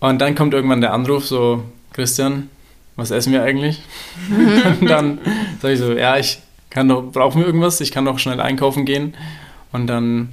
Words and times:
Und 0.00 0.20
dann 0.20 0.34
kommt 0.34 0.54
irgendwann 0.54 0.80
der 0.80 0.92
Anruf, 0.92 1.26
so, 1.26 1.62
Christian, 1.92 2.48
was 2.96 3.10
essen 3.10 3.32
wir 3.32 3.42
eigentlich? 3.42 3.82
und 4.80 4.88
dann 4.88 5.18
sage 5.60 5.74
ich 5.74 5.80
so, 5.80 5.92
ja, 5.92 6.16
ich 6.16 6.40
kann 6.70 6.88
doch, 6.88 7.02
brauchen 7.02 7.40
wir 7.40 7.46
irgendwas? 7.46 7.80
Ich 7.80 7.92
kann 7.92 8.04
doch 8.06 8.18
schnell 8.18 8.40
einkaufen 8.40 8.84
gehen. 8.84 9.14
Und 9.72 9.86
dann, 9.86 10.30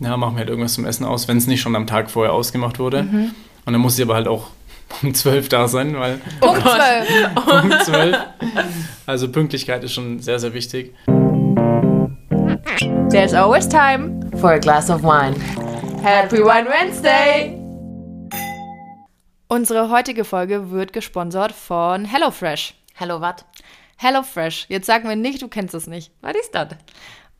ja, 0.00 0.16
machen 0.16 0.34
wir 0.34 0.40
halt 0.40 0.48
irgendwas 0.48 0.74
zum 0.74 0.84
Essen 0.84 1.04
aus, 1.04 1.28
wenn 1.28 1.38
es 1.38 1.46
nicht 1.46 1.60
schon 1.60 1.76
am 1.76 1.86
Tag 1.86 2.10
vorher 2.10 2.32
ausgemacht 2.32 2.78
wurde. 2.78 3.04
Mhm. 3.04 3.30
Und 3.64 3.72
dann 3.72 3.80
muss 3.80 3.96
ich 3.98 4.04
aber 4.04 4.14
halt 4.14 4.28
auch 4.28 4.48
um 5.02 5.14
12 5.14 5.48
da 5.48 5.68
sein, 5.68 5.98
weil 5.98 6.20
Punkt 6.40 6.62
12. 6.62 7.34
Punkt 7.34 7.84
12. 7.84 8.16
Also 9.06 9.30
Pünktlichkeit 9.30 9.84
ist 9.84 9.92
schon 9.92 10.20
sehr, 10.20 10.38
sehr 10.38 10.54
wichtig. 10.54 10.92
There's 13.10 13.32
always 13.32 13.68
time. 13.68 14.20
For 14.40 14.52
a 14.52 14.58
glass 14.58 14.90
of 14.90 15.02
wine. 15.02 15.36
Happy 16.02 16.38
Wine 16.38 16.68
Wednesday! 16.68 17.63
Unsere 19.54 19.88
heutige 19.88 20.24
Folge 20.24 20.72
wird 20.72 20.92
gesponsert 20.92 21.52
von 21.52 22.06
HelloFresh. 22.06 22.74
Hello, 22.92 23.20
wat? 23.20 23.44
HelloFresh. 23.98 24.66
Jetzt 24.68 24.86
sagen 24.86 25.08
wir 25.08 25.14
nicht, 25.14 25.42
du 25.42 25.46
kennst 25.46 25.76
es 25.76 25.86
nicht. 25.86 26.10
Was 26.22 26.34
ist 26.34 26.56
das? 26.56 26.70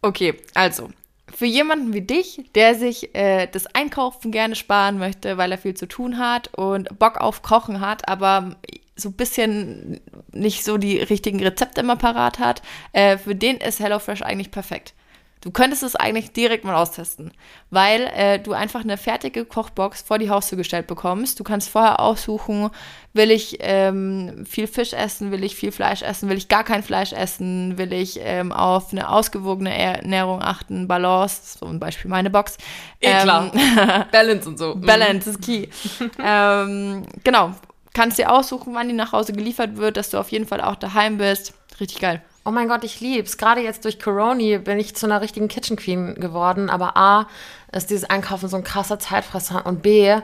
Okay, 0.00 0.36
also. 0.54 0.90
Für 1.26 1.46
jemanden 1.46 1.92
wie 1.92 2.02
dich, 2.02 2.48
der 2.54 2.76
sich 2.76 3.16
äh, 3.16 3.48
das 3.48 3.66
Einkaufen 3.66 4.30
gerne 4.30 4.54
sparen 4.54 4.96
möchte, 4.96 5.38
weil 5.38 5.50
er 5.50 5.58
viel 5.58 5.74
zu 5.74 5.88
tun 5.88 6.16
hat 6.20 6.54
und 6.54 7.00
Bock 7.00 7.16
auf 7.16 7.42
Kochen 7.42 7.80
hat, 7.80 8.08
aber 8.08 8.54
so 8.94 9.08
ein 9.08 9.14
bisschen 9.14 10.00
nicht 10.30 10.62
so 10.62 10.78
die 10.78 10.98
richtigen 10.98 11.42
Rezepte 11.42 11.80
immer 11.80 11.96
parat 11.96 12.38
hat, 12.38 12.62
äh, 12.92 13.18
für 13.18 13.34
den 13.34 13.56
ist 13.56 13.80
HelloFresh 13.80 14.22
eigentlich 14.22 14.52
perfekt. 14.52 14.94
Du 15.44 15.50
könntest 15.50 15.82
es 15.82 15.94
eigentlich 15.94 16.32
direkt 16.32 16.64
mal 16.64 16.74
austesten, 16.74 17.30
weil 17.68 18.10
äh, 18.16 18.38
du 18.38 18.54
einfach 18.54 18.80
eine 18.80 18.96
fertige 18.96 19.44
Kochbox 19.44 20.00
vor 20.00 20.16
die 20.16 20.30
Haustür 20.30 20.56
gestellt 20.56 20.86
bekommst. 20.86 21.38
Du 21.38 21.44
kannst 21.44 21.68
vorher 21.68 22.00
aussuchen, 22.00 22.70
will 23.12 23.30
ich 23.30 23.58
ähm, 23.60 24.46
viel 24.46 24.66
Fisch 24.66 24.94
essen, 24.94 25.32
will 25.32 25.44
ich 25.44 25.54
viel 25.54 25.70
Fleisch 25.70 26.00
essen, 26.00 26.30
will 26.30 26.38
ich 26.38 26.48
gar 26.48 26.64
kein 26.64 26.82
Fleisch 26.82 27.12
essen, 27.12 27.76
will 27.76 27.92
ich 27.92 28.20
ähm, 28.22 28.52
auf 28.52 28.90
eine 28.90 29.10
ausgewogene 29.10 29.76
Ernährung 29.76 30.40
achten, 30.40 30.88
Balance, 30.88 31.58
so 31.58 31.66
ein 31.66 31.78
Beispiel 31.78 32.10
meine 32.10 32.30
Box. 32.30 32.56
Eh 33.00 33.12
klar. 33.12 33.52
Ähm, 33.54 34.04
Balance 34.12 34.48
und 34.48 34.58
so. 34.58 34.76
Balance 34.76 35.28
ist 35.28 35.42
key. 35.42 35.68
ähm, 36.24 37.04
genau, 37.22 37.52
kannst 37.92 38.18
dir 38.18 38.32
aussuchen, 38.32 38.72
wann 38.74 38.88
die 38.88 38.94
nach 38.94 39.12
Hause 39.12 39.34
geliefert 39.34 39.76
wird, 39.76 39.98
dass 39.98 40.08
du 40.08 40.16
auf 40.16 40.32
jeden 40.32 40.46
Fall 40.46 40.62
auch 40.62 40.76
daheim 40.76 41.18
bist. 41.18 41.52
Richtig 41.78 42.00
geil. 42.00 42.22
Oh 42.44 42.50
mein 42.50 42.68
Gott, 42.68 42.84
ich 42.84 43.00
lieb's. 43.00 43.38
Gerade 43.38 43.62
jetzt 43.62 43.84
durch 43.84 43.98
Corona 43.98 44.58
bin 44.58 44.78
ich 44.78 44.94
zu 44.94 45.06
einer 45.06 45.20
richtigen 45.20 45.48
Kitchen 45.48 45.76
Queen 45.76 46.14
geworden. 46.14 46.68
Aber 46.68 46.96
A, 46.96 47.26
ist 47.72 47.90
dieses 47.90 48.04
Einkaufen 48.08 48.48
so 48.48 48.56
ein 48.56 48.64
krasser 48.64 48.98
Zeitfresser. 48.98 49.64
Und 49.64 49.82
B, 49.82 50.14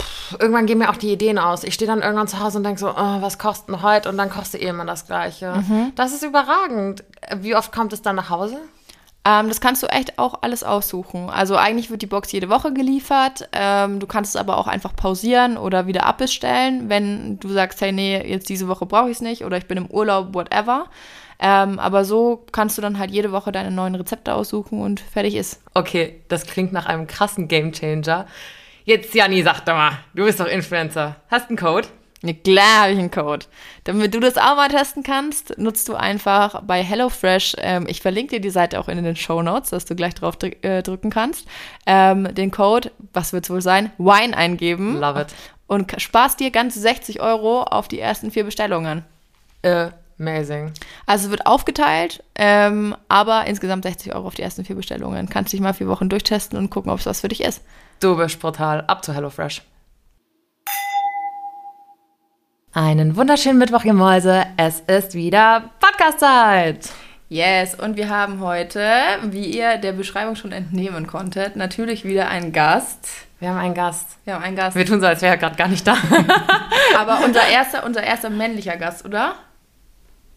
pff, 0.00 0.36
irgendwann 0.40 0.64
gehen 0.66 0.78
mir 0.78 0.88
auch 0.88 0.96
die 0.96 1.12
Ideen 1.12 1.38
aus. 1.38 1.62
Ich 1.64 1.74
stehe 1.74 1.86
dann 1.86 2.00
irgendwann 2.00 2.28
zu 2.28 2.40
Hause 2.40 2.58
und 2.58 2.64
denke 2.64 2.80
so, 2.80 2.88
oh, 2.90 3.20
was 3.20 3.38
kostet 3.38 3.68
denn 3.68 3.82
heute? 3.82 4.08
Und 4.08 4.16
dann 4.16 4.30
kostet 4.30 4.62
eh 4.62 4.68
immer 4.68 4.86
das 4.86 5.06
Gleiche. 5.06 5.62
Das 5.94 6.12
ist 6.12 6.22
überragend. 6.22 7.04
Wie 7.36 7.54
oft 7.54 7.70
kommt 7.70 7.92
es 7.92 8.00
dann 8.00 8.16
nach 8.16 8.30
Hause? 8.30 8.56
Ähm, 9.24 9.48
das 9.48 9.60
kannst 9.60 9.82
du 9.82 9.86
echt 9.86 10.18
auch 10.18 10.38
alles 10.42 10.64
aussuchen. 10.64 11.30
Also 11.30 11.56
eigentlich 11.56 11.90
wird 11.90 12.02
die 12.02 12.06
Box 12.06 12.32
jede 12.32 12.48
Woche 12.48 12.72
geliefert. 12.72 13.48
Ähm, 13.52 14.00
du 14.00 14.06
kannst 14.06 14.34
es 14.34 14.40
aber 14.40 14.58
auch 14.58 14.66
einfach 14.66 14.96
pausieren 14.96 15.56
oder 15.58 15.86
wieder 15.86 16.06
abbestellen, 16.06 16.88
wenn 16.88 17.38
du 17.38 17.48
sagst, 17.48 17.80
hey, 17.82 17.92
nee, 17.92 18.20
jetzt 18.26 18.48
diese 18.48 18.66
Woche 18.66 18.86
brauche 18.86 19.10
ich 19.10 19.16
es 19.16 19.20
nicht 19.20 19.44
oder 19.44 19.58
ich 19.58 19.66
bin 19.66 19.78
im 19.78 19.86
Urlaub, 19.86 20.34
whatever. 20.34 20.86
Ähm, 21.44 21.80
aber 21.80 22.04
so 22.04 22.46
kannst 22.52 22.78
du 22.78 22.82
dann 22.82 23.00
halt 23.00 23.10
jede 23.10 23.32
Woche 23.32 23.50
deine 23.50 23.72
neuen 23.72 23.96
Rezepte 23.96 24.32
aussuchen 24.32 24.80
und 24.80 25.00
fertig 25.00 25.34
ist. 25.34 25.60
Okay, 25.74 26.22
das 26.28 26.46
klingt 26.46 26.72
nach 26.72 26.86
einem 26.86 27.08
krassen 27.08 27.48
Gamechanger. 27.48 28.26
Jetzt, 28.84 29.12
Janni, 29.12 29.42
sag 29.42 29.64
doch 29.64 29.74
mal, 29.74 29.98
du 30.14 30.24
bist 30.24 30.38
doch 30.38 30.46
Influencer. 30.46 31.16
Hast 31.28 31.48
einen 31.48 31.58
Code? 31.58 31.88
Ja, 32.22 32.32
klar 32.32 32.82
habe 32.82 32.92
ich 32.92 32.98
einen 33.00 33.10
Code. 33.10 33.46
Damit 33.82 34.14
du 34.14 34.20
das 34.20 34.38
auch 34.38 34.54
mal 34.54 34.68
testen 34.68 35.02
kannst, 35.02 35.58
nutzt 35.58 35.88
du 35.88 35.94
einfach 35.94 36.62
bei 36.62 36.84
HelloFresh, 36.84 37.56
ähm, 37.58 37.86
ich 37.88 38.00
verlinke 38.00 38.36
dir 38.36 38.40
die 38.40 38.50
Seite 38.50 38.78
auch 38.78 38.86
in 38.86 39.02
den 39.02 39.16
Show 39.16 39.42
Notes, 39.42 39.70
dass 39.70 39.84
du 39.84 39.96
gleich 39.96 40.14
drauf 40.14 40.36
drück, 40.36 40.64
äh, 40.64 40.82
drücken 40.82 41.10
kannst, 41.10 41.48
ähm, 41.86 42.32
den 42.32 42.52
Code, 42.52 42.92
was 43.12 43.32
wird 43.32 43.46
es 43.46 43.50
wohl 43.50 43.62
sein, 43.62 43.90
Wine 43.98 44.36
eingeben. 44.36 45.00
Love 45.00 45.22
it. 45.22 45.34
Und 45.66 46.00
sparst 46.00 46.38
dir 46.38 46.52
ganze 46.52 46.78
60 46.78 47.20
Euro 47.20 47.64
auf 47.64 47.88
die 47.88 47.98
ersten 47.98 48.30
vier 48.30 48.44
Bestellungen. 48.44 49.04
Amazing. 50.22 50.72
Also 51.04 51.30
wird 51.30 51.46
aufgeteilt, 51.46 52.22
ähm, 52.36 52.94
aber 53.08 53.46
insgesamt 53.46 53.82
60 53.82 54.14
Euro 54.14 54.28
auf 54.28 54.34
die 54.36 54.42
ersten 54.42 54.64
vier 54.64 54.76
Bestellungen. 54.76 55.28
Kannst 55.28 55.52
dich 55.52 55.60
mal 55.60 55.74
vier 55.74 55.88
Wochen 55.88 56.08
durchtesten 56.08 56.56
und 56.56 56.70
gucken, 56.70 56.92
ob 56.92 57.00
es 57.00 57.06
was 57.06 57.22
für 57.22 57.28
dich 57.28 57.42
ist. 57.42 57.60
Du 57.98 58.16
bist 58.16 58.40
brutal. 58.40 58.84
Ab 58.86 59.04
zu 59.04 59.14
HelloFresh. 59.14 59.62
Einen 62.72 63.16
wunderschönen 63.16 63.58
Mittwoch, 63.58 63.84
ihr 63.84 63.94
Mäuse. 63.94 64.46
Es 64.56 64.80
ist 64.80 65.14
wieder 65.14 65.70
Podcast-Zeit. 65.80 66.90
Yes, 67.28 67.74
und 67.74 67.96
wir 67.96 68.08
haben 68.08 68.40
heute, 68.40 68.80
wie 69.24 69.46
ihr 69.46 69.78
der 69.78 69.92
Beschreibung 69.92 70.36
schon 70.36 70.52
entnehmen 70.52 71.06
konntet, 71.08 71.56
natürlich 71.56 72.04
wieder 72.04 72.28
einen 72.28 72.52
Gast. 72.52 73.08
Wir 73.40 73.48
haben 73.48 73.58
einen 73.58 73.74
Gast. 73.74 74.18
Wir 74.24 74.34
haben 74.34 74.44
einen 74.44 74.54
Gast. 74.54 74.76
Wir 74.76 74.86
tun 74.86 75.00
so, 75.00 75.06
als 75.06 75.20
wäre 75.20 75.32
er 75.32 75.38
gerade 75.38 75.56
gar 75.56 75.66
nicht 75.66 75.84
da. 75.84 75.96
Aber 76.96 77.24
unser 77.24 77.44
erster, 77.52 77.84
unser 77.84 78.04
erster 78.04 78.30
männlicher 78.30 78.76
Gast, 78.76 79.04
oder? 79.04 79.34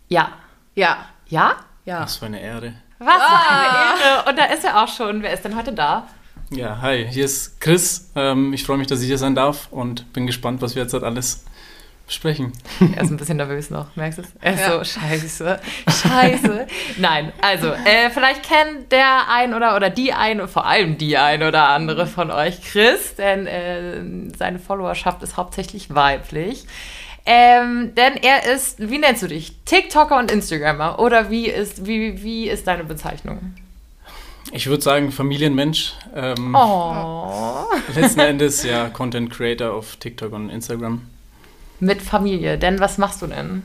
Ja. 0.08 0.30
Ja. 0.76 1.06
Ja? 1.28 1.56
Ja. 1.86 2.02
Was 2.02 2.18
für 2.18 2.26
eine 2.26 2.42
Ehre. 2.42 2.74
Was 3.00 3.16
für 3.16 3.54
eine 3.54 4.02
Ehre. 4.24 4.30
Und 4.30 4.38
da 4.40 4.46
ist 4.46 4.64
er 4.64 4.84
auch 4.84 4.88
schon. 4.88 5.22
Wer 5.22 5.34
ist 5.34 5.44
denn 5.44 5.56
heute 5.56 5.74
da? 5.74 6.08
Ja, 6.52 6.80
hi, 6.82 7.08
hier 7.10 7.26
ist 7.26 7.60
Chris. 7.60 8.12
Ähm, 8.16 8.54
ich 8.54 8.64
freue 8.64 8.78
mich, 8.78 8.88
dass 8.88 9.02
ich 9.02 9.08
hier 9.08 9.18
sein 9.18 9.36
darf 9.36 9.68
und 9.72 10.12
bin 10.14 10.28
gespannt, 10.28 10.62
was 10.62 10.76
wir 10.76 10.84
jetzt 10.84 10.94
halt 10.94 11.04
alles 11.04 11.44
besprechen. 12.06 12.54
Er 12.96 13.02
ist 13.04 13.10
ein 13.10 13.18
bisschen 13.18 13.38
nervös 13.38 13.72
noch, 13.72 13.96
merkst 13.96 14.20
du 14.20 14.22
es? 14.22 14.28
Er 14.40 14.54
ist 14.54 14.60
Ja. 14.62 14.72
so, 14.78 14.84
scheiße, 14.84 15.60
scheiße. 15.90 16.68
Nein, 16.98 17.34
also, 17.42 17.70
äh, 17.72 18.12
vielleicht 18.12 18.44
kennt 18.44 18.92
der 18.92 19.28
ein 19.28 19.56
oder, 19.56 19.76
oder 19.76 19.90
die 19.90 20.14
ein, 20.14 20.48
vor 20.48 20.68
allem 20.68 21.00
die 21.00 21.18
ein 21.18 21.42
oder 21.42 21.70
andere 21.70 22.06
von 22.06 22.30
euch 22.30 22.62
Chris, 22.62 23.16
denn 23.16 23.48
äh, 23.48 24.04
seine 24.38 24.60
Followerschaft 24.60 25.24
ist 25.24 25.36
hauptsächlich 25.36 25.94
weiblich. 25.96 26.66
Ähm, 27.26 27.94
denn 27.96 28.18
er 28.18 28.52
ist, 28.54 28.78
wie 28.90 28.98
nennst 29.00 29.24
du 29.24 29.28
dich? 29.28 29.54
TikToker 29.66 30.18
und 30.18 30.32
Instagrammer? 30.32 31.00
Oder 31.00 31.30
wie 31.32 31.48
ist, 31.48 31.86
wie, 31.88 32.22
wie 32.22 32.50
ist 32.50 32.68
deine 32.68 32.84
Bezeichnung? 32.84 33.56
Ich 34.52 34.68
würde 34.68 34.84
sagen 34.84 35.12
Familienmensch. 35.12 35.94
Ähm, 36.16 36.56
Oh. 36.56 37.66
Letzten 37.96 38.20
Endes 38.20 38.64
ja 38.64 38.90
Content 38.90 39.32
Creator 39.32 39.74
auf 39.74 39.96
TikTok 39.96 40.34
und 40.34 40.50
Instagram. 40.52 41.02
Mit 41.80 42.02
Familie, 42.02 42.58
denn 42.60 42.80
was 42.80 42.98
machst 43.00 43.22
du 43.24 43.28
denn? 43.28 43.64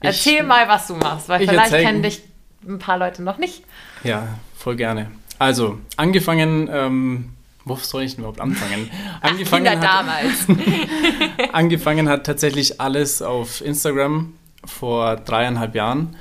Ich- 0.00 0.06
Erzähl 0.06 0.44
mal, 0.44 0.68
was 0.68 0.86
du 0.86 0.94
machst, 0.94 1.28
weil 1.28 1.42
Ich 1.42 1.50
vielleicht 1.50 1.72
kennen 1.72 2.02
dich 2.02 2.22
ein 2.66 2.78
paar 2.78 2.96
Leute 2.96 3.22
noch 3.22 3.38
nicht. 3.38 3.64
Ja, 4.04 4.28
voll 4.56 4.76
gerne. 4.76 5.10
Also, 5.40 5.78
angefangen, 5.96 6.70
ähm, 6.72 7.30
wo 7.68 7.76
soll 7.76 8.02
ich 8.02 8.12
denn 8.12 8.20
überhaupt 8.20 8.40
anfangen? 8.40 8.90
Angefangen 9.20 9.64
Kinder 9.64 9.80
hat, 9.80 10.06
damals. 10.06 10.46
angefangen 11.52 12.08
hat 12.08 12.24
tatsächlich 12.24 12.80
alles 12.80 13.22
auf 13.22 13.60
Instagram 13.60 14.34
vor 14.64 15.16
dreieinhalb 15.16 15.74
Jahren. 15.74 16.16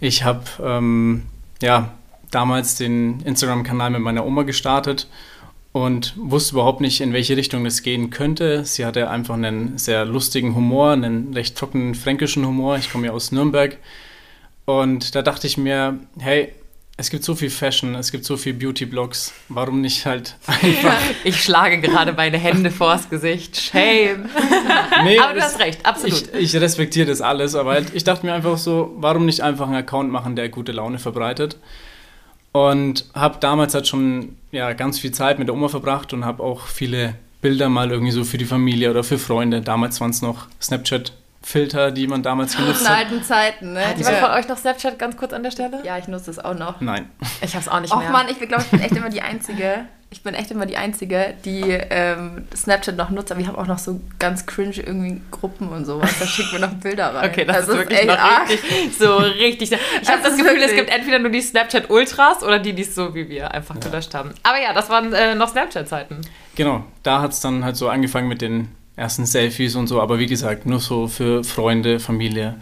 Ich 0.00 0.24
habe 0.24 0.44
ähm, 0.62 1.24
ja, 1.60 1.92
damals 2.30 2.76
den 2.76 3.20
Instagram-Kanal 3.20 3.90
mit 3.90 4.00
meiner 4.00 4.24
Oma 4.24 4.42
gestartet 4.42 5.08
und 5.72 6.14
wusste 6.16 6.54
überhaupt 6.54 6.80
nicht, 6.80 7.00
in 7.00 7.12
welche 7.12 7.36
Richtung 7.36 7.64
das 7.64 7.82
gehen 7.82 8.10
könnte. 8.10 8.64
Sie 8.64 8.84
hatte 8.84 9.10
einfach 9.10 9.34
einen 9.34 9.78
sehr 9.78 10.04
lustigen 10.04 10.54
Humor, 10.54 10.92
einen 10.92 11.34
recht 11.34 11.56
trockenen 11.56 11.94
fränkischen 11.94 12.46
Humor. 12.46 12.76
Ich 12.78 12.90
komme 12.90 13.06
ja 13.06 13.12
aus 13.12 13.32
Nürnberg. 13.32 13.76
Und 14.64 15.14
da 15.14 15.22
dachte 15.22 15.46
ich 15.46 15.56
mir, 15.56 15.98
hey, 16.18 16.52
es 17.00 17.10
gibt 17.10 17.22
so 17.22 17.36
viel 17.36 17.48
Fashion, 17.48 17.94
es 17.94 18.10
gibt 18.10 18.24
so 18.24 18.36
viel 18.36 18.52
Beauty-Blogs, 18.54 19.32
warum 19.48 19.80
nicht 19.80 20.04
halt 20.04 20.36
einfach... 20.46 20.98
Ich 21.22 21.40
schlage 21.42 21.80
gerade 21.80 22.12
meine 22.12 22.38
Hände 22.38 22.72
vors 22.72 23.08
Gesicht. 23.08 23.56
Shame. 23.58 24.28
Nee, 25.04 25.18
Aber 25.18 25.34
du 25.34 25.40
hast 25.40 25.60
recht, 25.60 25.86
absolut. 25.86 26.28
Ich, 26.34 26.54
ich 26.54 26.60
respektiere 26.60 27.06
das 27.06 27.20
alles, 27.20 27.54
aber 27.54 27.70
halt, 27.70 27.94
ich 27.94 28.02
dachte 28.02 28.26
mir 28.26 28.32
einfach 28.32 28.58
so, 28.58 28.92
warum 28.96 29.26
nicht 29.26 29.42
einfach 29.42 29.66
einen 29.66 29.76
Account 29.76 30.10
machen, 30.10 30.34
der 30.34 30.48
gute 30.48 30.72
Laune 30.72 30.98
verbreitet? 30.98 31.56
Und 32.50 33.04
habe 33.14 33.38
damals 33.38 33.74
halt 33.74 33.86
schon 33.86 34.36
ja, 34.50 34.72
ganz 34.72 34.98
viel 34.98 35.12
Zeit 35.12 35.38
mit 35.38 35.46
der 35.46 35.54
Oma 35.54 35.68
verbracht 35.68 36.12
und 36.12 36.24
habe 36.24 36.42
auch 36.42 36.66
viele 36.66 37.14
Bilder 37.40 37.68
mal 37.68 37.92
irgendwie 37.92 38.10
so 38.10 38.24
für 38.24 38.38
die 38.38 38.44
Familie 38.44 38.90
oder 38.90 39.04
für 39.04 39.18
Freunde. 39.18 39.60
Damals 39.60 40.00
waren 40.00 40.10
es 40.10 40.20
noch 40.20 40.48
Snapchat-Filter, 41.48 41.90
die 41.90 42.06
man 42.06 42.22
damals 42.22 42.54
In 42.54 42.60
genutzt 42.62 42.88
hat. 42.88 42.96
alten 42.98 43.22
Zeiten, 43.22 43.72
ne? 43.72 43.86
Hat 43.86 43.98
jemand 43.98 44.16
von 44.18 44.30
euch 44.30 44.48
noch 44.48 44.58
Snapchat 44.58 44.98
ganz 44.98 45.16
kurz 45.16 45.32
an 45.32 45.42
der 45.42 45.50
Stelle? 45.50 45.80
Ja, 45.84 45.98
ich 45.98 46.08
nutze 46.08 46.26
das 46.26 46.38
auch 46.44 46.54
noch. 46.54 46.80
Nein. 46.80 47.08
Ich 47.40 47.54
hab's 47.54 47.68
auch 47.68 47.80
nicht 47.80 47.92
Och 47.92 47.98
mehr. 47.98 48.10
Mann, 48.10 48.26
ich 48.28 48.38
glaube, 48.38 48.62
ich 48.64 48.70
bin 48.70 48.80
echt 48.80 48.96
immer 48.96 49.10
die 49.10 49.22
Einzige. 49.22 49.86
Ich 50.10 50.22
bin 50.22 50.32
echt 50.32 50.50
immer 50.50 50.64
die 50.64 50.78
Einzige, 50.78 51.34
die 51.44 51.60
ähm, 51.70 52.46
Snapchat 52.56 52.96
noch 52.96 53.10
nutzt, 53.10 53.30
aber 53.30 53.42
ich 53.42 53.46
habe 53.46 53.58
auch 53.58 53.66
noch 53.66 53.76
so 53.78 54.00
ganz 54.18 54.46
cringe 54.46 54.76
irgendwie 54.76 55.20
Gruppen 55.30 55.68
und 55.68 55.84
sowas. 55.84 56.18
Da 56.18 56.26
schickt 56.26 56.50
mir 56.54 56.60
noch 56.60 56.72
Bilder 56.74 57.14
rein. 57.14 57.28
Okay, 57.30 57.44
das, 57.44 57.68
ist 57.68 57.76
wirklich 57.76 57.98
echt 57.98 58.08
noch 58.08 58.18
arg. 58.18 58.48
richtig, 58.48 58.96
so 58.98 59.16
richtig. 59.16 59.72
Ich 59.72 60.08
habe 60.08 60.22
Das 60.22 60.30
das 60.34 60.38
Gefühl, 60.38 60.62
es 60.62 60.72
gibt 60.74 60.88
entweder 60.88 61.18
nur 61.18 61.30
die 61.30 61.42
Snapchat 61.42 61.90
Ultras 61.90 62.42
oder 62.42 62.58
die, 62.58 62.72
die 62.72 62.82
es 62.82 62.94
so 62.94 63.14
wie 63.14 63.28
wir 63.28 63.52
einfach 63.52 63.78
gelöscht 63.78 64.14
haben. 64.14 64.32
Aber 64.44 64.58
ja, 64.58 64.72
das 64.72 64.88
waren 64.88 65.12
äh, 65.12 65.34
noch 65.34 65.50
Snapchat-Zeiten. 65.50 66.22
Genau, 66.54 66.84
da 67.02 67.20
hat 67.20 67.32
es 67.32 67.40
dann 67.40 67.62
halt 67.62 67.76
so 67.76 67.90
angefangen 67.90 68.28
mit 68.28 68.40
den 68.40 68.74
ersten 68.98 69.26
Selfies 69.26 69.74
und 69.76 69.86
so, 69.86 70.00
aber 70.00 70.18
wie 70.18 70.26
gesagt, 70.26 70.66
nur 70.66 70.80
so 70.80 71.08
für 71.08 71.44
Freunde, 71.44 72.00
Familie, 72.00 72.56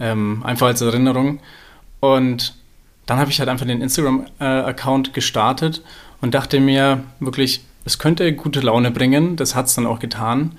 ähm, 0.00 0.42
einfach 0.44 0.68
als 0.68 0.80
Erinnerung. 0.80 1.40
Und 2.00 2.54
dann 3.06 3.18
habe 3.18 3.30
ich 3.30 3.38
halt 3.38 3.48
einfach 3.48 3.66
den 3.66 3.82
Instagram-Account 3.82 5.08
äh, 5.08 5.12
gestartet 5.12 5.82
und 6.20 6.34
dachte 6.34 6.58
mir 6.60 7.04
wirklich, 7.20 7.60
es 7.84 7.98
könnte 7.98 8.32
gute 8.32 8.60
Laune 8.60 8.90
bringen. 8.90 9.36
Das 9.36 9.54
hat 9.54 9.66
es 9.66 9.74
dann 9.74 9.86
auch 9.86 9.98
getan. 9.98 10.52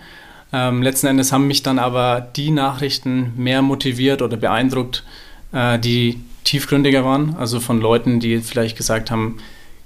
Ähm, 0.54 0.84
letzten 0.84 1.08
Endes 1.08 1.32
haben 1.32 1.48
mich 1.48 1.64
dann 1.64 1.80
aber 1.80 2.22
die 2.22 2.52
Nachrichten 2.52 3.34
mehr 3.36 3.62
motiviert 3.62 4.22
oder 4.22 4.38
beeindruckt, 4.38 5.04
äh, 5.52 5.80
die 5.80 6.22
tiefgründiger 6.44 7.04
waren. 7.04 7.36
Also 7.36 7.60
von 7.60 7.82
Leuten, 7.82 8.20
die 8.20 8.40
vielleicht 8.40 8.78
gesagt 8.78 9.10
haben, 9.10 9.38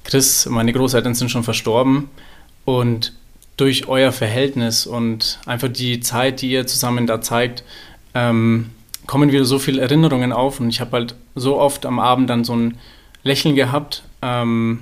Chris, 0.04 0.48
meine 0.48 0.74
Großeltern 0.74 1.16
sind 1.16 1.30
schon 1.30 1.44
verstorben 1.44 2.10
und 2.66 3.14
durch 3.60 3.88
euer 3.88 4.12
Verhältnis 4.12 4.86
und 4.86 5.40
einfach 5.46 5.68
die 5.68 6.00
Zeit, 6.00 6.42
die 6.42 6.52
ihr 6.52 6.66
zusammen 6.66 7.08
da 7.08 7.22
zeigt, 7.22 7.64
ähm, 8.14 8.70
kommen 9.06 9.32
wieder 9.32 9.46
so 9.46 9.60
viele 9.60 9.82
Erinnerungen 9.82 10.32
auf. 10.32 10.60
Und 10.60 10.70
ich 10.70 10.82
habe 10.82 10.92
halt 10.92 11.16
so 11.36 11.58
oft 11.58 11.86
am 11.86 12.00
Abend 12.00 12.30
dann 12.30 12.44
so 12.44 12.56
ein 12.56 12.78
Lächeln 13.24 13.56
gehabt. 13.56 14.04
Ähm, 14.22 14.82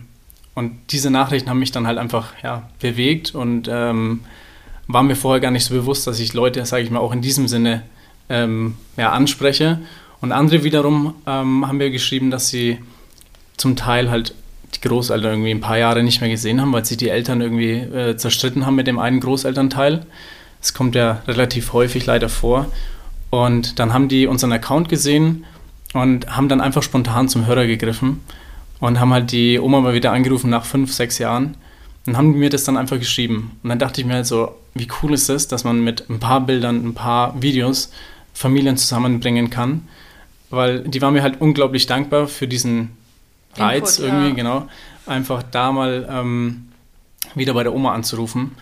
und 0.53 0.73
diese 0.89 1.09
Nachrichten 1.09 1.49
haben 1.49 1.59
mich 1.59 1.71
dann 1.71 1.87
halt 1.87 1.97
einfach 1.97 2.33
ja, 2.43 2.69
bewegt. 2.79 3.33
Und 3.33 3.67
ähm, 3.71 4.21
war 4.87 5.03
mir 5.03 5.15
vorher 5.15 5.39
gar 5.39 5.51
nicht 5.51 5.65
so 5.65 5.73
bewusst, 5.73 6.07
dass 6.07 6.19
ich 6.19 6.33
Leute, 6.33 6.65
sage 6.65 6.83
ich 6.83 6.91
mal, 6.91 6.99
auch 6.99 7.13
in 7.13 7.21
diesem 7.21 7.47
Sinne 7.47 7.83
ähm, 8.29 8.75
ja, 8.95 9.11
anspreche. 9.11 9.79
Und 10.21 10.31
andere 10.31 10.63
wiederum 10.63 11.15
ähm, 11.25 11.67
haben 11.67 11.77
mir 11.77 11.89
geschrieben, 11.89 12.31
dass 12.31 12.49
sie 12.49 12.79
zum 13.55 13.75
Teil 13.75 14.09
halt 14.11 14.33
die 14.79 14.87
Großeltern 14.87 15.31
irgendwie 15.31 15.51
ein 15.51 15.61
paar 15.61 15.77
Jahre 15.77 16.03
nicht 16.03 16.21
mehr 16.21 16.29
gesehen 16.29 16.61
haben, 16.61 16.73
weil 16.73 16.85
sich 16.85 16.97
die 16.97 17.09
Eltern 17.09 17.41
irgendwie 17.41 17.73
äh, 17.73 18.17
zerstritten 18.17 18.65
haben 18.65 18.75
mit 18.75 18.87
dem 18.87 18.99
einen 18.99 19.19
Großelternteil. 19.19 20.05
Das 20.61 20.73
kommt 20.73 20.95
ja 20.95 21.21
relativ 21.27 21.73
häufig 21.73 22.05
leider 22.05 22.29
vor. 22.29 22.67
Und 23.29 23.79
dann 23.79 23.93
haben 23.93 24.07
die 24.07 24.27
unseren 24.27 24.51
Account 24.53 24.89
gesehen 24.89 25.45
und 25.93 26.35
haben 26.35 26.49
dann 26.49 26.61
einfach 26.61 26.83
spontan 26.83 27.29
zum 27.29 27.45
Hörer 27.45 27.67
gegriffen 27.67 28.21
und 28.79 28.99
haben 28.99 29.13
halt 29.13 29.31
die 29.31 29.59
Oma 29.59 29.81
mal 29.81 29.93
wieder 29.93 30.11
angerufen 30.11 30.49
nach 30.49 30.65
fünf, 30.65 30.93
sechs 30.93 31.17
Jahren 31.17 31.55
und 32.05 32.17
haben 32.17 32.33
mir 32.33 32.49
das 32.49 32.63
dann 32.63 32.77
einfach 32.77 32.99
geschrieben. 32.99 33.51
Und 33.63 33.69
dann 33.69 33.79
dachte 33.79 34.01
ich 34.01 34.07
mir 34.07 34.15
halt 34.15 34.25
so, 34.25 34.55
wie 34.73 34.87
cool 35.01 35.13
ist 35.13 35.29
das, 35.29 35.47
dass 35.47 35.63
man 35.63 35.83
mit 35.83 36.09
ein 36.09 36.19
paar 36.19 36.41
Bildern, 36.41 36.87
ein 36.87 36.93
paar 36.93 37.41
Videos 37.41 37.91
Familien 38.33 38.77
zusammenbringen 38.77 39.49
kann. 39.49 39.87
Weil 40.49 40.81
die 40.81 41.01
war 41.01 41.11
mir 41.11 41.23
halt 41.23 41.41
unglaublich 41.41 41.87
dankbar 41.87 42.27
für 42.27 42.47
diesen 42.47 42.96
Reiz 43.57 43.99
Input, 43.99 44.13
irgendwie, 44.13 44.29
ja. 44.29 44.35
genau. 44.35 44.67
Einfach 45.05 45.43
da 45.43 45.71
mal 45.71 46.07
ähm, 46.09 46.69
wieder 47.35 47.53
bei 47.53 47.63
der 47.63 47.73
Oma 47.73 47.93
anzurufen. 47.93 48.55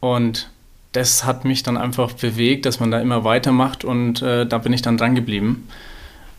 Und 0.00 0.50
das 0.92 1.24
hat 1.24 1.44
mich 1.44 1.62
dann 1.62 1.76
einfach 1.76 2.12
bewegt, 2.12 2.66
dass 2.66 2.80
man 2.80 2.90
da 2.90 3.00
immer 3.00 3.24
weitermacht 3.24 3.84
und 3.84 4.22
äh, 4.22 4.46
da 4.46 4.58
bin 4.58 4.72
ich 4.72 4.82
dann 4.82 4.96
dran 4.96 5.14
geblieben. 5.14 5.68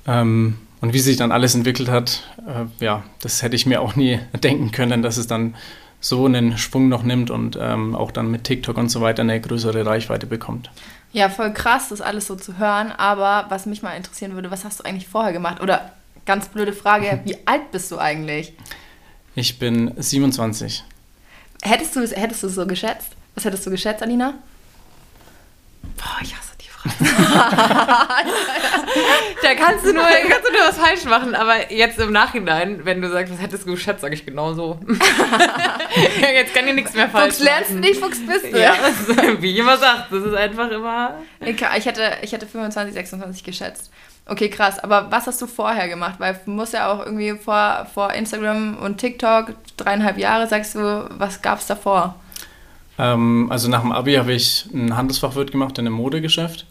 Ähm, 0.07 0.57
und 0.81 0.93
wie 0.93 0.99
sich 0.99 1.15
dann 1.15 1.31
alles 1.31 1.53
entwickelt 1.55 1.89
hat, 1.89 2.23
äh, 2.39 2.83
ja, 2.83 3.03
das 3.21 3.43
hätte 3.43 3.55
ich 3.55 3.65
mir 3.65 3.81
auch 3.81 3.95
nie 3.95 4.19
denken 4.43 4.71
können, 4.71 5.01
dass 5.01 5.17
es 5.17 5.27
dann 5.27 5.55
so 5.99 6.25
einen 6.25 6.57
Schwung 6.57 6.89
noch 6.89 7.03
nimmt 7.03 7.29
und 7.29 7.57
ähm, 7.61 7.95
auch 7.95 8.11
dann 8.11 8.31
mit 8.31 8.43
TikTok 8.43 8.75
und 8.77 8.89
so 8.89 9.01
weiter 9.01 9.21
eine 9.21 9.39
größere 9.39 9.85
Reichweite 9.85 10.25
bekommt. 10.25 10.71
Ja, 11.13 11.29
voll 11.29 11.53
krass, 11.53 11.89
das 11.89 12.01
alles 12.01 12.25
so 12.25 12.35
zu 12.35 12.57
hören. 12.57 12.91
Aber 12.91 13.45
was 13.49 13.67
mich 13.67 13.83
mal 13.83 13.93
interessieren 13.93 14.33
würde, 14.33 14.49
was 14.49 14.65
hast 14.65 14.79
du 14.79 14.83
eigentlich 14.83 15.07
vorher 15.07 15.31
gemacht? 15.31 15.61
Oder 15.61 15.91
ganz 16.25 16.49
blöde 16.49 16.73
Frage, 16.73 17.21
wie 17.25 17.37
alt 17.45 17.71
bist 17.71 17.91
du 17.91 17.97
eigentlich? 17.97 18.53
Ich 19.35 19.59
bin 19.59 19.93
27. 19.97 20.83
Hättest 21.61 21.95
du, 21.95 22.01
hättest 22.01 22.43
du 22.43 22.47
es 22.47 22.55
so 22.55 22.65
geschätzt? 22.65 23.09
Was 23.35 23.45
hättest 23.45 23.65
du 23.65 23.69
geschätzt, 23.69 24.01
Alina? 24.01 24.33
Boah, 25.97 26.17
ich 26.21 26.35
hasse 26.35 26.51
da 26.83 26.89
kannst 29.55 29.85
du, 29.85 29.93
nur, 29.93 30.03
kannst 30.03 30.47
du 30.47 30.51
nur 30.51 30.61
was 30.67 30.77
falsch 30.77 31.05
machen, 31.05 31.35
aber 31.35 31.71
jetzt 31.71 31.99
im 31.99 32.11
Nachhinein, 32.11 32.83
wenn 32.85 33.01
du 33.01 33.09
sagst, 33.09 33.31
was 33.31 33.39
hättest 33.39 33.67
du 33.67 33.71
geschätzt, 33.71 34.01
sage 34.01 34.15
ich 34.15 34.25
genau 34.25 34.53
so. 34.53 34.79
jetzt 36.33 36.55
kann 36.55 36.67
ich 36.67 36.73
nichts 36.73 36.95
mehr 36.95 37.07
falsch 37.07 37.35
Fuchs 37.35 37.43
lernst 37.43 37.69
du 37.71 37.75
nicht, 37.75 37.99
Fuchs 37.99 38.25
bist 38.25 38.51
du. 38.51 38.59
Ja, 38.59 38.73
wie 39.39 39.51
ich 39.51 39.59
immer 39.59 39.77
sagt, 39.77 40.11
das 40.11 40.23
ist 40.23 40.33
einfach 40.33 40.71
immer... 40.71 41.19
Ich 41.39 41.61
hätte, 41.61 42.13
ich 42.23 42.31
hätte 42.31 42.47
25, 42.47 42.95
26 42.95 43.43
geschätzt. 43.43 43.91
Okay, 44.27 44.49
krass. 44.49 44.79
Aber 44.79 45.07
was 45.09 45.27
hast 45.27 45.41
du 45.41 45.47
vorher 45.47 45.89
gemacht? 45.89 46.15
Weil 46.19 46.39
du 46.45 46.51
musst 46.51 46.73
ja 46.73 46.91
auch 46.91 47.05
irgendwie 47.05 47.33
vor, 47.33 47.87
vor 47.93 48.13
Instagram 48.13 48.77
und 48.77 48.97
TikTok 48.97 49.53
dreieinhalb 49.77 50.17
Jahre, 50.17 50.47
sagst 50.47 50.75
du, 50.75 51.09
was 51.17 51.41
gab 51.41 51.59
es 51.59 51.67
davor? 51.67 52.15
Ähm, 52.97 53.47
also 53.49 53.67
nach 53.67 53.81
dem 53.81 53.91
Abi 53.91 54.15
habe 54.15 54.33
ich 54.33 54.67
ein 54.73 54.95
Handelsfachwirt 54.95 55.51
gemacht 55.51 55.77
in 55.79 55.87
einem 55.87 55.95
Modegeschäft. 55.95 56.65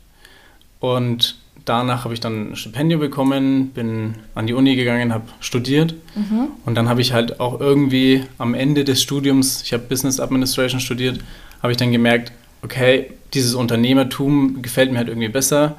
Und 0.79 1.37
danach 1.65 2.05
habe 2.05 2.15
ich 2.15 2.21
dann 2.21 2.53
ein 2.53 2.57
Stipendium 2.57 3.01
bekommen, 3.01 3.71
bin 3.71 4.15
an 4.35 4.47
die 4.47 4.55
Uni 4.55 4.77
gegangen, 4.77 5.13
habe 5.13 5.25
studiert. 5.41 5.95
Mhm. 6.15 6.49
Und 6.65 6.75
dann 6.77 6.89
habe 6.89 7.01
ich 7.01 7.13
halt 7.13 7.41
auch 7.41 7.61
irgendwie 7.61 8.25
am 8.39 8.55
Ende 8.55 8.85
des 8.85 9.03
Studiums, 9.03 9.63
ich 9.63 9.73
habe 9.73 9.83
Business 9.83 10.21
Administration 10.21 10.81
studiert, 10.81 11.21
habe 11.63 11.73
ich 11.73 11.77
dann 11.77 11.93
gemerkt, 11.93 12.33
okay, 12.63 13.13
dieses 13.35 13.55
Unternehmertum 13.55 14.63
gefällt 14.63 14.93
mir 14.93 14.99
halt 14.99 15.09
irgendwie 15.09 15.29
besser. 15.29 15.77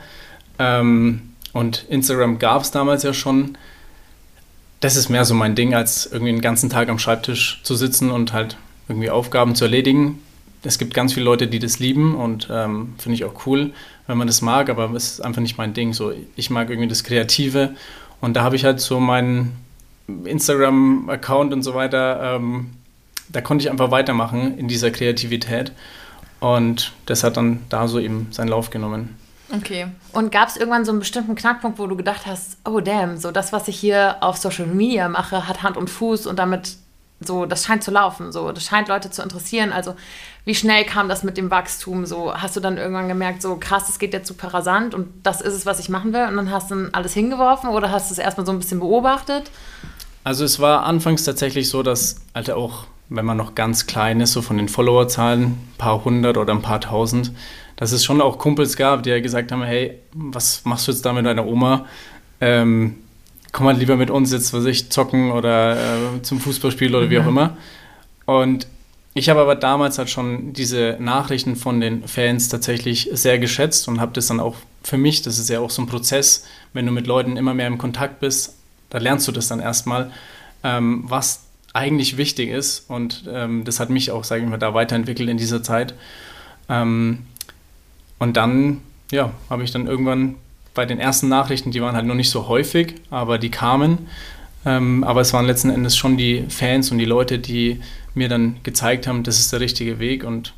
Ähm, 0.60 1.31
und 1.54 1.86
Instagram 1.90 2.40
gab 2.40 2.62
es 2.62 2.72
damals 2.72 3.04
ja 3.04 3.14
schon. 3.14 3.58
Das 4.80 4.96
ist 4.96 5.10
mehr 5.10 5.26
so 5.26 5.36
mein 5.36 5.56
Ding, 5.56 5.74
als 5.74 6.08
irgendwie 6.08 6.32
den 6.32 6.42
ganzen 6.42 6.70
Tag 6.70 6.90
am 6.90 7.00
Schreibtisch 7.00 7.62
zu 7.64 7.76
sitzen 7.76 8.10
und 8.10 8.34
halt 8.34 8.58
irgendwie 8.88 9.10
Aufgaben 9.10 9.56
zu 9.56 9.66
erledigen 9.66 10.20
es 10.64 10.78
gibt 10.78 10.94
ganz 10.94 11.14
viele 11.14 11.26
Leute, 11.26 11.48
die 11.48 11.60
das 11.60 11.80
lieben 11.80 12.16
und 12.16 12.48
ähm, 12.52 12.94
finde 12.98 13.16
ich 13.16 13.26
auch 13.26 13.46
cool, 13.46 13.72
wenn 14.08 14.18
man 14.18 14.28
das 14.28 14.42
mag, 14.42 14.70
aber 14.70 14.92
es 14.92 15.14
ist 15.14 15.22
einfach 15.22 15.42
nicht 15.42 15.58
mein 15.58 15.74
Ding. 15.74 15.94
So, 15.94 16.14
ich 16.36 16.50
mag 16.50 16.70
irgendwie 16.70 16.88
das 16.88 17.04
Kreative 17.04 17.76
und 18.20 18.36
da 18.36 18.44
habe 18.44 18.56
ich 18.56 18.66
halt 18.66 18.80
so 18.80 19.00
meinen 19.00 19.58
Instagram-Account 20.26 21.54
und 21.54 21.64
so 21.64 21.74
weiter, 21.74 22.36
ähm, 22.36 22.72
da 23.30 23.42
konnte 23.42 23.64
ich 23.64 23.72
einfach 23.72 23.92
weitermachen 23.92 24.58
in 24.58 24.68
dieser 24.68 24.92
Kreativität 24.92 25.72
und 26.40 26.94
das 27.06 27.24
hat 27.24 27.38
dann 27.38 27.62
da 27.70 27.88
so 27.88 28.00
eben 28.00 28.28
seinen 28.32 28.50
Lauf 28.50 28.70
genommen. 28.70 29.16
Okay. 29.56 29.88
Und 30.14 30.32
gab 30.32 30.50
es 30.50 30.58
irgendwann 30.58 30.86
so 30.86 30.92
einen 30.92 31.00
bestimmten 31.00 31.36
Knackpunkt, 31.36 31.80
wo 31.80 31.88
du 31.88 31.96
gedacht 31.96 32.26
hast, 32.26 32.58
oh 32.66 32.80
damn, 32.80 33.18
so 33.18 33.32
das, 33.32 33.52
was 33.52 33.68
ich 33.68 33.80
hier 33.80 34.18
auf 34.22 34.38
Social 34.38 34.68
Media 34.68 35.10
mache, 35.10 35.48
hat 35.48 35.64
Hand 35.64 35.78
und 35.78 35.90
Fuß 35.90 36.28
und 36.28 36.40
damit 36.40 36.78
so, 37.24 37.46
das 37.46 37.66
scheint 37.66 37.84
zu 37.84 37.92
laufen, 37.92 38.32
so, 38.32 38.52
das 38.52 38.64
scheint 38.64 38.88
Leute 38.88 39.12
zu 39.12 39.22
interessieren. 39.22 39.72
Also, 39.72 39.96
wie 40.44 40.56
schnell 40.56 40.86
kam 40.86 41.08
das 41.08 41.24
mit 41.24 41.38
dem 41.38 41.52
Wachstum? 41.52 42.08
So, 42.08 42.34
hast 42.34 42.56
du 42.56 42.60
dann 42.60 42.78
irgendwann 42.78 43.08
gemerkt, 43.08 43.44
so 43.44 43.58
krass, 43.58 43.90
es 43.90 44.00
geht 44.00 44.14
jetzt 44.14 44.28
super 44.28 44.54
rasant 44.54 44.96
und 44.96 45.08
das 45.22 45.40
ist 45.40 45.54
es, 45.54 45.66
was 45.68 45.80
ich 45.80 45.90
machen 45.90 46.14
will? 46.14 46.26
Und 46.26 46.36
dann 46.38 46.52
hast 46.52 46.72
du 46.72 46.76
dann 46.76 46.90
alles 46.94 47.14
hingeworfen 47.14 47.70
oder 47.70 47.92
hast 47.92 48.10
du 48.10 48.14
es 48.14 48.20
erstmal 48.20 48.46
so 48.46 48.52
ein 48.52 48.58
bisschen 48.58 48.80
beobachtet? 48.80 49.52
Also, 50.24 50.44
es 50.44 50.60
war 50.60 50.84
anfangs 50.84 51.24
tatsächlich 51.24 51.70
so, 51.70 51.84
dass, 51.84 52.22
Alter, 52.34 52.58
auch 52.58 52.86
wenn 53.10 53.26
man 53.26 53.38
noch 53.38 53.54
ganz 53.54 53.86
klein 53.86 54.22
ist, 54.22 54.32
so 54.32 54.42
von 54.42 54.58
den 54.58 54.70
Followerzahlen, 54.70 55.44
ein 55.44 55.74
paar 55.78 56.04
hundert 56.04 56.38
oder 56.38 56.54
ein 56.54 56.62
paar 56.62 56.82
tausend, 56.82 57.34
dass 57.82 57.94
es 57.94 58.06
schon 58.06 58.22
auch 58.22 58.38
Kumpels 58.38 58.78
gab, 58.78 59.02
die 59.02 59.10
ja 59.10 59.20
gesagt 59.20 59.52
haben: 59.52 59.64
Hey, 59.64 59.98
was 60.14 60.64
machst 60.66 60.88
du 60.88 60.92
jetzt 60.92 61.04
da 61.04 61.14
mit 61.14 61.26
deiner 61.26 61.48
Oma? 61.48 61.88
Ähm, 62.40 62.98
komm 63.52 63.66
halt 63.66 63.80
lieber 63.80 63.96
mit 63.96 64.12
uns 64.12 64.32
jetzt, 64.32 64.54
was 64.54 64.66
ich, 64.66 64.92
zocken 64.92 65.32
oder 65.32 65.78
äh, 65.78 66.22
zum 66.22 66.40
Fußballspiel 66.40 66.96
oder 66.96 67.10
wie 67.10 67.18
auch 67.18 67.24
mhm. 67.24 67.30
immer. 67.30 67.58
Und 68.26 68.68
ich 69.16 69.30
habe 69.30 69.40
aber 69.40 69.56
damals 69.56 69.98
halt 69.98 70.12
schon 70.12 70.54
diese 70.54 70.96
Nachrichten 71.00 71.56
von 71.56 71.82
den 71.82 72.08
Fans 72.08 72.50
tatsächlich 72.50 73.10
sehr 73.14 73.40
geschätzt 73.40 73.88
und 73.88 74.00
habe 74.00 74.14
das 74.14 74.28
dann 74.28 74.40
auch 74.40 74.58
für 74.84 75.00
mich, 75.00 75.24
das 75.24 75.40
ist 75.40 75.50
ja 75.50 75.60
auch 75.60 75.72
so 75.72 75.82
ein 75.82 75.88
Prozess, 75.88 76.46
wenn 76.74 76.86
du 76.86 76.92
mit 76.92 77.08
Leuten 77.08 77.36
immer 77.36 77.56
mehr 77.56 77.66
im 77.66 77.80
Kontakt 77.80 78.20
bist, 78.20 78.58
da 78.92 79.00
lernst 79.00 79.28
du 79.28 79.32
das 79.32 79.48
dann 79.48 79.60
erstmal, 79.60 80.12
ähm, 80.64 81.06
was 81.08 81.46
eigentlich 81.74 82.18
wichtig 82.18 82.52
ist. 82.52 82.92
Und 82.92 83.24
ähm, 83.28 83.64
das 83.64 83.80
hat 83.80 83.90
mich 83.90 84.12
auch, 84.12 84.24
sage 84.24 84.44
ich 84.44 84.48
mal, 84.48 84.58
da 84.58 84.76
weiterentwickelt 84.76 85.30
in 85.30 85.38
dieser 85.38 85.64
Zeit. 85.64 85.96
Ähm, 86.70 87.26
und 88.22 88.38
dann, 88.38 88.82
ja, 89.10 89.32
habe 89.50 89.64
ich 89.64 89.72
dann 89.72 89.88
irgendwann 89.88 90.36
bei 90.76 90.86
den 90.86 91.00
ersten 91.00 91.28
Nachrichten, 91.28 91.72
die 91.72 91.82
waren 91.82 91.96
halt 91.96 92.06
noch 92.06 92.14
nicht 92.14 92.30
so 92.30 92.48
häufig, 92.48 92.94
aber 93.10 93.40
die 93.40 93.50
kamen. 93.50 94.08
Ähm, 94.64 95.04
aber 95.04 95.22
es 95.22 95.34
waren 95.34 95.48
letzten 95.48 95.72
Endes 95.72 95.98
schon 95.98 96.18
die 96.18 96.46
Fans 96.48 96.92
und 96.92 97.00
die 97.00 97.06
Leute, 97.06 97.40
die 97.40 97.82
mir 98.14 98.30
dann 98.30 98.58
gezeigt 98.62 99.08
haben, 99.08 99.24
das 99.24 99.40
ist 99.40 99.52
der 99.52 99.60
richtige 99.60 99.98
Weg 99.98 100.24
und 100.24 100.54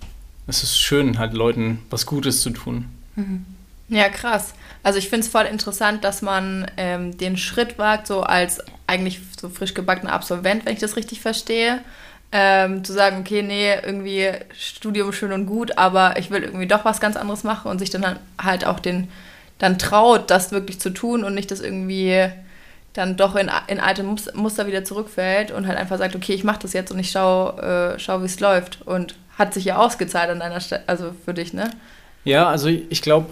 es 0.46 0.62
ist 0.62 0.77
schön, 0.77 1.17
halt 1.17 1.32
Leuten 1.32 1.79
was 1.89 2.05
Gutes 2.05 2.41
zu 2.41 2.50
tun. 2.50 2.89
Mhm. 3.15 3.46
Ja, 3.88 4.10
krass. 4.10 4.55
Also 4.84 5.00
ich 5.00 5.08
finde 5.08 5.25
es 5.25 5.32
voll 5.32 5.46
interessant, 5.46 6.03
dass 6.03 6.22
man 6.22 6.70
ähm, 6.75 7.17
den 7.17 7.38
Schritt 7.38 7.77
wagt, 7.77 8.08
so 8.08 8.24
als 8.24 8.60
eigentlich 8.88 9.22
so 9.39 9.48
frisch 9.48 9.74
gebackener 9.74 10.12
Absolvent, 10.12 10.65
wenn 10.65 10.74
ich 10.74 10.82
das 10.82 10.98
richtig 10.98 11.22
verstehe, 11.22 11.79
ähm, 12.35 12.83
zu 12.83 12.93
sagen, 12.93 13.19
okay, 13.19 13.43
nee, 13.43 13.73
irgendwie 13.75 14.31
Studium 14.57 15.13
schön 15.13 15.31
und 15.31 15.45
gut, 15.45 15.77
aber 15.77 16.17
ich 16.17 16.31
will 16.31 16.41
irgendwie 16.41 16.65
doch 16.65 16.83
was 16.83 16.99
ganz 16.99 17.15
anderes 17.15 17.43
machen 17.43 17.69
und 17.69 17.77
sich 17.77 17.91
dann 17.91 18.17
halt 18.41 18.65
auch 18.65 18.79
den 18.79 19.07
dann 19.59 19.77
traut, 19.77 20.31
das 20.31 20.51
wirklich 20.51 20.79
zu 20.79 20.89
tun 20.89 21.23
und 21.23 21.35
nicht 21.35 21.51
das 21.51 21.61
irgendwie 21.61 22.27
dann 22.93 23.17
doch 23.17 23.35
in, 23.35 23.51
in 23.67 23.79
alte 23.79 24.03
Muster 24.03 24.67
wieder 24.67 24.83
zurückfällt 24.83 25.51
und 25.51 25.67
halt 25.67 25.77
einfach 25.77 25.99
sagt, 25.99 26.15
okay, 26.15 26.33
ich 26.33 26.43
mache 26.43 26.59
das 26.59 26.73
jetzt 26.73 26.91
und 26.91 26.99
ich 26.99 27.11
schau, 27.11 27.57
äh, 27.59 27.99
schau 27.99 28.21
wie 28.21 28.25
es 28.25 28.39
läuft 28.39 28.81
und 28.85 29.15
hat 29.37 29.53
sich 29.53 29.65
ja 29.65 29.77
ausgezahlt 29.77 30.29
an 30.29 30.39
deiner 30.39 30.59
Stelle, 30.59 30.83
also 30.87 31.13
für 31.23 31.33
dich, 31.35 31.53
ne? 31.53 31.69
Ja, 32.23 32.47
also 32.47 32.67
ich 32.67 33.01
glaube, 33.01 33.27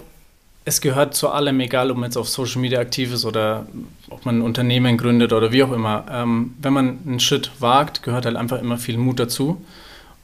es 0.64 0.80
gehört 0.80 1.14
zu 1.14 1.28
allem, 1.28 1.58
egal 1.60 1.90
ob 1.90 1.96
man 1.96 2.04
jetzt 2.04 2.16
auf 2.16 2.28
Social 2.28 2.60
Media 2.60 2.78
aktiv 2.80 3.12
ist 3.12 3.24
oder 3.24 3.66
ob 4.10 4.24
man 4.24 4.38
ein 4.38 4.42
Unternehmen 4.42 4.96
gründet 4.96 5.32
oder 5.32 5.50
wie 5.52 5.62
auch 5.64 5.72
immer. 5.72 6.04
Ähm, 6.10 6.54
wenn 6.60 6.72
man 6.72 6.98
einen 7.06 7.20
Schritt 7.20 7.50
wagt, 7.58 8.02
gehört 8.02 8.26
halt 8.26 8.36
einfach 8.36 8.60
immer 8.60 8.78
viel 8.78 8.96
Mut 8.96 9.18
dazu. 9.18 9.64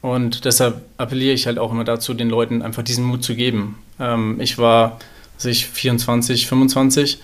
Und 0.00 0.44
deshalb 0.44 0.82
appelliere 0.96 1.34
ich 1.34 1.46
halt 1.46 1.58
auch 1.58 1.72
immer 1.72 1.84
dazu, 1.84 2.14
den 2.14 2.30
Leuten 2.30 2.62
einfach 2.62 2.84
diesen 2.84 3.04
Mut 3.04 3.24
zu 3.24 3.34
geben. 3.34 3.78
Ähm, 3.98 4.40
ich 4.40 4.58
war, 4.58 5.00
also 5.36 5.48
ich 5.48 5.66
24, 5.66 6.46
25 6.46 7.18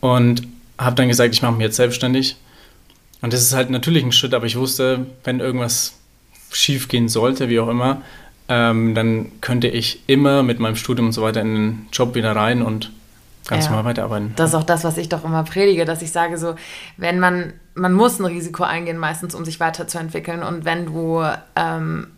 und 0.00 0.42
habe 0.78 0.96
dann 0.96 1.08
gesagt, 1.08 1.34
ich 1.34 1.42
mache 1.42 1.52
mich 1.52 1.62
jetzt 1.62 1.76
selbstständig. 1.76 2.36
Und 3.20 3.32
das 3.32 3.42
ist 3.42 3.52
halt 3.52 3.68
natürlich 3.68 4.04
ein 4.04 4.12
Schritt, 4.12 4.32
aber 4.32 4.46
ich 4.46 4.56
wusste, 4.56 5.06
wenn 5.24 5.40
irgendwas 5.40 5.96
schief 6.50 6.88
gehen 6.88 7.08
sollte, 7.08 7.50
wie 7.50 7.60
auch 7.60 7.68
immer, 7.68 8.00
ähm, 8.48 8.94
dann 8.94 9.32
könnte 9.40 9.68
ich 9.68 10.02
immer 10.06 10.42
mit 10.42 10.58
meinem 10.58 10.76
Studium 10.76 11.08
und 11.08 11.12
so 11.12 11.22
weiter 11.22 11.40
in 11.40 11.54
den 11.54 11.88
Job 11.92 12.14
wieder 12.14 12.34
rein 12.34 12.62
und 12.62 12.90
ganz 13.46 13.64
ja. 13.64 13.70
normal 13.70 13.90
weiterarbeiten. 13.90 14.32
Das 14.36 14.50
ist 14.50 14.54
auch 14.54 14.64
das, 14.64 14.84
was 14.84 14.96
ich 14.96 15.08
doch 15.08 15.24
immer 15.24 15.44
predige, 15.44 15.84
dass 15.84 16.02
ich 16.02 16.12
sage 16.12 16.38
so, 16.38 16.54
wenn 16.96 17.18
man, 17.18 17.54
man 17.74 17.92
muss 17.92 18.18
ein 18.18 18.24
Risiko 18.26 18.62
eingehen 18.62 18.98
meistens, 18.98 19.34
um 19.34 19.44
sich 19.44 19.60
weiterzuentwickeln 19.60 20.42
und 20.42 20.64
wenn 20.64 20.86
du, 20.86 21.22
ähm, 21.56 22.08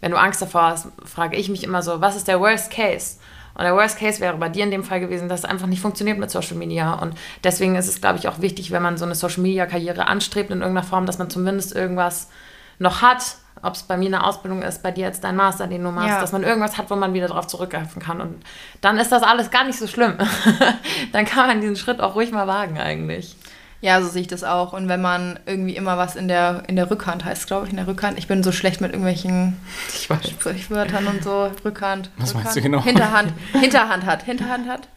wenn 0.00 0.10
du 0.10 0.18
Angst 0.18 0.42
davor 0.42 0.62
hast, 0.62 0.88
frage 1.04 1.36
ich 1.36 1.48
mich 1.48 1.64
immer 1.64 1.82
so, 1.82 2.00
was 2.00 2.16
ist 2.16 2.28
der 2.28 2.40
Worst 2.40 2.70
Case? 2.70 3.16
Und 3.54 3.64
der 3.64 3.74
Worst 3.74 3.98
Case 3.98 4.20
wäre 4.20 4.36
bei 4.38 4.48
dir 4.48 4.64
in 4.64 4.70
dem 4.70 4.82
Fall 4.82 5.00
gewesen, 5.00 5.28
dass 5.28 5.40
es 5.40 5.44
einfach 5.44 5.66
nicht 5.66 5.82
funktioniert 5.82 6.18
mit 6.18 6.30
Social 6.30 6.56
Media. 6.56 6.94
Und 6.94 7.14
deswegen 7.44 7.76
ist 7.76 7.86
es, 7.86 8.00
glaube 8.00 8.18
ich, 8.18 8.26
auch 8.26 8.40
wichtig, 8.40 8.70
wenn 8.70 8.82
man 8.82 8.96
so 8.96 9.04
eine 9.04 9.14
Social 9.14 9.42
Media 9.42 9.66
Karriere 9.66 10.06
anstrebt 10.06 10.50
in 10.50 10.60
irgendeiner 10.60 10.86
Form, 10.86 11.04
dass 11.04 11.18
man 11.18 11.28
zumindest 11.28 11.74
irgendwas 11.74 12.30
noch 12.78 13.02
hat, 13.02 13.36
ob 13.62 13.74
es 13.74 13.82
bei 13.84 13.96
mir 13.96 14.06
eine 14.06 14.24
Ausbildung 14.24 14.62
ist, 14.62 14.82
bei 14.82 14.90
dir 14.90 15.06
jetzt 15.06 15.22
dein 15.24 15.36
Master, 15.36 15.66
den 15.66 15.84
du 15.84 15.90
machst, 15.90 16.08
ja. 16.08 16.20
dass 16.20 16.32
man 16.32 16.42
irgendwas 16.42 16.78
hat, 16.78 16.90
wo 16.90 16.96
man 16.96 17.14
wieder 17.14 17.28
darauf 17.28 17.46
zurückgreifen 17.46 18.02
kann. 18.02 18.20
Und 18.20 18.42
dann 18.80 18.98
ist 18.98 19.12
das 19.12 19.22
alles 19.22 19.50
gar 19.50 19.64
nicht 19.64 19.78
so 19.78 19.86
schlimm. 19.86 20.14
dann 21.12 21.24
kann 21.24 21.46
man 21.46 21.60
diesen 21.60 21.76
Schritt 21.76 22.00
auch 22.00 22.14
ruhig 22.16 22.32
mal 22.32 22.46
wagen 22.46 22.78
eigentlich. 22.78 23.36
Ja, 23.80 24.00
so 24.00 24.08
sehe 24.08 24.22
ich 24.22 24.28
das 24.28 24.44
auch. 24.44 24.72
Und 24.72 24.88
wenn 24.88 25.00
man 25.00 25.40
irgendwie 25.44 25.74
immer 25.74 25.98
was 25.98 26.14
in 26.14 26.28
der, 26.28 26.62
in 26.68 26.76
der 26.76 26.88
Rückhand 26.90 27.24
heißt, 27.24 27.48
glaube 27.48 27.66
ich, 27.66 27.72
in 27.72 27.76
der 27.76 27.88
Rückhand. 27.88 28.16
Ich 28.16 28.28
bin 28.28 28.44
so 28.44 28.52
schlecht 28.52 28.80
mit 28.80 28.92
irgendwelchen 28.92 29.60
Sprichwörtern 29.88 31.08
und 31.08 31.24
so. 31.24 31.50
Rückhand. 31.64 32.10
Was 32.16 32.30
Rückhand. 32.30 32.44
meinst 32.44 32.56
du 32.56 32.62
genau? 32.62 32.82
Hinterhand. 32.82 33.32
Hinterhand 33.52 34.06
hat. 34.06 34.22
Hinterhand 34.22 34.68
hat. 34.68 34.88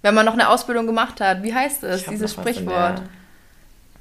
Wenn 0.00 0.14
man 0.14 0.24
noch 0.24 0.32
eine 0.32 0.48
Ausbildung 0.48 0.86
gemacht 0.86 1.20
hat, 1.20 1.42
wie 1.42 1.54
heißt 1.54 1.84
es, 1.84 2.04
dieses 2.04 2.32
Sprichwort? 2.32 3.02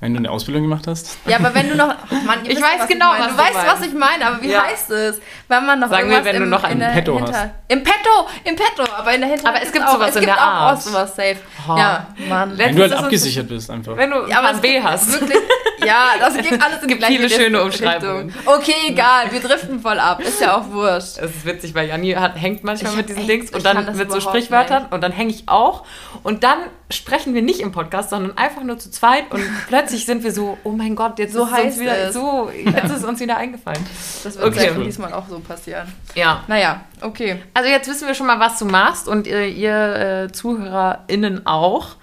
Wenn 0.04 0.14
du 0.14 0.18
eine 0.18 0.32
Ausbildung 0.32 0.64
gemacht 0.64 0.86
hast? 0.86 1.18
Ja, 1.26 1.38
aber 1.38 1.56
wenn 1.56 1.70
du 1.70 1.76
noch. 1.76 1.96
Oh 2.12 2.16
Mann, 2.26 2.40
ich 2.44 2.62
weiß 2.62 2.90
genau, 2.90 3.12
was 3.18 3.30
du, 3.30 3.38
weißt, 3.38 3.68
was 3.68 3.88
ich 3.88 3.94
meine, 3.94 4.26
aber 4.26 4.42
wie 4.42 4.52
ja. 4.52 4.64
heißt 4.64 4.90
es? 4.92 5.22
Wenn 5.48 5.66
man 5.66 5.80
noch 5.80 5.90
Sagen 5.90 6.10
wir, 6.10 6.26
wenn 6.26 6.36
im, 6.36 6.44
du 6.44 6.50
noch 6.50 6.64
einen 6.66 6.92
Petto 6.92 7.16
Hinter 7.16 7.32
hast. 7.32 7.50
Im 7.70 7.84
Petto, 7.84 8.28
im 8.44 8.56
Petto, 8.58 8.84
aber 8.98 9.16
in 9.16 9.22
der 9.22 9.30
Hinterhand. 9.30 9.56
Aber 9.56 9.66
es 9.66 9.72
gibt 9.72 9.90
sowas 9.90 10.10
es 10.10 10.16
in 10.18 10.22
gibt 10.24 10.36
der 10.36 10.42
Art. 10.42 10.78
Es 10.78 10.84
gibt 10.84 10.98
auch 10.98 11.00
sowas 11.00 11.16
safe. 11.16 11.38
Oh. 11.70 11.78
Ja, 11.78 12.08
Mann. 12.28 12.58
Wenn 12.58 12.76
du 12.76 12.82
halt 12.82 12.92
abgesichert 12.92 13.48
bist 13.48 13.70
einfach. 13.70 13.96
Wenn 13.96 14.12
du 14.12 14.28
ja, 14.28 14.40
aber 14.40 14.60
B 14.60 14.82
hast. 14.84 15.22
Wirklich, 15.22 15.40
ja, 15.86 16.08
das 16.20 16.36
gibt 16.36 16.62
alles 16.62 16.82
in 16.82 16.88
die 16.90 16.98
gleiche 16.98 17.14
viele 17.14 17.30
schöne 17.30 17.64
Umschreibungen. 17.64 18.34
Okay, 18.46 18.76
egal, 18.90 19.32
wir 19.32 19.40
driften 19.40 19.80
voll 19.80 20.00
ab. 20.00 20.22
Ist 20.22 20.42
ja 20.42 20.58
auch 20.58 20.70
wurscht. 20.70 21.18
Es 21.18 21.32
ist 21.34 21.46
witzig, 21.46 21.74
weil 21.76 21.88
Janni 21.88 22.12
hat, 22.12 22.36
hängt 22.36 22.66
manchmal 22.66 22.92
ich 22.92 22.98
mit 22.98 23.08
diesen 23.08 23.26
Dings 23.26 23.52
und 23.52 23.66
dann 23.66 23.96
mit 23.96 24.12
so 24.12 24.20
Sprichwörtern 24.20 24.88
und 24.92 25.02
dann 25.02 25.14
hänge 25.14 25.32
ich 25.32 25.48
auch 25.48 25.86
und 26.24 26.44
dann 26.44 26.58
sprechen 26.90 27.34
wir 27.34 27.42
nicht 27.42 27.60
im 27.60 27.72
Podcast, 27.72 28.12
sondern 28.12 28.38
einfach 28.38 28.64
nur 28.64 28.78
zu 28.78 28.92
zweit 28.92 29.32
und 29.32 29.44
plötzlich 29.68 29.93
sind 29.98 30.24
wir 30.24 30.32
so, 30.32 30.58
oh 30.64 30.72
mein 30.72 30.96
Gott, 30.96 31.20
jetzt 31.20 31.34
so 31.34 31.46
ist 31.46 31.52
heißt 31.52 31.76
es 31.76 31.82
wieder 31.82 31.98
es. 31.98 32.14
so, 32.14 32.50
jetzt 32.54 32.92
ist 32.92 33.06
uns 33.06 33.20
wieder 33.20 33.38
eingefallen. 33.38 33.86
Das 34.24 34.38
wird 34.38 34.46
okay. 34.46 34.72
diesmal 34.84 35.14
auch 35.14 35.28
so 35.28 35.40
passieren. 35.40 35.88
Ja. 36.16 36.44
Naja, 36.48 36.84
okay. 37.02 37.38
Also 37.54 37.70
jetzt 37.70 37.90
wissen 37.90 38.08
wir 38.08 38.16
schon 38.16 38.28
mal, 38.28 38.40
was 38.40 38.60
du 38.60 38.66
machst 38.66 39.08
und 39.08 39.28
ihr, 39.28 39.48
ihr 39.48 40.26
äh, 40.26 40.32
ZuhörerInnen 40.32 41.46
auch. 41.46 41.96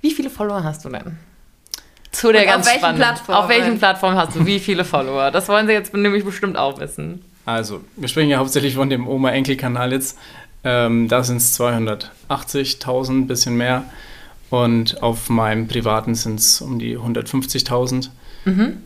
Wie 0.00 0.12
viele 0.12 0.30
Follower 0.30 0.64
hast 0.64 0.84
du 0.84 0.88
denn? 0.88 1.18
Zu 2.12 2.30
der 2.30 2.42
und 2.42 2.48
ganz 2.48 2.66
auf 2.66 2.74
welchen 2.74 2.96
Plattform? 2.96 3.36
Auf 3.36 3.48
welchen 3.48 3.78
Plattformen 3.78 4.16
hast 4.16 4.36
du 4.36 4.46
wie 4.46 4.60
viele 4.60 4.84
Follower? 4.84 5.30
Das 5.30 5.48
wollen 5.48 5.66
sie 5.66 5.72
jetzt 5.72 5.94
nämlich 5.94 6.24
bestimmt 6.24 6.56
auch 6.56 6.78
wissen. 6.78 7.24
Also, 7.46 7.80
wir 7.96 8.08
sprechen 8.08 8.30
ja 8.30 8.38
hauptsächlich 8.38 8.74
von 8.74 8.88
dem 8.90 9.08
Oma-Enkel-Kanal 9.08 9.92
jetzt. 9.92 10.18
Ähm, 10.64 11.08
da 11.08 11.24
sind 11.24 11.38
es 11.38 11.58
280.000, 11.58 13.26
bisschen 13.26 13.56
mehr. 13.56 13.84
Und 14.52 15.02
auf 15.02 15.30
meinem 15.30 15.66
privaten 15.66 16.14
sind 16.14 16.38
es 16.38 16.60
um 16.60 16.78
die 16.78 16.98
150.000. 16.98 18.10
Mhm. 18.44 18.82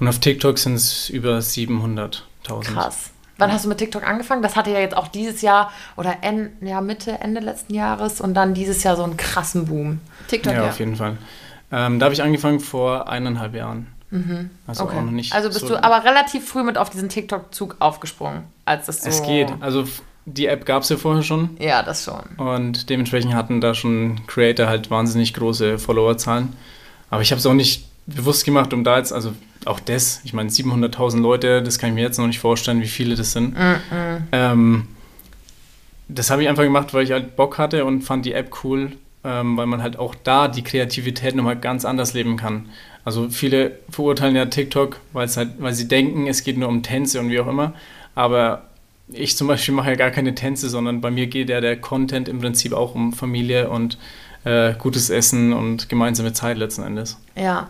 Und 0.00 0.08
auf 0.08 0.20
TikTok 0.20 0.56
sind 0.56 0.72
es 0.72 1.10
über 1.10 1.36
700.000. 1.36 2.62
Krass. 2.62 3.10
Wann 3.36 3.52
hast 3.52 3.66
du 3.66 3.68
mit 3.68 3.76
TikTok 3.76 4.08
angefangen? 4.08 4.40
Das 4.40 4.56
hatte 4.56 4.70
ja 4.70 4.78
jetzt 4.78 4.96
auch 4.96 5.08
dieses 5.08 5.42
Jahr 5.42 5.70
oder 5.98 6.22
en, 6.22 6.48
ja, 6.62 6.80
Mitte, 6.80 7.18
Ende 7.20 7.42
letzten 7.42 7.74
Jahres 7.74 8.22
und 8.22 8.32
dann 8.32 8.54
dieses 8.54 8.82
Jahr 8.84 8.96
so 8.96 9.02
einen 9.02 9.18
krassen 9.18 9.66
Boom. 9.66 10.00
TikTok, 10.28 10.54
ja. 10.54 10.62
ja. 10.62 10.68
auf 10.70 10.78
jeden 10.78 10.96
Fall. 10.96 11.18
Ähm, 11.70 11.98
da 11.98 12.04
habe 12.04 12.14
ich 12.14 12.22
angefangen 12.22 12.60
vor 12.60 13.06
eineinhalb 13.06 13.54
Jahren. 13.54 13.88
Mhm. 14.08 14.48
Also 14.66 14.84
okay. 14.84 14.96
auch 14.96 15.02
noch 15.02 15.10
nicht. 15.10 15.34
Also 15.34 15.48
bist 15.48 15.60
so 15.60 15.68
du 15.68 15.84
aber 15.84 16.04
relativ 16.04 16.48
früh 16.48 16.62
mit 16.62 16.78
auf 16.78 16.88
diesen 16.88 17.10
TikTok-Zug 17.10 17.76
aufgesprungen, 17.80 18.44
als 18.64 18.86
das 18.86 19.02
so. 19.02 19.10
Es 19.10 19.22
geht. 19.22 19.52
Also 19.60 19.84
die 20.26 20.46
App 20.46 20.66
gab 20.66 20.82
es 20.82 20.88
ja 20.88 20.96
vorher 20.96 21.22
schon. 21.22 21.50
Ja, 21.60 21.82
das 21.82 22.04
schon. 22.04 22.20
Und 22.36 22.90
dementsprechend 22.90 23.32
hatten 23.32 23.60
da 23.60 23.74
schon 23.74 24.26
Creator 24.26 24.66
halt 24.66 24.90
wahnsinnig 24.90 25.32
große 25.32 25.78
Followerzahlen. 25.78 26.52
Aber 27.10 27.22
ich 27.22 27.30
habe 27.30 27.38
es 27.38 27.46
auch 27.46 27.54
nicht 27.54 27.86
bewusst 28.06 28.44
gemacht, 28.44 28.72
um 28.74 28.82
da 28.82 28.98
jetzt, 28.98 29.12
also 29.12 29.32
auch 29.64 29.80
das, 29.80 30.20
ich 30.24 30.32
meine 30.32 30.50
700.000 30.50 31.20
Leute, 31.20 31.62
das 31.62 31.78
kann 31.78 31.90
ich 31.90 31.94
mir 31.94 32.02
jetzt 32.02 32.18
noch 32.18 32.26
nicht 32.26 32.40
vorstellen, 32.40 32.80
wie 32.80 32.88
viele 32.88 33.14
das 33.14 33.32
sind. 33.32 33.54
Mm 33.54 33.60
-mm. 33.60 34.22
Ähm, 34.32 34.88
das 36.08 36.30
habe 36.30 36.42
ich 36.42 36.48
einfach 36.48 36.62
gemacht, 36.64 36.92
weil 36.92 37.04
ich 37.04 37.12
halt 37.12 37.36
Bock 37.36 37.58
hatte 37.58 37.84
und 37.84 38.02
fand 38.02 38.26
die 38.26 38.32
App 38.32 38.64
cool, 38.64 38.92
ähm, 39.24 39.56
weil 39.56 39.66
man 39.66 39.82
halt 39.82 39.98
auch 39.98 40.14
da 40.14 40.48
die 40.48 40.62
Kreativität 40.62 41.36
nochmal 41.36 41.56
ganz 41.56 41.84
anders 41.84 42.14
leben 42.14 42.36
kann. 42.36 42.68
Also 43.04 43.28
viele 43.28 43.78
verurteilen 43.90 44.34
ja 44.34 44.46
TikTok, 44.46 44.98
halt, 45.14 45.50
weil 45.58 45.74
sie 45.74 45.86
denken, 45.86 46.26
es 46.26 46.42
geht 46.42 46.58
nur 46.58 46.68
um 46.68 46.82
Tänze 46.82 47.20
und 47.20 47.30
wie 47.30 47.38
auch 47.38 47.46
immer. 47.46 47.72
Aber 48.16 48.64
ich 49.08 49.36
zum 49.36 49.46
Beispiel 49.46 49.74
mache 49.74 49.90
ja 49.90 49.96
gar 49.96 50.10
keine 50.10 50.34
Tänze, 50.34 50.68
sondern 50.68 51.00
bei 51.00 51.10
mir 51.10 51.26
geht 51.26 51.48
ja 51.48 51.60
der 51.60 51.80
Content 51.80 52.28
im 52.28 52.40
Prinzip 52.40 52.72
auch 52.72 52.94
um 52.94 53.12
Familie 53.12 53.70
und 53.70 53.98
äh, 54.44 54.74
gutes 54.74 55.10
Essen 55.10 55.52
und 55.52 55.88
gemeinsame 55.88 56.32
Zeit 56.32 56.56
letzten 56.56 56.82
Endes. 56.82 57.18
Ja. 57.34 57.68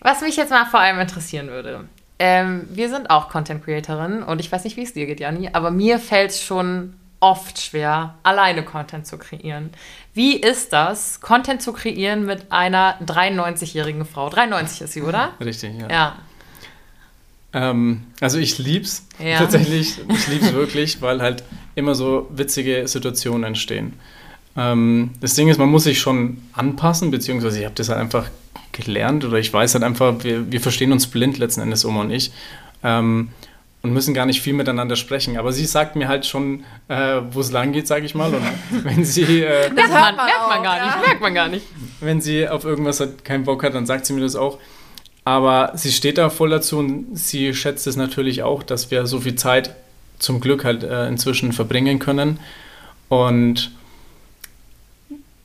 Was 0.00 0.20
mich 0.20 0.36
jetzt 0.36 0.50
mal 0.50 0.66
vor 0.66 0.80
allem 0.80 0.98
interessieren 1.00 1.48
würde. 1.48 1.84
Ähm, 2.18 2.66
wir 2.70 2.88
sind 2.88 3.10
auch 3.10 3.28
Content 3.28 3.64
Creatorinnen 3.64 4.22
und 4.22 4.40
ich 4.40 4.50
weiß 4.50 4.64
nicht, 4.64 4.76
wie 4.76 4.82
es 4.82 4.94
dir 4.94 5.06
geht, 5.06 5.20
Jani, 5.20 5.50
aber 5.52 5.70
mir 5.70 5.98
fällt 5.98 6.30
es 6.30 6.42
schon 6.42 6.94
oft 7.20 7.60
schwer, 7.60 8.14
alleine 8.22 8.62
Content 8.62 9.06
zu 9.06 9.18
kreieren. 9.18 9.70
Wie 10.14 10.36
ist 10.36 10.72
das, 10.72 11.20
Content 11.20 11.60
zu 11.60 11.72
kreieren 11.72 12.24
mit 12.24 12.52
einer 12.52 12.98
93-jährigen 13.02 14.04
Frau? 14.04 14.28
93 14.28 14.82
ist 14.82 14.92
sie, 14.92 15.02
oder? 15.02 15.32
Richtig, 15.40 15.78
ja. 15.78 15.90
Ja. 15.90 16.16
Ähm, 17.52 18.02
also 18.20 18.38
ich 18.38 18.58
lieb's 18.58 19.06
ja. 19.18 19.38
tatsächlich. 19.38 19.98
Ich 20.08 20.26
lieb's 20.28 20.52
wirklich, 20.52 21.02
weil 21.02 21.22
halt 21.22 21.44
immer 21.74 21.94
so 21.94 22.28
witzige 22.30 22.86
Situationen 22.88 23.44
entstehen. 23.44 23.94
Ähm, 24.56 25.10
das 25.20 25.34
Ding 25.34 25.48
ist, 25.48 25.58
man 25.58 25.68
muss 25.68 25.84
sich 25.84 26.00
schon 26.00 26.38
anpassen, 26.52 27.10
beziehungsweise 27.10 27.58
ich 27.58 27.64
habe 27.64 27.74
das 27.74 27.88
halt 27.88 27.98
einfach 27.98 28.28
gelernt 28.72 29.24
oder 29.24 29.38
ich 29.38 29.52
weiß 29.52 29.74
halt 29.74 29.84
einfach, 29.84 30.22
wir, 30.22 30.50
wir 30.50 30.60
verstehen 30.60 30.92
uns 30.92 31.06
blind 31.06 31.38
letzten 31.38 31.60
Endes, 31.60 31.84
Oma 31.84 32.02
und 32.02 32.10
ich. 32.10 32.32
Ähm, 32.82 33.28
und 33.82 33.92
müssen 33.92 34.14
gar 34.14 34.26
nicht 34.26 34.40
viel 34.40 34.52
miteinander 34.52 34.96
sprechen. 34.96 35.36
Aber 35.38 35.52
sie 35.52 35.64
sagt 35.64 35.94
mir 35.94 36.08
halt 36.08 36.26
schon, 36.26 36.64
äh, 36.88 37.20
wo 37.30 37.40
es 37.40 37.52
lang 37.52 37.72
geht, 37.72 37.86
sage 37.86 38.04
ich 38.04 38.16
mal. 38.16 38.34
Und 38.34 38.42
wenn 38.84 39.04
sie. 39.04 39.42
Äh, 39.42 39.70
das 39.74 39.90
man, 39.90 40.16
merkt 40.16 40.48
man 40.48 40.62
gar 40.62 40.84
nicht, 40.84 41.06
merkt 41.06 41.20
man 41.20 41.34
gar 41.34 41.48
nicht. 41.48 41.66
Wenn 42.00 42.20
sie 42.20 42.48
auf 42.48 42.64
irgendwas 42.64 42.98
halt 42.98 43.24
keinen 43.24 43.44
Bock 43.44 43.62
hat, 43.62 43.74
dann 43.74 43.86
sagt 43.86 44.06
sie 44.06 44.12
mir 44.12 44.22
das 44.22 44.34
auch. 44.34 44.58
Aber 45.26 45.72
sie 45.74 45.90
steht 45.90 46.18
da 46.18 46.30
voll 46.30 46.50
dazu 46.50 46.78
und 46.78 47.18
sie 47.18 47.52
schätzt 47.52 47.88
es 47.88 47.96
natürlich 47.96 48.44
auch, 48.44 48.62
dass 48.62 48.92
wir 48.92 49.06
so 49.06 49.18
viel 49.18 49.34
Zeit 49.34 49.74
zum 50.20 50.40
Glück 50.40 50.64
halt 50.64 50.84
äh, 50.84 51.08
inzwischen 51.08 51.52
verbringen 51.52 51.98
können. 51.98 52.38
Und 53.08 53.72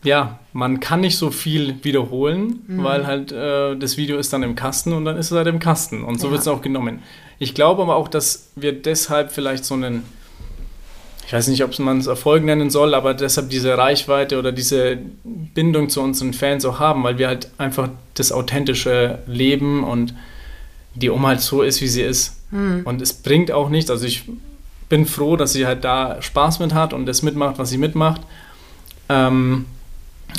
ja, 0.04 0.38
man 0.54 0.82
kann 0.82 1.02
nicht 1.02 1.18
so 1.18 1.32
viel 1.32 1.84
wiederholen, 1.84 2.62
mhm. 2.68 2.84
weil 2.84 3.08
halt 3.08 3.32
äh, 3.32 3.76
das 3.76 3.98
Video 3.98 4.20
ist 4.20 4.32
dann 4.32 4.44
im 4.44 4.54
Kasten 4.54 4.94
und 4.94 5.04
dann 5.04 5.18
ist 5.18 5.32
es 5.32 5.36
halt 5.36 5.48
im 5.48 5.58
Kasten. 5.58 6.04
Und 6.04 6.20
so 6.20 6.28
ja. 6.28 6.34
wird 6.34 6.42
es 6.42 6.48
auch 6.48 6.62
genommen. 6.62 7.02
Ich 7.40 7.56
glaube 7.56 7.82
aber 7.82 7.96
auch, 7.96 8.08
dass 8.08 8.52
wir 8.56 8.80
deshalb 8.80 9.32
vielleicht 9.32 9.66
so 9.66 9.74
einen 9.74 10.04
ich 11.26 11.34
weiß 11.34 11.48
nicht, 11.48 11.64
ob 11.64 11.78
man 11.80 12.00
es 12.00 12.08
Erfolg 12.08 12.44
nennen 12.44 12.70
soll, 12.70 12.94
aber 12.94 13.14
deshalb 13.14 13.50
diese 13.50 13.78
Reichweite 13.78 14.38
oder 14.38 14.52
diese 14.52 14.98
Bindung 15.24 15.90
zu 15.90 16.02
unseren 16.02 16.34
Fans 16.34 16.66
auch 16.66 16.80
haben, 16.80 17.04
weil 17.04 17.18
wir 17.18 17.28
halt 17.28 17.50
einfach 17.58 17.90
das 18.16 18.32
authentische 18.32 19.20
Leben 19.28 19.84
und 19.84 20.14
die 20.94 21.10
Oma 21.10 21.30
halt 21.30 21.42
so 21.42 21.62
ist, 21.62 21.82
wie 21.82 21.88
sie 21.88 22.02
ist. 22.02 22.38
Mhm. 22.52 22.82
Und 22.84 23.02
es 23.02 23.14
bringt 23.14 23.52
auch 23.52 23.70
nichts. 23.70 23.90
Also 23.90 24.06
ich 24.06 24.24
bin 24.90 25.06
froh, 25.06 25.38
dass 25.38 25.54
sie 25.54 25.66
halt 25.66 25.86
da 25.86 26.22
Spaß 26.22 26.60
mit 26.60 26.74
hat 26.74 26.94
und 26.94 27.06
das 27.06 27.22
mitmacht, 27.22 27.58
was 27.60 27.70
sie 27.70 27.78
mitmacht. 27.78 28.22
Ähm, 29.08 29.66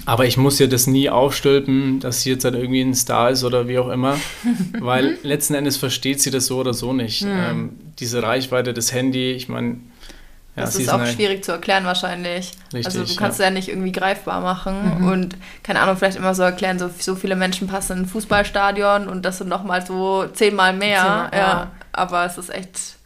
Aber 0.05 0.27
ich 0.27 0.37
muss 0.37 0.59
ja 0.59 0.67
das 0.67 0.87
nie 0.87 1.09
aufstülpen, 1.11 2.01
dass 2.01 2.23
sie 2.23 2.31
jetzt 2.31 2.45
halt 2.45 2.55
irgendwie 2.55 2.81
ein 2.81 2.95
Star 2.95 3.31
ist 3.31 3.45
oder 3.45 3.69
wie 3.69 3.79
auch 3.79 3.89
immer, 3.89 4.19
weil 4.81 5.19
letzten 5.23 5.55
Endes 5.55 5.77
versteht 5.77 6.21
sie 6.21 6.31
das 6.31 6.47
so 6.47 6.59
oder 6.59 6.75
so 6.75 6.93
nicht. 6.93 7.23
Ähm, 7.27 7.71
diese 7.99 8.23
Reichweite, 8.23 8.73
das 8.73 8.93
Handy, 8.93 9.33
ich 9.33 9.49
meine, 9.49 9.77
ja, 10.55 10.65
das 10.65 10.77
ist 10.77 10.93
auch 10.93 11.07
schwierig 11.07 11.45
zu 11.45 11.53
erklären 11.53 11.85
wahrscheinlich. 11.87 12.53
Richtig, 12.75 12.87
also 12.87 13.05
du 13.05 13.11
ja. 13.11 13.19
kannst 13.19 13.41
ja. 13.41 13.51
nicht 13.51 13.69
irgendwie 13.69 13.93
greifbar 13.93 14.43
machen 14.43 15.07
und 15.09 15.37
keine 15.63 15.81
Ahnung, 15.81 15.97
vielleicht 15.97 16.19
immer 16.19 16.35
so 16.35 16.43
erklären, 16.43 16.79
so, 16.79 16.91
so 16.99 17.15
viele 17.15 17.37
Menschen 17.37 17.69
passen 17.69 17.93
in 17.93 17.99
ein 18.05 18.07
Fußballstadion 18.07 19.09
und 19.09 19.23
das 19.23 19.39
sind 19.39 19.49
nochmal 19.49 19.87
so 19.87 20.27
zehnmal 20.27 20.75
mehr. 20.75 21.01
Zehnmal, 21.01 21.31
ja. 21.33 21.39
ja. 21.39 21.71
Aber 21.93 22.27
es 22.27 22.37
ist 22.37 22.51
echt, 22.51 22.97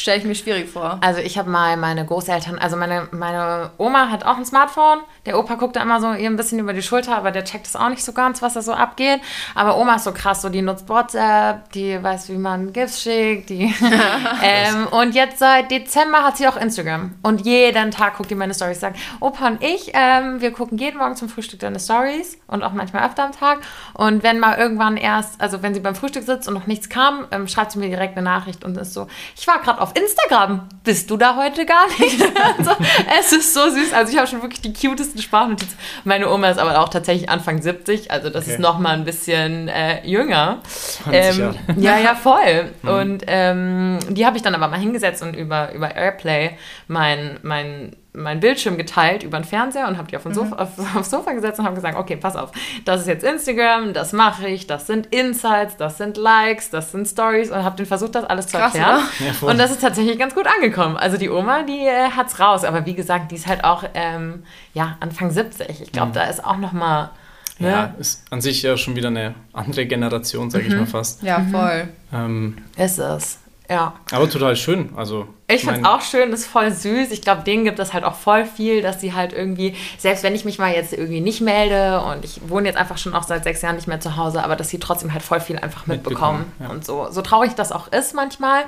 stelle 0.00 0.18
ich 0.18 0.24
mir 0.24 0.34
schwierig 0.34 0.68
vor. 0.68 0.98
Also 1.00 1.20
ich 1.20 1.38
habe 1.38 1.50
mal 1.50 1.76
meine 1.76 2.04
Großeltern, 2.04 2.58
also 2.58 2.76
meine, 2.76 3.08
meine 3.10 3.70
Oma 3.78 4.10
hat 4.10 4.24
auch 4.24 4.36
ein 4.36 4.44
Smartphone. 4.44 4.98
Der 5.24 5.38
Opa 5.38 5.54
guckt 5.54 5.76
da 5.76 5.82
immer 5.82 6.00
so 6.00 6.12
ihr 6.12 6.28
ein 6.28 6.36
bisschen 6.36 6.58
über 6.58 6.72
die 6.72 6.82
Schulter, 6.82 7.16
aber 7.16 7.30
der 7.30 7.44
checkt 7.44 7.66
es 7.66 7.76
auch 7.76 7.88
nicht 7.88 8.04
so 8.04 8.12
ganz, 8.12 8.42
was 8.42 8.54
da 8.54 8.62
so 8.62 8.72
abgeht. 8.72 9.20
Aber 9.54 9.76
Oma 9.78 9.96
ist 9.96 10.04
so 10.04 10.12
krass, 10.12 10.42
so 10.42 10.48
die 10.48 10.62
nutzt 10.62 10.88
WhatsApp, 10.88 11.70
die 11.72 12.02
weiß, 12.02 12.28
wie 12.28 12.36
man 12.36 12.72
GIFs 12.72 13.02
schickt, 13.02 13.50
die 13.50 13.74
ähm, 14.42 14.86
und 14.90 15.14
jetzt 15.14 15.38
seit 15.38 15.70
Dezember 15.70 16.24
hat 16.24 16.36
sie 16.36 16.46
auch 16.48 16.56
Instagram. 16.56 17.14
Und 17.22 17.44
jeden 17.44 17.90
Tag 17.90 18.16
guckt 18.16 18.30
die 18.30 18.34
meine 18.34 18.54
Stories, 18.54 18.80
sagt, 18.80 18.98
Opa 19.20 19.46
und 19.48 19.62
ich, 19.62 19.92
ähm, 19.94 20.40
wir 20.40 20.52
gucken 20.52 20.78
jeden 20.78 20.98
Morgen 20.98 21.16
zum 21.16 21.28
Frühstück 21.28 21.60
deine 21.60 21.80
Stories 21.80 22.38
und 22.46 22.62
auch 22.62 22.72
manchmal 22.72 23.06
öfter 23.06 23.24
am 23.24 23.32
Tag. 23.32 23.60
Und 23.94 24.22
wenn 24.22 24.38
mal 24.38 24.58
irgendwann 24.58 24.96
erst, 24.96 25.40
also 25.40 25.62
wenn 25.62 25.74
sie 25.74 25.80
beim 25.80 25.94
Frühstück 25.94 26.24
sitzt 26.24 26.48
und 26.48 26.54
noch 26.54 26.66
nichts 26.66 26.88
kam, 26.88 27.26
ähm, 27.30 27.48
schreibt 27.48 27.72
sie 27.72 27.78
mir 27.78 27.88
direkt 27.88 28.16
eine 28.16 28.24
Nachricht 28.24 28.64
und 28.64 28.76
ist 28.76 28.94
so, 28.94 29.06
ich 29.36 29.46
war 29.46 29.60
gerade 29.60 29.80
auf 29.80 29.85
Instagram, 29.94 30.68
bist 30.84 31.10
du 31.10 31.16
da 31.16 31.36
heute 31.36 31.66
gar 31.66 31.86
nicht? 31.98 32.20
also, 32.58 32.70
es 33.18 33.32
ist 33.32 33.54
so 33.54 33.68
süß. 33.70 33.92
Also 33.92 34.12
ich 34.12 34.18
habe 34.18 34.26
schon 34.28 34.42
wirklich 34.42 34.60
die 34.60 34.72
cutesten 34.72 35.20
Sprachnotizen. 35.20 35.76
Meine 36.04 36.30
Oma 36.30 36.50
ist 36.50 36.58
aber 36.58 36.80
auch 36.80 36.88
tatsächlich 36.88 37.28
Anfang 37.28 37.60
70, 37.60 38.10
also 38.10 38.30
das 38.30 38.44
Okay. 38.44 38.52
ist 38.54 38.60
noch 38.60 38.78
mal 38.78 38.94
ein 38.94 39.04
bisschen 39.04 39.68
äh, 39.68 40.06
jünger. 40.06 40.60
20 40.64 41.38
Ähm, 41.40 41.54
ja, 41.76 41.98
ja, 41.98 42.14
voll. 42.14 42.70
Und 42.82 43.24
ähm, 43.26 43.98
die 44.08 44.24
habe 44.26 44.36
ich 44.36 44.42
dann 44.42 44.54
aber 44.54 44.68
mal 44.68 44.78
hingesetzt 44.78 45.22
und 45.22 45.34
über, 45.34 45.72
über 45.72 45.94
Airplay 45.94 46.56
mein, 46.88 47.38
mein, 47.42 47.96
mein 48.16 48.40
Bildschirm 48.40 48.76
geteilt 48.76 49.22
über 49.22 49.38
den 49.38 49.44
Fernseher 49.44 49.86
und 49.88 49.98
habe 49.98 50.08
die 50.08 50.16
auf 50.16 50.22
den 50.24 50.34
Sofa, 50.34 50.56
auf, 50.56 50.70
aufs 50.96 51.10
Sofa 51.10 51.32
gesetzt 51.32 51.58
und 51.58 51.66
habe 51.66 51.74
gesagt, 51.76 51.96
okay, 51.98 52.16
pass 52.16 52.34
auf, 52.34 52.50
das 52.84 53.02
ist 53.02 53.06
jetzt 53.08 53.24
Instagram, 53.24 53.92
das 53.92 54.12
mache 54.12 54.48
ich, 54.48 54.66
das 54.66 54.86
sind 54.86 55.06
Insights, 55.14 55.76
das 55.76 55.98
sind 55.98 56.16
Likes, 56.16 56.70
das 56.70 56.92
sind 56.92 57.06
Stories 57.06 57.50
und 57.50 57.62
habe 57.62 57.76
den 57.76 57.86
versucht, 57.86 58.14
das 58.14 58.24
alles 58.24 58.46
zu 58.48 58.56
Krass, 58.56 58.74
erklären. 58.74 59.02
Ja, 59.20 59.48
und 59.48 59.58
das 59.58 59.70
ist 59.70 59.82
tatsächlich 59.82 60.18
ganz 60.18 60.34
gut 60.34 60.46
angekommen. 60.46 60.96
Also 60.96 61.16
die 61.18 61.30
Oma, 61.30 61.62
die 61.62 61.86
äh, 61.86 62.10
hat's 62.10 62.40
raus, 62.40 62.64
aber 62.64 62.86
wie 62.86 62.94
gesagt, 62.94 63.30
die 63.30 63.36
ist 63.36 63.46
halt 63.46 63.62
auch 63.64 63.84
ähm, 63.94 64.42
ja, 64.74 64.96
Anfang 65.00 65.30
70. 65.30 65.82
Ich 65.82 65.92
glaube, 65.92 66.12
da 66.12 66.24
ist 66.24 66.44
auch 66.44 66.56
noch 66.56 66.72
mal 66.72 67.10
ne? 67.58 67.70
Ja, 67.70 67.94
ist 67.98 68.24
an 68.30 68.40
sich 68.40 68.62
ja 68.62 68.76
schon 68.76 68.96
wieder 68.96 69.08
eine 69.08 69.34
andere 69.52 69.86
Generation, 69.86 70.50
sage 70.50 70.64
ich 70.64 70.72
Mhm. 70.72 70.80
mal 70.80 70.86
fast. 70.86 71.22
Ja, 71.22 71.40
voll. 71.50 71.88
Ähm, 72.12 72.56
ist 72.76 72.98
es. 72.98 73.38
Ja. 73.68 73.94
aber 74.12 74.30
total 74.30 74.54
schön. 74.56 74.90
Also, 74.96 75.26
Ich 75.48 75.64
finde 75.64 75.80
es 75.80 75.86
auch 75.86 76.00
schön, 76.00 76.32
ist 76.32 76.46
voll 76.46 76.72
süß. 76.72 77.12
Ich 77.12 77.22
glaube, 77.22 77.44
denen 77.44 77.64
gibt 77.64 77.78
es 77.78 77.92
halt 77.92 78.02
auch 78.02 78.16
voll 78.16 78.44
viel, 78.44 78.82
dass 78.82 79.00
sie 79.00 79.14
halt 79.14 79.32
irgendwie, 79.32 79.76
selbst 79.96 80.24
wenn 80.24 80.34
ich 80.34 80.44
mich 80.44 80.58
mal 80.58 80.72
jetzt 80.72 80.92
irgendwie 80.92 81.20
nicht 81.20 81.40
melde 81.40 82.00
und 82.00 82.24
ich 82.24 82.40
wohne 82.48 82.66
jetzt 82.66 82.76
einfach 82.76 82.98
schon 82.98 83.14
auch 83.14 83.22
seit 83.22 83.44
sechs 83.44 83.62
Jahren 83.62 83.76
nicht 83.76 83.86
mehr 83.86 84.00
zu 84.00 84.16
Hause, 84.16 84.42
aber 84.42 84.56
dass 84.56 84.70
sie 84.70 84.80
trotzdem 84.80 85.12
halt 85.12 85.22
voll 85.22 85.38
viel 85.38 85.56
einfach 85.56 85.86
mitbekommen. 85.86 86.38
Mitbekommen, 86.38 86.52
ja. 86.58 86.68
Und 86.68 86.84
so, 86.84 87.06
so 87.10 87.22
traurig 87.22 87.54
das 87.54 87.70
auch 87.70 87.92
ist 87.92 88.12
manchmal, 88.12 88.64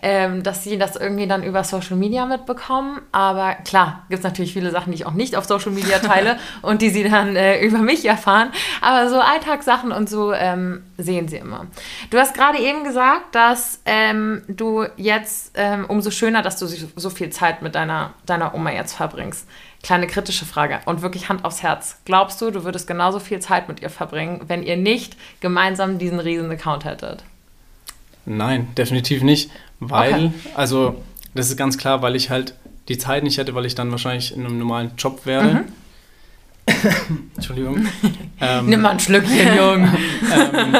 ähm, 0.00 0.42
dass 0.42 0.64
sie 0.64 0.78
das 0.78 0.96
irgendwie 0.96 1.26
dann 1.26 1.42
über 1.42 1.64
Social 1.64 1.96
Media 1.96 2.24
mitbekommen. 2.24 3.02
Aber 3.12 3.54
klar, 3.66 4.04
gibt 4.08 4.20
es 4.20 4.24
natürlich 4.24 4.54
viele 4.54 4.70
Sachen, 4.70 4.90
die 4.92 4.96
ich 4.96 5.06
auch 5.06 5.12
nicht 5.12 5.36
auf 5.36 5.44
Social 5.44 5.72
Media 5.72 5.98
teile 5.98 6.38
und 6.62 6.80
die 6.80 6.88
sie 6.88 7.06
dann 7.06 7.36
äh, 7.36 7.60
über 7.60 7.78
mich 7.78 8.06
erfahren. 8.06 8.50
Aber 8.80 9.10
so 9.10 9.20
Alltagssachen 9.20 9.92
und 9.92 10.08
so 10.08 10.32
ähm, 10.32 10.82
sehen 10.96 11.28
sie 11.28 11.36
immer. 11.36 11.66
Du 12.08 12.16
hast 12.16 12.32
gerade 12.32 12.58
eben 12.58 12.84
gesagt, 12.84 13.34
dass 13.34 13.82
ähm, 13.84 14.44
du 14.48 14.86
jetzt 14.96 15.52
ähm, 15.56 15.84
umso 15.88 16.10
schöner, 16.10 16.21
dass 16.30 16.58
du 16.58 16.66
so- 16.66 16.86
so 16.94 17.10
viel 17.10 17.30
Zeit 17.30 17.62
mit 17.62 17.74
deiner, 17.74 18.12
deiner 18.26 18.54
Oma 18.54 18.70
jetzt 18.70 18.92
verbringst. 18.94 19.46
Kleine 19.82 20.06
kritische 20.06 20.44
Frage 20.44 20.78
und 20.86 21.02
wirklich 21.02 21.28
Hand 21.28 21.44
aufs 21.44 21.62
Herz. 21.62 21.96
Glaubst 22.04 22.40
du, 22.40 22.50
du 22.52 22.62
würdest 22.64 22.86
genauso 22.86 23.18
viel 23.18 23.40
Zeit 23.40 23.66
mit 23.68 23.80
ihr 23.82 23.90
verbringen, 23.90 24.42
wenn 24.46 24.62
ihr 24.62 24.76
nicht 24.76 25.16
gemeinsam 25.40 25.98
diesen 25.98 26.20
riesen 26.20 26.50
Account 26.52 26.84
hättet? 26.84 27.24
Nein, 28.24 28.68
definitiv 28.76 29.22
nicht. 29.22 29.50
Weil, 29.80 30.12
Okay. 30.14 30.32
also, 30.54 31.02
das 31.34 31.48
ist 31.50 31.56
ganz 31.56 31.76
klar, 31.78 32.02
weil 32.02 32.14
ich 32.14 32.30
halt 32.30 32.54
die 32.88 32.98
Zeit 32.98 33.24
nicht 33.24 33.38
hätte, 33.38 33.54
weil 33.56 33.66
ich 33.66 33.74
dann 33.74 33.90
wahrscheinlich 33.90 34.34
in 34.36 34.46
einem 34.46 34.58
normalen 34.58 34.92
Job 34.96 35.26
wäre. 35.26 35.44
Mhm. 35.44 35.64
Entschuldigung. 37.36 37.86
ähm, 38.40 38.66
Nimm 38.66 38.80
mal 38.82 38.90
ein 38.90 39.00
Schlückchen, 39.00 39.38
Junge. 39.56 39.92
ähm, 40.32 40.76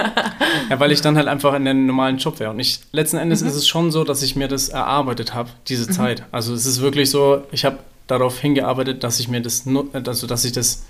ja, 0.71 0.81
weil 0.81 0.93
ich 0.93 1.01
dann 1.01 1.17
halt 1.17 1.29
einfach 1.29 1.55
in 1.55 1.67
einem 1.67 1.87
normalen 1.87 2.19
Job 2.19 2.39
wäre. 2.41 2.51
Und 2.51 2.61
ich, 2.61 2.81
letzten 2.93 3.17
Endes 3.19 3.43
Mhm. 3.43 3.49
ist 3.49 3.55
es 3.57 3.67
schon 3.69 3.91
so, 3.91 4.05
dass 4.05 4.23
ich 4.23 4.37
mir 4.37 4.49
das 4.49 4.69
erarbeitet 4.69 5.35
habe, 5.35 5.51
diese 5.69 5.89
Zeit. 5.89 6.25
Also 6.33 6.55
es 6.55 6.67
ist 6.67 6.81
wirklich 6.81 7.11
so, 7.11 7.43
ich 7.53 7.65
habe 7.65 7.79
darauf 8.07 8.39
hingearbeitet, 8.39 9.03
dass 9.05 9.19
ich 9.21 9.29
mir 9.29 9.41
das, 9.41 9.65
also 10.05 10.27
dass 10.27 10.45
ich 10.45 10.53
das 10.53 10.85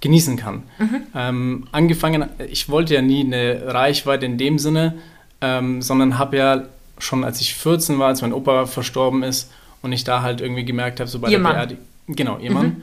genießen 0.00 0.36
kann. 0.36 0.62
Mhm. 0.78 1.00
Ähm, 1.14 1.66
angefangen, 1.72 2.26
ich 2.50 2.68
wollte 2.68 2.94
ja 2.94 3.02
nie 3.02 3.24
eine 3.24 3.62
Reichweite 3.66 4.26
in 4.26 4.38
dem 4.38 4.58
Sinne, 4.58 4.94
ähm, 5.40 5.82
sondern 5.82 6.18
habe 6.18 6.36
ja 6.36 6.62
schon, 6.98 7.24
als 7.24 7.40
ich 7.40 7.54
14 7.54 7.98
war, 7.98 8.08
als 8.08 8.22
mein 8.22 8.32
Opa 8.32 8.66
verstorben 8.66 9.22
ist 9.22 9.50
und 9.82 9.92
ich 9.92 10.04
da 10.04 10.22
halt 10.22 10.40
irgendwie 10.40 10.64
gemerkt 10.64 11.00
habe, 11.00 11.08
so 11.08 11.18
bei 11.18 11.28
Ihr 11.28 11.32
der 11.32 11.40
Mann. 11.40 11.52
Beerdigung, 11.54 11.84
genau, 12.08 12.38
ihr 12.38 12.50
Mann, 12.52 12.82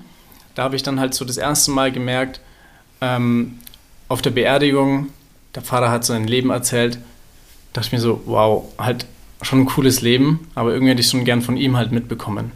da 0.55 0.63
habe 0.63 0.75
ich 0.75 0.83
dann 0.83 0.99
halt 0.99 1.13
so 1.13 1.25
das 1.25 1.37
erste 1.37 1.71
Mal 1.71 1.91
gemerkt, 1.91 2.39
ähm, 3.01 3.59
auf 4.07 4.21
der 4.21 4.31
Beerdigung, 4.31 5.07
der 5.53 5.61
Pfarrer 5.63 5.91
hat 5.91 6.05
sein 6.05 6.27
Leben 6.27 6.49
erzählt, 6.49 6.97
dachte 7.73 7.87
ich 7.87 7.91
mir 7.91 7.99
so, 7.99 8.21
wow, 8.25 8.65
halt 8.77 9.05
schon 9.41 9.61
ein 9.61 9.65
cooles 9.65 10.01
Leben, 10.01 10.47
aber 10.55 10.71
irgendwie 10.73 10.91
hätte 10.91 11.01
ich 11.01 11.09
schon 11.09 11.25
gern 11.25 11.41
von 11.41 11.57
ihm 11.57 11.75
halt 11.77 11.91
mitbekommen. 11.91 12.51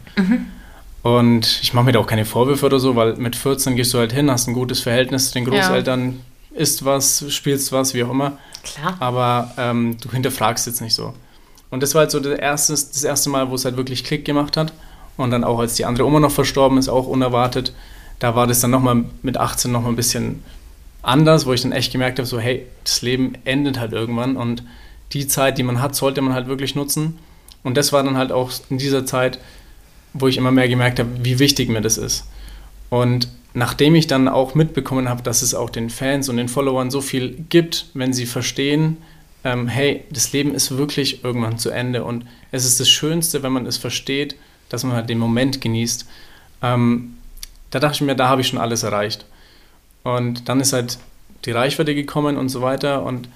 Und 1.02 1.60
ich 1.62 1.74
mache 1.74 1.86
mir 1.86 1.92
da 1.94 2.00
auch 2.00 2.08
keine 2.08 2.26
Vorwürfe 2.26 2.66
oder 2.66 2.80
so, 2.80 2.96
weil 2.96 3.16
mit 3.16 3.36
14 3.36 3.76
gehst 3.76 3.94
du 3.94 4.00
halt 4.00 4.12
hin, 4.12 4.30
hast 4.30 4.48
ein 4.48 4.54
gutes 4.54 4.82
Verhältnis 4.82 5.28
zu 5.28 5.34
den 5.40 5.46
Ja. 5.52 5.62
Großeltern, 5.62 6.20
isst 6.52 6.84
was, 6.84 7.24
spielst 7.34 7.72
was, 7.72 7.94
wie 7.94 8.04
auch 8.04 8.10
immer, 8.12 8.38
Klar. 8.64 8.98
aber 9.00 9.54
ähm, 9.58 9.98
du 10.02 10.12
hinterfragst 10.12 10.68
jetzt 10.68 10.82
nicht 10.82 10.94
so. 10.94 11.14
Und 11.70 11.84
das 11.84 11.94
war 11.96 12.02
halt 12.02 12.12
so 12.12 12.20
das 12.20 12.38
erste, 12.38 12.74
das 12.74 13.04
erste 13.04 13.30
Mal, 13.30 13.50
wo 13.50 13.56
es 13.56 13.64
halt 13.66 13.78
wirklich 13.78 14.04
Klick 14.04 14.26
gemacht 14.26 14.58
hat. 14.58 14.74
Und 15.18 15.32
dann 15.32 15.44
auch, 15.44 15.60
als 15.60 15.76
die 15.76 15.86
andere 15.86 16.08
Oma 16.08 16.20
noch 16.22 16.32
verstorben 16.32 16.78
ist, 16.78 16.88
auch 16.90 17.06
unerwartet, 17.06 17.74
da 18.20 18.36
war 18.36 18.48
das 18.48 18.60
dann 18.60 18.72
nochmal 18.72 19.06
mit 19.22 19.38
18 19.38 19.72
nochmal 19.72 19.92
ein 19.92 19.96
bisschen 19.96 20.44
anders, 21.02 21.46
wo 21.46 21.54
ich 21.54 21.62
dann 21.62 21.72
echt 21.72 21.92
gemerkt 21.92 22.20
habe, 22.20 22.28
so 22.28 22.40
hey, 22.40 22.66
das 22.84 23.02
Leben 23.02 23.34
endet 23.46 23.80
halt 23.80 23.94
irgendwann 23.94 24.36
und 24.36 24.64
die 25.14 25.28
Zeit, 25.28 25.58
die 25.58 25.64
man 25.64 25.82
hat, 25.82 25.96
sollte 25.96 26.22
man 26.22 26.34
halt 26.34 26.48
wirklich 26.48 26.76
nutzen. 26.76 27.18
Und 27.64 27.78
das 27.78 27.92
war 27.92 28.04
dann 28.04 28.18
halt 28.18 28.32
auch 28.32 28.52
in 28.70 28.78
dieser 28.78 29.06
Zeit, 29.06 29.40
wo 30.14 30.28
ich 30.28 30.38
immer 30.38 30.52
mehr 30.52 30.68
gemerkt 30.68 31.00
habe, 31.00 31.10
wie 31.24 31.40
wichtig 31.40 31.70
mir 31.70 31.82
das 31.82 31.98
ist. 31.98 32.26
Und 32.90 33.28
nachdem 33.54 33.96
ich 33.96 34.08
dann 34.08 34.28
auch 34.28 34.56
mitbekommen 34.56 35.10
habe, 35.10 35.24
dass 35.24 35.42
es 35.42 35.56
auch 35.56 35.70
den 35.70 35.90
Fans 35.90 36.30
und 36.30 36.38
den 36.38 36.48
Followern 36.48 36.92
so 36.92 37.02
viel 37.02 37.44
gibt, 37.50 37.88
wenn 37.94 38.14
sie 38.14 38.26
verstehen, 38.26 38.98
ähm, 39.44 39.68
hey, 39.68 40.04
das 40.12 40.34
Leben 40.34 40.54
ist 40.54 40.78
wirklich 40.78 41.24
irgendwann 41.24 41.58
zu 41.58 41.70
Ende 41.70 42.04
und 42.04 42.26
es 42.52 42.66
ist 42.66 42.80
das 42.80 42.90
Schönste, 42.90 43.42
wenn 43.42 43.54
man 43.54 43.66
es 43.66 43.78
versteht, 43.78 44.36
dass 44.68 44.84
man 44.84 44.94
halt 44.94 45.10
den 45.10 45.18
Moment 45.18 45.62
genießt. 45.62 46.08
Ähm, 46.62 47.16
da 47.72 47.80
dachte 47.80 47.96
ich 47.96 48.02
mir, 48.02 48.16
da 48.16 48.30
habe 48.30 48.42
ich 48.42 48.48
schon 48.48 48.60
alles 48.60 48.84
erreicht. 48.84 49.26
Und 50.04 50.50
dann 50.50 50.60
ist 50.60 50.74
halt 50.74 50.98
die 51.46 51.52
Reichweite 51.52 51.96
gekommen 51.96 52.38
und 52.38 52.50
so 52.50 52.62
weiter. 52.62 53.04
Und 53.04 53.30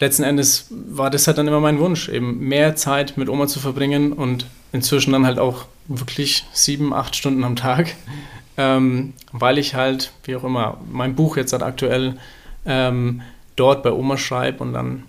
letzten 0.00 0.22
Endes 0.22 0.66
war 0.70 1.10
das 1.10 1.26
halt 1.26 1.38
dann 1.38 1.48
immer 1.48 1.60
mein 1.60 1.78
Wunsch, 1.78 2.08
eben 2.08 2.38
mehr 2.40 2.76
Zeit 2.76 3.16
mit 3.16 3.28
Oma 3.28 3.46
zu 3.46 3.60
verbringen 3.60 4.12
und 4.12 4.46
inzwischen 4.72 5.12
dann 5.12 5.26
halt 5.26 5.38
auch 5.38 5.66
wirklich 5.86 6.44
sieben, 6.52 6.92
acht 6.92 7.16
Stunden 7.16 7.44
am 7.44 7.56
Tag, 7.56 7.94
ähm, 8.56 9.14
weil 9.32 9.58
ich 9.58 9.74
halt, 9.74 10.12
wie 10.24 10.36
auch 10.36 10.44
immer, 10.44 10.78
mein 10.90 11.14
Buch 11.14 11.36
jetzt 11.36 11.52
halt 11.52 11.62
aktuell 11.62 12.18
ähm, 12.66 13.22
dort 13.56 13.82
bei 13.82 13.90
Oma 13.90 14.16
schreibe 14.16 14.62
und 14.62 14.72
dann 14.72 15.04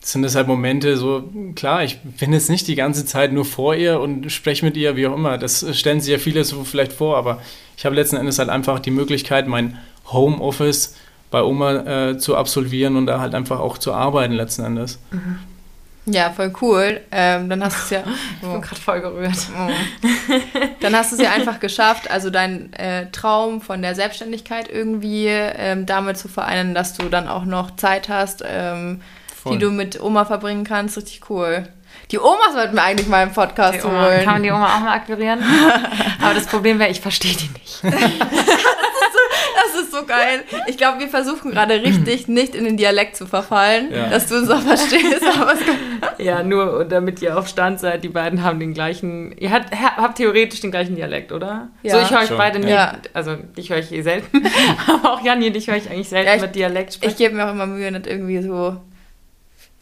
sind 0.00 0.24
es 0.24 0.34
halt 0.34 0.46
Momente 0.46 0.96
so, 0.96 1.28
klar, 1.54 1.84
ich 1.84 2.00
bin 2.00 2.32
jetzt 2.32 2.48
nicht 2.48 2.66
die 2.66 2.74
ganze 2.74 3.04
Zeit 3.04 3.32
nur 3.32 3.44
vor 3.44 3.74
ihr 3.74 4.00
und 4.00 4.32
spreche 4.32 4.64
mit 4.64 4.76
ihr, 4.76 4.96
wie 4.96 5.06
auch 5.06 5.14
immer. 5.14 5.36
Das 5.36 5.64
stellen 5.78 6.00
sich 6.00 6.10
ja 6.10 6.18
viele 6.18 6.44
so 6.44 6.64
vielleicht 6.64 6.92
vor, 6.92 7.16
aber 7.16 7.40
ich 7.76 7.84
habe 7.84 7.94
letzten 7.94 8.16
Endes 8.16 8.38
halt 8.38 8.48
einfach 8.48 8.78
die 8.78 8.90
Möglichkeit, 8.90 9.46
mein 9.46 9.78
Homeoffice 10.06 10.96
bei 11.30 11.42
Oma 11.42 12.08
äh, 12.10 12.18
zu 12.18 12.36
absolvieren 12.36 12.96
und 12.96 13.06
da 13.06 13.20
halt 13.20 13.34
einfach 13.34 13.60
auch 13.60 13.78
zu 13.78 13.92
arbeiten 13.92 14.32
letzten 14.32 14.64
Endes. 14.64 14.98
Ja, 16.06 16.30
voll 16.30 16.52
cool. 16.60 17.00
Ähm, 17.12 17.48
dann 17.48 17.62
hast 17.62 17.76
du 17.76 17.82
es 17.82 17.90
ja. 17.90 18.02
Ich 18.42 18.48
bin 18.48 18.60
gerade 18.60 18.80
voll 18.80 19.00
gerührt. 19.00 19.36
Oh. 19.54 19.70
Dann 20.80 20.96
hast 20.96 21.12
du 21.12 21.16
es 21.16 21.22
ja 21.22 21.30
einfach 21.30 21.60
geschafft, 21.60 22.10
also 22.10 22.30
deinen 22.30 22.72
äh, 22.72 23.10
Traum 23.12 23.60
von 23.60 23.82
der 23.82 23.94
Selbstständigkeit 23.94 24.68
irgendwie 24.68 25.26
ähm, 25.28 25.86
damit 25.86 26.16
zu 26.16 26.28
vereinen, 26.28 26.74
dass 26.74 26.96
du 26.96 27.08
dann 27.08 27.28
auch 27.28 27.44
noch 27.44 27.76
Zeit 27.76 28.08
hast, 28.08 28.42
ähm, 28.46 29.02
Voll. 29.42 29.52
die 29.52 29.58
du 29.58 29.70
mit 29.70 30.00
Oma 30.00 30.24
verbringen 30.24 30.64
kannst. 30.64 30.96
Richtig 30.96 31.22
cool. 31.30 31.66
Die 32.10 32.18
Oma 32.18 32.52
sollten 32.52 32.74
wir 32.76 32.82
eigentlich 32.84 33.08
mal 33.08 33.22
im 33.22 33.32
Podcast 33.32 33.74
Die 33.82 33.86
Oma, 33.86 34.06
holen. 34.06 34.24
kann 34.24 34.34
man 34.34 34.42
die 34.42 34.50
Oma 34.50 34.66
auch 34.76 34.80
mal 34.80 34.94
akquirieren? 34.96 35.42
Aber 36.22 36.34
das 36.34 36.46
Problem 36.46 36.78
wäre, 36.78 36.90
ich 36.90 37.00
verstehe 37.00 37.34
die 37.36 37.48
nicht. 37.48 37.82
ist 39.80 39.92
so 39.92 40.04
geil. 40.04 40.42
Ich 40.66 40.76
glaube, 40.76 40.98
wir 41.00 41.08
versuchen 41.08 41.52
gerade 41.52 41.74
richtig 41.82 42.28
nicht 42.28 42.54
in 42.54 42.64
den 42.64 42.76
Dialekt 42.76 43.16
zu 43.16 43.26
verfallen, 43.26 43.90
Ja. 43.92 44.08
dass 44.08 44.26
du 44.26 44.36
uns 44.36 44.50
auch 44.50 44.60
verstehst. 44.60 45.22
Aber 45.40 45.54
es 45.54 45.60
Ja, 46.18 46.42
nur 46.42 46.84
damit 46.84 47.22
ihr 47.22 47.38
auf 47.38 47.48
Stand 47.48 47.80
seid, 47.80 48.04
die 48.04 48.08
beiden 48.08 48.42
haben 48.42 48.60
den 48.60 48.74
gleichen, 48.74 49.32
ihr 49.38 49.50
habt, 49.52 49.70
habt 49.74 50.16
theoretisch 50.18 50.60
den 50.60 50.70
gleichen 50.70 50.96
Dialekt, 50.96 51.32
oder? 51.32 51.68
Ja. 51.82 51.94
So, 51.94 52.00
ich 52.02 52.10
höre 52.10 52.20
euch 52.20 52.28
Schon. 52.28 52.36
beide 52.36 52.68
Ja. 52.68 52.94
also 53.14 53.36
dich 53.36 53.70
höre 53.70 53.78
ich 53.78 53.92
eh 53.92 54.02
selten, 54.02 54.42
aber 54.86 55.12
auch 55.14 55.24
Janni, 55.24 55.50
dich 55.50 55.68
höre 55.68 55.76
ich 55.76 55.88
eigentlich 55.90 56.08
selten 56.08 56.28
Ja, 56.28 56.34
ich- 56.36 56.42
mit 56.42 56.54
Dialekt 56.54 56.90
ich 56.90 56.94
sprechen. 56.96 57.16
gebe 57.16 57.36
mir 57.36 57.46
auch 57.46 57.52
immer 57.52 57.66
Mühe, 57.66 57.90
nicht 57.90 58.06
irgendwie 58.06 58.42
so 58.42 58.76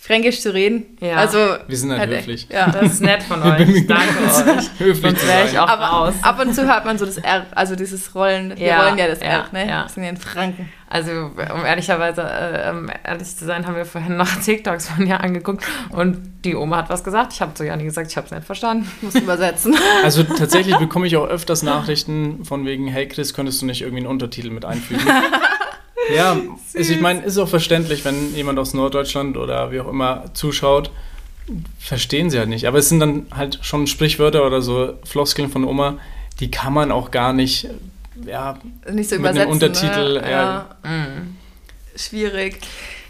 fränkisch 0.08 0.40
zu 0.40 0.52
reden. 0.54 0.86
Ja. 1.00 1.16
Also, 1.16 1.38
Wir 1.68 1.76
sind 1.76 1.92
halt 1.92 2.10
echt- 2.10 2.20
höflich. 2.22 2.48
Ja. 2.50 2.70
Das 2.70 2.92
ist 2.94 3.02
nett 3.02 3.22
von 3.22 3.42
euch, 3.44 3.86
danke 3.86 4.24
euch. 4.24 4.70
Höflich 4.80 5.00
Sonst 5.02 5.28
wäre 5.28 5.46
ich 5.46 5.58
auch 5.58 5.68
Aber 5.68 5.84
raus. 5.84 6.14
ab 6.22 6.40
und 6.40 6.54
zu 6.54 6.66
hört 6.66 6.84
man 6.86 6.96
so 6.98 7.04
das 7.06 7.18
R, 7.18 7.44
also 7.54 7.76
dieses 7.76 8.14
Rollen. 8.14 8.56
Wir 8.56 8.66
Ja, 8.66 8.82
rollen 8.84 8.98
ja 8.98 9.06
das 9.06 9.20
ja, 9.20 9.26
R, 9.26 9.44
ne? 9.52 9.68
ja. 9.68 9.82
Das 9.84 9.94
sind 9.94 10.02
ja 10.04 10.08
in 10.10 10.16
Franken. 10.16 10.68
Also, 10.90 11.10
um 11.12 11.64
ehrlicherweise, 11.66 12.22
äh, 12.22 12.70
um 12.70 12.88
ehrlich 13.04 13.36
zu 13.36 13.44
sein, 13.44 13.66
haben 13.66 13.76
wir 13.76 13.84
vorhin 13.84 14.16
noch 14.16 14.28
TikToks 14.42 14.88
von 14.88 15.06
ihr 15.06 15.20
angeguckt 15.22 15.62
und 15.90 16.16
die 16.46 16.56
Oma 16.56 16.78
hat 16.78 16.88
was 16.88 17.04
gesagt. 17.04 17.34
Ich 17.34 17.42
habe 17.42 17.52
zu 17.52 17.66
Janni 17.66 17.84
gesagt, 17.84 18.10
ich 18.10 18.16
habe 18.16 18.24
es 18.24 18.30
nicht 18.32 18.46
verstanden. 18.46 18.90
Muss 19.02 19.14
übersetzen. 19.14 19.76
Also 20.02 20.22
tatsächlich 20.22 20.78
bekomme 20.78 21.06
ich 21.06 21.14
auch 21.18 21.28
öfters 21.28 21.62
Nachrichten 21.62 22.42
von 22.46 22.64
wegen, 22.64 22.88
hey 22.88 23.06
Chris, 23.06 23.34
könntest 23.34 23.60
du 23.60 23.66
nicht 23.66 23.82
irgendwie 23.82 23.98
einen 23.98 24.06
Untertitel 24.06 24.48
mit 24.48 24.64
einfügen? 24.64 25.02
Ja, 26.14 26.36
also 26.76 26.92
ich 26.92 27.00
meine, 27.00 27.22
ist 27.22 27.38
auch 27.38 27.48
verständlich, 27.48 28.04
wenn 28.04 28.34
jemand 28.34 28.58
aus 28.58 28.74
Norddeutschland 28.74 29.36
oder 29.36 29.70
wie 29.72 29.80
auch 29.80 29.88
immer 29.88 30.24
zuschaut, 30.34 30.90
verstehen 31.78 32.30
sie 32.30 32.38
halt 32.38 32.48
nicht. 32.48 32.66
Aber 32.66 32.78
es 32.78 32.88
sind 32.88 33.00
dann 33.00 33.26
halt 33.30 33.58
schon 33.62 33.86
Sprichwörter 33.86 34.46
oder 34.46 34.62
so 34.62 34.94
Floskeln 35.04 35.50
von 35.50 35.64
Oma, 35.64 35.98
die 36.40 36.50
kann 36.50 36.72
man 36.72 36.92
auch 36.92 37.10
gar 37.10 37.32
nicht, 37.32 37.68
ja, 38.26 38.58
Nicht 38.90 39.08
so 39.10 39.16
Mit 39.16 39.20
übersetzen. 39.20 39.40
einem 39.40 39.50
Untertitel, 39.50 40.20
ne? 40.20 40.30
ja. 40.30 40.76
Mm. 40.82 41.36
Schwierig. 41.96 42.60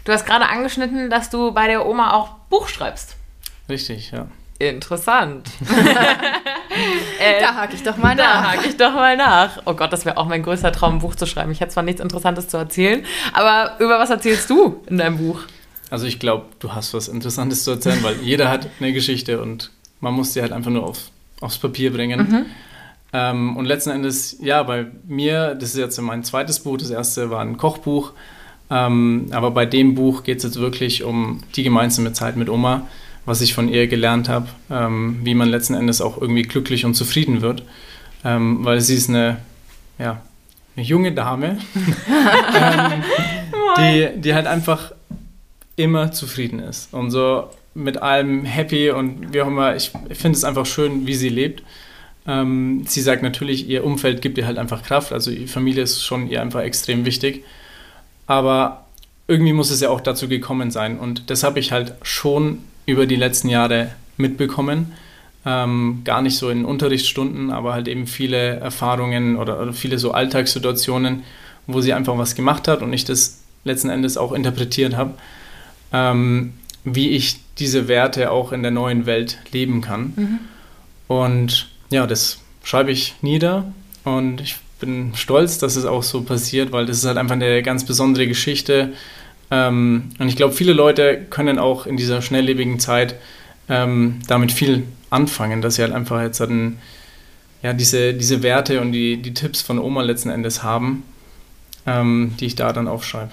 Du 0.05 0.11
hast 0.11 0.25
gerade 0.25 0.47
angeschnitten, 0.47 1.09
dass 1.09 1.29
du 1.29 1.51
bei 1.51 1.67
der 1.67 1.85
Oma 1.85 2.13
auch 2.13 2.29
Buch 2.49 2.67
schreibst. 2.67 3.15
richtig, 3.67 4.11
ja. 4.11 4.27
Interessant. 4.59 5.49
äh, 7.19 7.39
Da 7.41 7.55
hake 7.55 7.75
ich 7.75 7.83
doch 7.83 7.97
mal 7.97 8.15
da 8.15 8.41
nach. 8.41 8.53
hake 8.53 8.67
ich 8.67 8.77
doch 8.77 8.93
mal 8.93 9.15
nach. 9.17 9.61
Oh 9.65 9.73
Gott, 9.73 9.91
das 9.93 10.05
wäre 10.05 10.17
auch 10.17 10.25
mein 10.27 10.43
größter 10.43 10.71
Traum, 10.71 10.95
ein 10.95 10.99
Buch 10.99 11.15
zu 11.15 11.25
schreiben. 11.25 11.51
Ich 11.51 11.61
hätte 11.61 11.71
zwar 11.71 11.83
nichts 11.83 12.01
Interessantes 12.01 12.47
zu 12.49 12.57
erzählen, 12.57 13.03
aber 13.33 13.77
über 13.79 13.99
was 13.99 14.09
erzählst 14.09 14.49
du 14.49 14.83
in 14.87 14.97
deinem 14.97 15.17
Buch? 15.17 15.41
Also 15.89 16.05
ich 16.05 16.19
glaube, 16.19 16.45
du 16.59 16.73
hast 16.73 16.93
was 16.93 17.07
Interessantes 17.07 17.63
zu 17.63 17.71
erzählen, 17.71 18.03
weil 18.03 18.17
jeder 18.21 18.49
hat 18.49 18.67
eine 18.79 18.93
Geschichte 18.93 19.41
und 19.41 19.71
man 20.01 20.13
muss 20.13 20.33
sie 20.33 20.41
halt 20.41 20.51
einfach 20.51 20.71
nur 20.71 20.83
auf, 20.83 21.09
aufs 21.41 21.57
Papier 21.57 21.91
bringen. 21.91 22.45
Ähm, 23.11 23.57
und 23.57 23.65
letzten 23.65 23.89
Endes, 23.89 24.37
ja, 24.39 24.61
bei 24.63 24.85
mir, 25.07 25.55
das 25.55 25.69
ist 25.69 25.77
jetzt 25.77 25.99
mein 25.99 26.23
zweites 26.23 26.59
Buch, 26.59 26.77
das 26.77 26.91
erste 26.91 27.31
war 27.31 27.41
ein 27.41 27.57
Kochbuch, 27.57 28.11
ähm, 28.69 29.27
aber 29.31 29.49
bei 29.49 29.65
dem 29.65 29.95
Buch 29.95 30.23
geht 30.23 30.37
es 30.37 30.43
jetzt 30.43 30.59
wirklich 30.59 31.03
um 31.03 31.41
die 31.55 31.63
gemeinsame 31.63 32.13
Zeit 32.13 32.35
mit 32.35 32.49
Oma, 32.49 32.85
was 33.29 33.41
ich 33.41 33.53
von 33.53 33.69
ihr 33.69 33.87
gelernt 33.87 34.27
habe, 34.27 34.47
ähm, 34.71 35.19
wie 35.23 35.35
man 35.35 35.49
letzten 35.49 35.75
Endes 35.75 36.01
auch 36.01 36.19
irgendwie 36.19 36.41
glücklich 36.41 36.83
und 36.83 36.95
zufrieden 36.95 37.41
wird, 37.41 37.63
ähm, 38.25 38.65
weil 38.65 38.81
sie 38.81 38.95
ist 38.95 39.07
eine, 39.07 39.37
ja, 39.99 40.21
eine 40.75 40.85
junge 40.85 41.11
Dame, 41.11 41.59
ähm, 42.55 43.03
die, 43.77 44.19
die 44.19 44.33
halt 44.33 44.47
einfach 44.47 44.91
immer 45.75 46.11
zufrieden 46.11 46.59
ist 46.59 46.93
und 46.93 47.11
so 47.11 47.49
mit 47.75 48.01
allem 48.01 48.45
happy 48.45 48.89
und 48.89 49.31
wie 49.33 49.41
auch 49.41 49.47
immer. 49.47 49.75
Ich 49.75 49.91
finde 50.11 50.37
es 50.37 50.43
einfach 50.43 50.65
schön, 50.65 51.07
wie 51.07 51.13
sie 51.13 51.29
lebt. 51.29 51.63
Ähm, 52.27 52.83
sie 52.87 53.01
sagt 53.01 53.21
natürlich, 53.21 53.69
ihr 53.69 53.83
Umfeld 53.85 54.21
gibt 54.21 54.37
ihr 54.37 54.47
halt 54.47 54.57
einfach 54.57 54.83
Kraft, 54.83 55.13
also 55.13 55.31
ihre 55.31 55.47
Familie 55.47 55.83
ist 55.83 56.03
schon 56.03 56.29
ihr 56.29 56.41
einfach 56.41 56.61
extrem 56.61 57.05
wichtig. 57.05 57.45
Aber 58.25 58.85
irgendwie 59.27 59.53
muss 59.53 59.69
es 59.69 59.81
ja 59.81 59.89
auch 59.89 60.01
dazu 60.01 60.27
gekommen 60.27 60.71
sein 60.71 60.97
und 60.97 61.29
das 61.29 61.43
habe 61.43 61.59
ich 61.59 61.71
halt 61.71 61.93
schon 62.01 62.63
über 62.89 63.05
die 63.05 63.15
letzten 63.15 63.49
Jahre 63.49 63.91
mitbekommen. 64.17 64.93
Ähm, 65.45 66.01
gar 66.03 66.21
nicht 66.21 66.37
so 66.37 66.49
in 66.49 66.65
Unterrichtsstunden, 66.65 67.51
aber 67.51 67.73
halt 67.73 67.87
eben 67.87 68.07
viele 68.07 68.57
Erfahrungen 68.57 69.37
oder, 69.37 69.61
oder 69.61 69.73
viele 69.73 69.97
so 69.97 70.11
Alltagssituationen, 70.11 71.23
wo 71.67 71.79
sie 71.81 71.93
einfach 71.93 72.17
was 72.17 72.35
gemacht 72.35 72.67
hat 72.67 72.81
und 72.81 72.91
ich 72.91 73.05
das 73.05 73.41
letzten 73.63 73.89
Endes 73.89 74.17
auch 74.17 74.33
interpretiert 74.33 74.95
habe 74.95 75.13
ähm, 75.91 76.53
wie 76.83 77.09
ich 77.09 77.39
diese 77.57 77.87
Werte 77.87 78.31
auch 78.31 78.51
in 78.51 78.61
der 78.61 78.71
neuen 78.71 79.05
Welt 79.05 79.39
leben 79.51 79.81
kann. 79.81 80.39
Und 81.07 81.69
ja, 81.89 82.07
das 82.07 82.39
schreibe 82.63 82.91
ich 82.91 83.15
nieder 83.21 83.71
und 84.03 84.41
ich 84.41 84.57
bin 84.79 85.11
stolz, 85.15 85.57
dass 85.57 85.75
es 85.75 85.85
auch 85.85 86.03
so 86.03 86.21
passiert, 86.21 86.71
weil 86.71 86.85
das 86.85 86.97
ist 86.97 87.05
halt 87.05 87.17
einfach 87.17 87.35
eine 87.35 87.61
ganz 87.63 87.85
besondere 87.85 88.27
Geschichte. 88.27 88.93
Ähm, 89.51 90.09
und 90.19 90.27
ich 90.27 90.35
glaube, 90.35 90.53
viele 90.53 90.73
Leute 90.73 91.25
können 91.29 91.59
auch 91.59 91.85
in 91.85 91.97
dieser 91.97 92.21
schnelllebigen 92.21 92.79
Zeit 92.79 93.15
ähm, 93.67 94.19
damit 94.27 94.51
viel 94.51 94.83
anfangen, 95.09 95.61
dass 95.61 95.75
sie 95.75 95.81
halt 95.81 95.93
einfach 95.93 96.21
jetzt 96.21 96.39
halt 96.39 96.51
ein, 96.51 96.79
ja, 97.61 97.73
diese, 97.73 98.13
diese 98.13 98.43
Werte 98.43 98.81
und 98.81 98.91
die, 98.91 99.21
die 99.21 99.33
Tipps 99.33 99.61
von 99.61 99.79
Oma 99.79 100.01
letzten 100.01 100.29
Endes 100.29 100.63
haben, 100.63 101.03
ähm, 101.85 102.35
die 102.39 102.45
ich 102.45 102.55
da 102.55 102.73
dann 102.73 102.87
aufschreibe. 102.87 103.31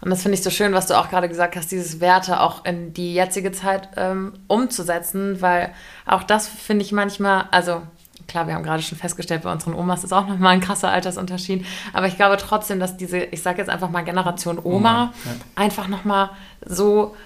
Und 0.00 0.10
das 0.10 0.22
finde 0.22 0.38
ich 0.38 0.44
so 0.44 0.50
schön, 0.50 0.72
was 0.72 0.86
du 0.86 0.96
auch 0.96 1.10
gerade 1.10 1.28
gesagt 1.28 1.56
hast, 1.56 1.72
dieses 1.72 2.00
Werte 2.00 2.40
auch 2.40 2.64
in 2.64 2.94
die 2.94 3.14
jetzige 3.14 3.50
Zeit 3.50 3.88
ähm, 3.96 4.32
umzusetzen, 4.46 5.40
weil 5.40 5.72
auch 6.06 6.22
das 6.22 6.46
finde 6.46 6.84
ich 6.84 6.92
manchmal, 6.92 7.46
also 7.50 7.82
klar, 8.28 8.46
wir 8.46 8.54
haben 8.54 8.62
gerade 8.62 8.82
schon 8.82 8.98
festgestellt, 8.98 9.42
bei 9.42 9.50
unseren 9.50 9.74
Omas 9.74 10.04
ist 10.04 10.12
auch 10.12 10.26
nochmal 10.26 10.54
ein 10.54 10.60
krasser 10.60 10.90
Altersunterschied, 10.90 11.66
aber 11.92 12.06
ich 12.06 12.16
glaube 12.16 12.36
trotzdem, 12.36 12.78
dass 12.78 12.96
diese, 12.96 13.18
ich 13.18 13.42
sage 13.42 13.58
jetzt 13.58 13.70
einfach 13.70 13.90
mal 13.90 14.04
Generation 14.04 14.58
Oma, 14.58 14.64
Oma, 14.74 15.12
ja. 15.24 15.30
einfach 15.56 15.88
nochmal 15.88 16.30
so 16.64 17.16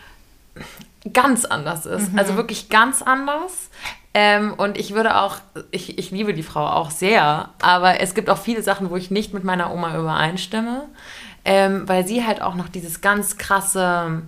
ganz 1.13 1.45
anders 1.45 1.87
ist. 1.87 2.11
Also 2.17 2.37
wirklich 2.37 2.69
ganz 2.69 3.03
anders. 3.03 3.71
Ähm, 4.15 4.53
und 4.55 4.79
ich 4.79 4.95
würde 4.95 5.17
auch, 5.17 5.39
ich, 5.71 5.99
ich 5.99 6.11
liebe 6.11 6.35
die 6.35 6.43
Frau 6.43 6.67
auch 6.67 6.91
sehr, 6.91 7.49
aber 7.63 8.01
es 8.01 8.15
gibt 8.15 8.29
auch 8.29 8.39
viele 8.39 8.63
Sachen, 8.63 8.91
wo 8.91 8.97
ich 8.97 9.11
nicht 9.11 9.33
mit 9.33 9.43
meiner 9.43 9.73
Oma 9.73 9.97
übereinstimme, 9.99 10.83
ähm, 11.45 11.89
weil 11.89 12.07
sie 12.07 12.25
halt 12.27 12.43
auch 12.43 12.55
noch 12.55 12.69
dieses 12.69 13.01
ganz 13.01 13.39
krasse, 13.39 14.23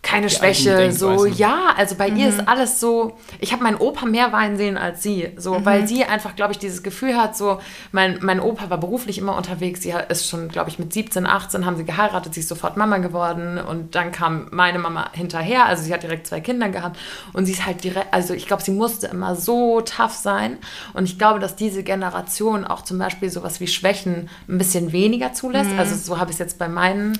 keine 0.00 0.30
Schwäche, 0.30 0.92
so, 0.92 1.26
ja, 1.26 1.74
also 1.76 1.96
bei 1.96 2.08
ihr 2.08 2.28
ist 2.28 2.48
alles 2.48 2.78
so, 2.78 3.18
ich 3.40 3.52
habe 3.52 3.64
meinen 3.64 3.76
Opa 3.76 4.06
mehr 4.06 4.32
weinen 4.32 4.56
sehen 4.56 4.78
als 4.78 5.02
sie, 5.02 5.30
so, 5.36 5.64
weil 5.64 5.88
sie 5.88 6.04
einfach, 6.04 6.36
glaube 6.36 6.52
ich, 6.52 6.58
dieses 6.58 6.84
Gefühl 6.84 7.16
hat, 7.16 7.36
so, 7.36 7.60
mein, 7.90 8.18
mein 8.22 8.40
Opa 8.40 8.70
war 8.70 8.78
beruflich 8.78 9.18
immer 9.18 9.36
unterwegs, 9.36 9.82
sie 9.82 9.92
ist 10.08 10.28
schon, 10.28 10.48
glaube 10.48 10.70
ich, 10.70 10.78
mit 10.78 10.92
17, 10.92 11.26
18 11.26 11.66
haben 11.66 11.76
sie 11.76 11.84
geheiratet, 11.84 12.32
sie 12.32 12.40
ist 12.40 12.48
sofort 12.48 12.76
Mama 12.76 12.98
geworden 12.98 13.58
und 13.58 13.96
dann 13.96 14.12
kam 14.12 14.46
meine 14.52 14.78
Mama 14.78 15.10
hinterher, 15.12 15.66
also 15.66 15.82
sie 15.82 15.92
hat 15.92 16.04
direkt 16.04 16.28
zwei 16.28 16.40
Kinder 16.40 16.68
gehabt 16.68 16.96
und 17.32 17.46
sie 17.46 17.52
ist 17.52 17.66
halt 17.66 17.82
direkt, 17.82 18.14
also 18.14 18.34
ich 18.34 18.46
glaube, 18.46 18.62
sie 18.62 18.70
musste 18.70 19.08
immer 19.08 19.34
so 19.34 19.80
tough 19.80 20.14
sein 20.14 20.58
und 20.94 21.04
ich 21.04 21.18
glaube, 21.18 21.40
dass 21.40 21.56
diese 21.56 21.82
Generation 21.82 22.64
auch 22.64 22.82
zum 22.82 22.98
Beispiel 22.98 23.30
sowas 23.30 23.58
wie 23.58 23.66
Schwächen 23.66 24.30
ein 24.48 24.58
bisschen 24.58 24.92
weniger 24.92 25.32
zulässt, 25.32 25.70
also 25.76 25.96
so 25.96 26.18
habe 26.18 26.30
ich 26.30 26.36
es 26.36 26.38
jetzt 26.38 26.58
bei 26.58 26.68
meinen 26.68 27.18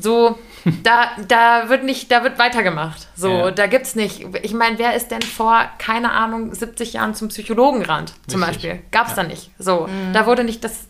so, 0.00 0.38
da, 0.82 1.08
da 1.26 1.68
wird 1.68 1.84
nicht, 1.84 2.10
da 2.10 2.22
wird 2.24 2.38
weitergemacht. 2.38 3.06
So, 3.16 3.28
Ja. 3.30 3.50
da 3.50 3.66
gibt's 3.66 3.94
nicht. 3.94 4.26
Ich 4.42 4.52
meine, 4.54 4.78
wer 4.78 4.94
ist 4.94 5.08
denn 5.10 5.22
vor, 5.22 5.64
keine 5.78 6.12
Ahnung, 6.12 6.54
70 6.54 6.94
Jahren 6.94 7.14
zum 7.14 7.28
Psychologen 7.28 7.80
gerannt, 7.80 8.12
zum 8.26 8.42
Richtig. 8.42 8.62
Beispiel? 8.70 8.82
Gab's 8.90 9.14
da 9.14 9.22
nicht. 9.22 9.50
So, 9.58 9.88
da 10.12 10.26
wurde 10.26 10.44
nicht 10.44 10.62
das. 10.64 10.86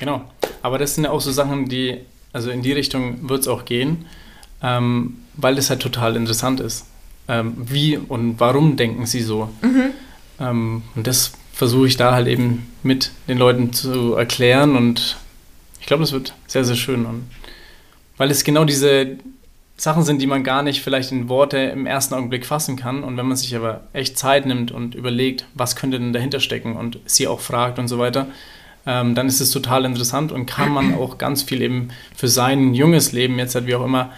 Genau. 0.00 0.22
Aber 0.62 0.78
das 0.78 0.94
sind 0.94 1.04
ja 1.04 1.10
auch 1.10 1.20
so 1.20 1.32
Sachen, 1.32 1.68
die, 1.68 1.98
also 2.32 2.50
in 2.50 2.62
die 2.62 2.72
Richtung 2.72 3.28
wird 3.28 3.40
es 3.40 3.48
auch 3.48 3.64
gehen, 3.64 4.06
ähm, 4.62 5.18
weil 5.34 5.54
das 5.54 5.70
halt 5.70 5.80
total 5.82 6.16
interessant 6.16 6.60
ist. 6.60 6.86
Ähm, 7.28 7.54
wie 7.58 7.96
und 7.96 8.40
warum 8.40 8.76
denken 8.76 9.06
sie 9.06 9.20
so? 9.22 9.50
Ähm, 10.40 10.82
und 10.94 11.06
das 11.06 11.32
versuche 11.52 11.86
ich 11.88 11.96
da 11.96 12.12
halt 12.12 12.26
eben 12.28 12.72
mit 12.82 13.10
den 13.26 13.38
Leuten 13.38 13.72
zu 13.72 14.14
erklären 14.14 14.76
und 14.76 15.16
ich 15.80 15.86
glaube, 15.86 16.02
das 16.02 16.12
wird 16.12 16.34
sehr, 16.46 16.64
sehr 16.64 16.76
schön. 16.76 17.04
Und 17.06 17.28
weil 18.18 18.30
es 18.30 18.44
genau 18.44 18.64
diese 18.64 19.16
Sachen 19.78 20.02
sind, 20.02 20.20
die 20.20 20.26
man 20.26 20.42
gar 20.42 20.62
nicht 20.62 20.82
vielleicht 20.82 21.12
in 21.12 21.28
Worte 21.28 21.56
im 21.56 21.86
ersten 21.86 22.14
Augenblick 22.14 22.44
fassen 22.44 22.76
kann. 22.76 23.04
Und 23.04 23.16
wenn 23.16 23.26
man 23.26 23.36
sich 23.36 23.54
aber 23.54 23.82
echt 23.92 24.18
Zeit 24.18 24.44
nimmt 24.44 24.72
und 24.72 24.96
überlegt, 24.96 25.46
was 25.54 25.76
könnte 25.76 25.98
denn 25.98 26.12
dahinter 26.12 26.40
stecken 26.40 26.76
und 26.76 26.98
sie 27.06 27.28
auch 27.28 27.40
fragt 27.40 27.78
und 27.78 27.86
so 27.86 27.98
weiter, 27.98 28.26
ähm, 28.86 29.14
dann 29.14 29.28
ist 29.28 29.40
es 29.40 29.52
total 29.52 29.84
interessant 29.84 30.32
und 30.32 30.46
kann 30.46 30.70
man 30.70 30.94
auch 30.94 31.16
ganz 31.16 31.42
viel 31.42 31.62
eben 31.62 31.88
für 32.16 32.28
sein 32.28 32.74
junges 32.74 33.12
Leben, 33.12 33.38
jetzt 33.38 33.54
halt 33.54 33.66
wie 33.66 33.74
auch 33.76 33.84
immer, 33.84 34.10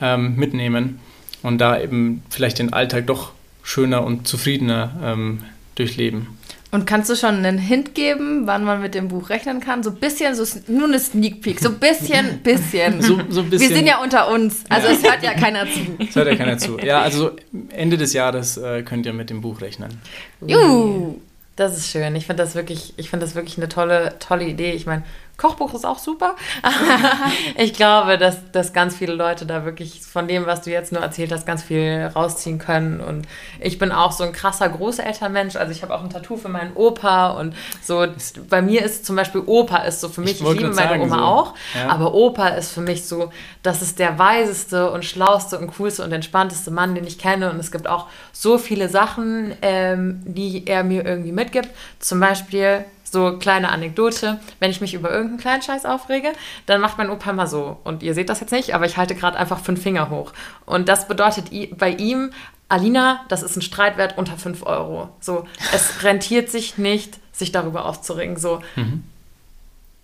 ähm, 0.00 0.36
mitnehmen 0.36 1.00
und 1.42 1.58
da 1.58 1.80
eben 1.80 2.22
vielleicht 2.30 2.60
den 2.60 2.72
Alltag 2.72 3.08
doch 3.08 3.32
schöner 3.64 4.04
und 4.04 4.28
zufriedener 4.28 4.92
ähm, 5.02 5.40
durchleben. 5.74 6.37
Und 6.70 6.86
kannst 6.86 7.08
du 7.08 7.16
schon 7.16 7.36
einen 7.36 7.56
Hint 7.56 7.94
geben, 7.94 8.46
wann 8.46 8.62
man 8.62 8.82
mit 8.82 8.94
dem 8.94 9.08
Buch 9.08 9.30
rechnen 9.30 9.60
kann? 9.60 9.82
So 9.82 9.88
ein 9.90 9.96
bisschen, 9.96 10.34
so 10.34 10.44
nur 10.66 10.86
eine 10.86 10.98
Sneak 10.98 11.40
Peek, 11.40 11.60
so 11.60 11.70
ein 11.70 11.78
bisschen, 11.78 12.38
bisschen. 12.42 13.00
So, 13.00 13.18
so 13.30 13.40
ein 13.40 13.48
bisschen. 13.50 13.70
Wir 13.70 13.76
sind 13.76 13.86
ja 13.86 14.02
unter 14.02 14.28
uns, 14.30 14.64
also 14.68 14.88
Ja. 14.88 14.92
es 14.94 15.02
hört 15.02 15.22
ja 15.22 15.32
keiner 15.32 15.64
zu. 15.64 15.80
Das 15.98 16.14
hört 16.14 16.26
ja 16.28 16.36
keiner 16.36 16.58
zu. 16.58 16.78
Ja, 16.78 17.00
also 17.00 17.30
Ende 17.70 17.96
des 17.96 18.12
Jahres 18.12 18.58
äh, 18.58 18.82
könnt 18.82 19.06
ihr 19.06 19.14
mit 19.14 19.30
dem 19.30 19.40
Buch 19.40 19.60
rechnen. 19.62 19.98
Juhu. 20.46 21.16
Das 21.56 21.76
ist 21.76 21.88
schön. 21.90 22.14
Ich 22.14 22.26
finde 22.26 22.42
das 22.44 22.54
wirklich, 22.54 22.94
ich 22.98 23.10
finde 23.10 23.26
das 23.26 23.34
wirklich 23.34 23.56
eine 23.56 23.68
tolle, 23.68 24.14
tolle 24.20 24.44
Idee. 24.46 24.72
Ich 24.72 24.86
meine, 24.86 25.02
Kochbuch 25.38 25.72
ist 25.72 25.86
auch 25.86 25.98
super. 25.98 26.34
ich 27.56 27.72
glaube, 27.72 28.18
dass, 28.18 28.50
dass 28.50 28.72
ganz 28.72 28.96
viele 28.96 29.14
Leute 29.14 29.46
da 29.46 29.64
wirklich 29.64 30.02
von 30.02 30.26
dem, 30.26 30.46
was 30.46 30.62
du 30.62 30.70
jetzt 30.70 30.90
nur 30.90 31.00
erzählt 31.00 31.30
hast, 31.30 31.46
ganz 31.46 31.62
viel 31.62 32.10
rausziehen 32.12 32.58
können. 32.58 32.98
Und 32.98 33.28
ich 33.60 33.78
bin 33.78 33.92
auch 33.92 34.10
so 34.10 34.24
ein 34.24 34.32
krasser 34.32 34.68
Großelternmensch. 34.68 35.54
Also 35.54 35.70
ich 35.70 35.82
habe 35.82 35.94
auch 35.94 36.02
ein 36.02 36.10
Tattoo 36.10 36.36
für 36.36 36.48
meinen 36.48 36.74
Opa 36.74 37.30
und 37.30 37.54
so. 37.80 38.04
Bei 38.50 38.60
mir 38.60 38.82
ist 38.82 39.06
zum 39.06 39.14
Beispiel 39.14 39.42
Opa 39.46 39.78
ist 39.78 40.00
so 40.00 40.08
für 40.08 40.22
mich, 40.22 40.40
ich, 40.40 40.42
ich 40.42 40.54
liebe 40.54 40.74
meine 40.74 40.74
sagen, 40.74 41.02
Oma 41.02 41.18
so. 41.18 41.22
auch, 41.22 41.54
ja. 41.76 41.88
aber 41.88 42.14
Opa 42.14 42.48
ist 42.48 42.72
für 42.72 42.80
mich 42.80 43.06
so, 43.06 43.30
das 43.62 43.80
ist 43.80 44.00
der 44.00 44.18
weiseste 44.18 44.90
und 44.90 45.04
schlauste 45.04 45.56
und 45.60 45.72
coolste 45.78 46.02
und 46.02 46.10
entspannteste 46.10 46.72
Mann, 46.72 46.96
den 46.96 47.06
ich 47.06 47.16
kenne. 47.16 47.50
Und 47.50 47.60
es 47.60 47.70
gibt 47.70 47.86
auch 47.86 48.06
so 48.32 48.58
viele 48.58 48.88
Sachen, 48.88 49.54
ähm, 49.62 50.20
die 50.24 50.66
er 50.66 50.82
mir 50.82 51.04
irgendwie 51.04 51.32
mitgibt. 51.32 51.68
Zum 52.00 52.18
Beispiel 52.18 52.84
so 53.12 53.38
kleine 53.38 53.70
Anekdote, 53.70 54.40
wenn 54.60 54.70
ich 54.70 54.80
mich 54.80 54.94
über 54.94 55.10
irgendeinen 55.10 55.40
kleinen 55.40 55.62
Scheiß 55.62 55.84
aufrege, 55.84 56.32
dann 56.66 56.80
macht 56.80 56.98
mein 56.98 57.10
Opa 57.10 57.32
mal 57.32 57.46
so. 57.46 57.78
Und 57.84 58.02
ihr 58.02 58.14
seht 58.14 58.28
das 58.28 58.40
jetzt 58.40 58.52
nicht, 58.52 58.74
aber 58.74 58.86
ich 58.86 58.96
halte 58.96 59.14
gerade 59.14 59.38
einfach 59.38 59.60
fünf 59.60 59.82
Finger 59.82 60.10
hoch. 60.10 60.32
Und 60.66 60.88
das 60.88 61.08
bedeutet 61.08 61.50
bei 61.78 61.90
ihm, 61.90 62.30
Alina, 62.68 63.24
das 63.28 63.42
ist 63.42 63.56
ein 63.56 63.62
Streitwert 63.62 64.18
unter 64.18 64.36
fünf 64.36 64.62
Euro. 64.64 65.08
So, 65.20 65.46
es 65.72 66.02
rentiert 66.02 66.50
sich 66.50 66.76
nicht, 66.76 67.18
sich 67.32 67.52
darüber 67.52 67.86
aufzuregen. 67.86 68.36
So, 68.36 68.60
mhm 68.76 69.04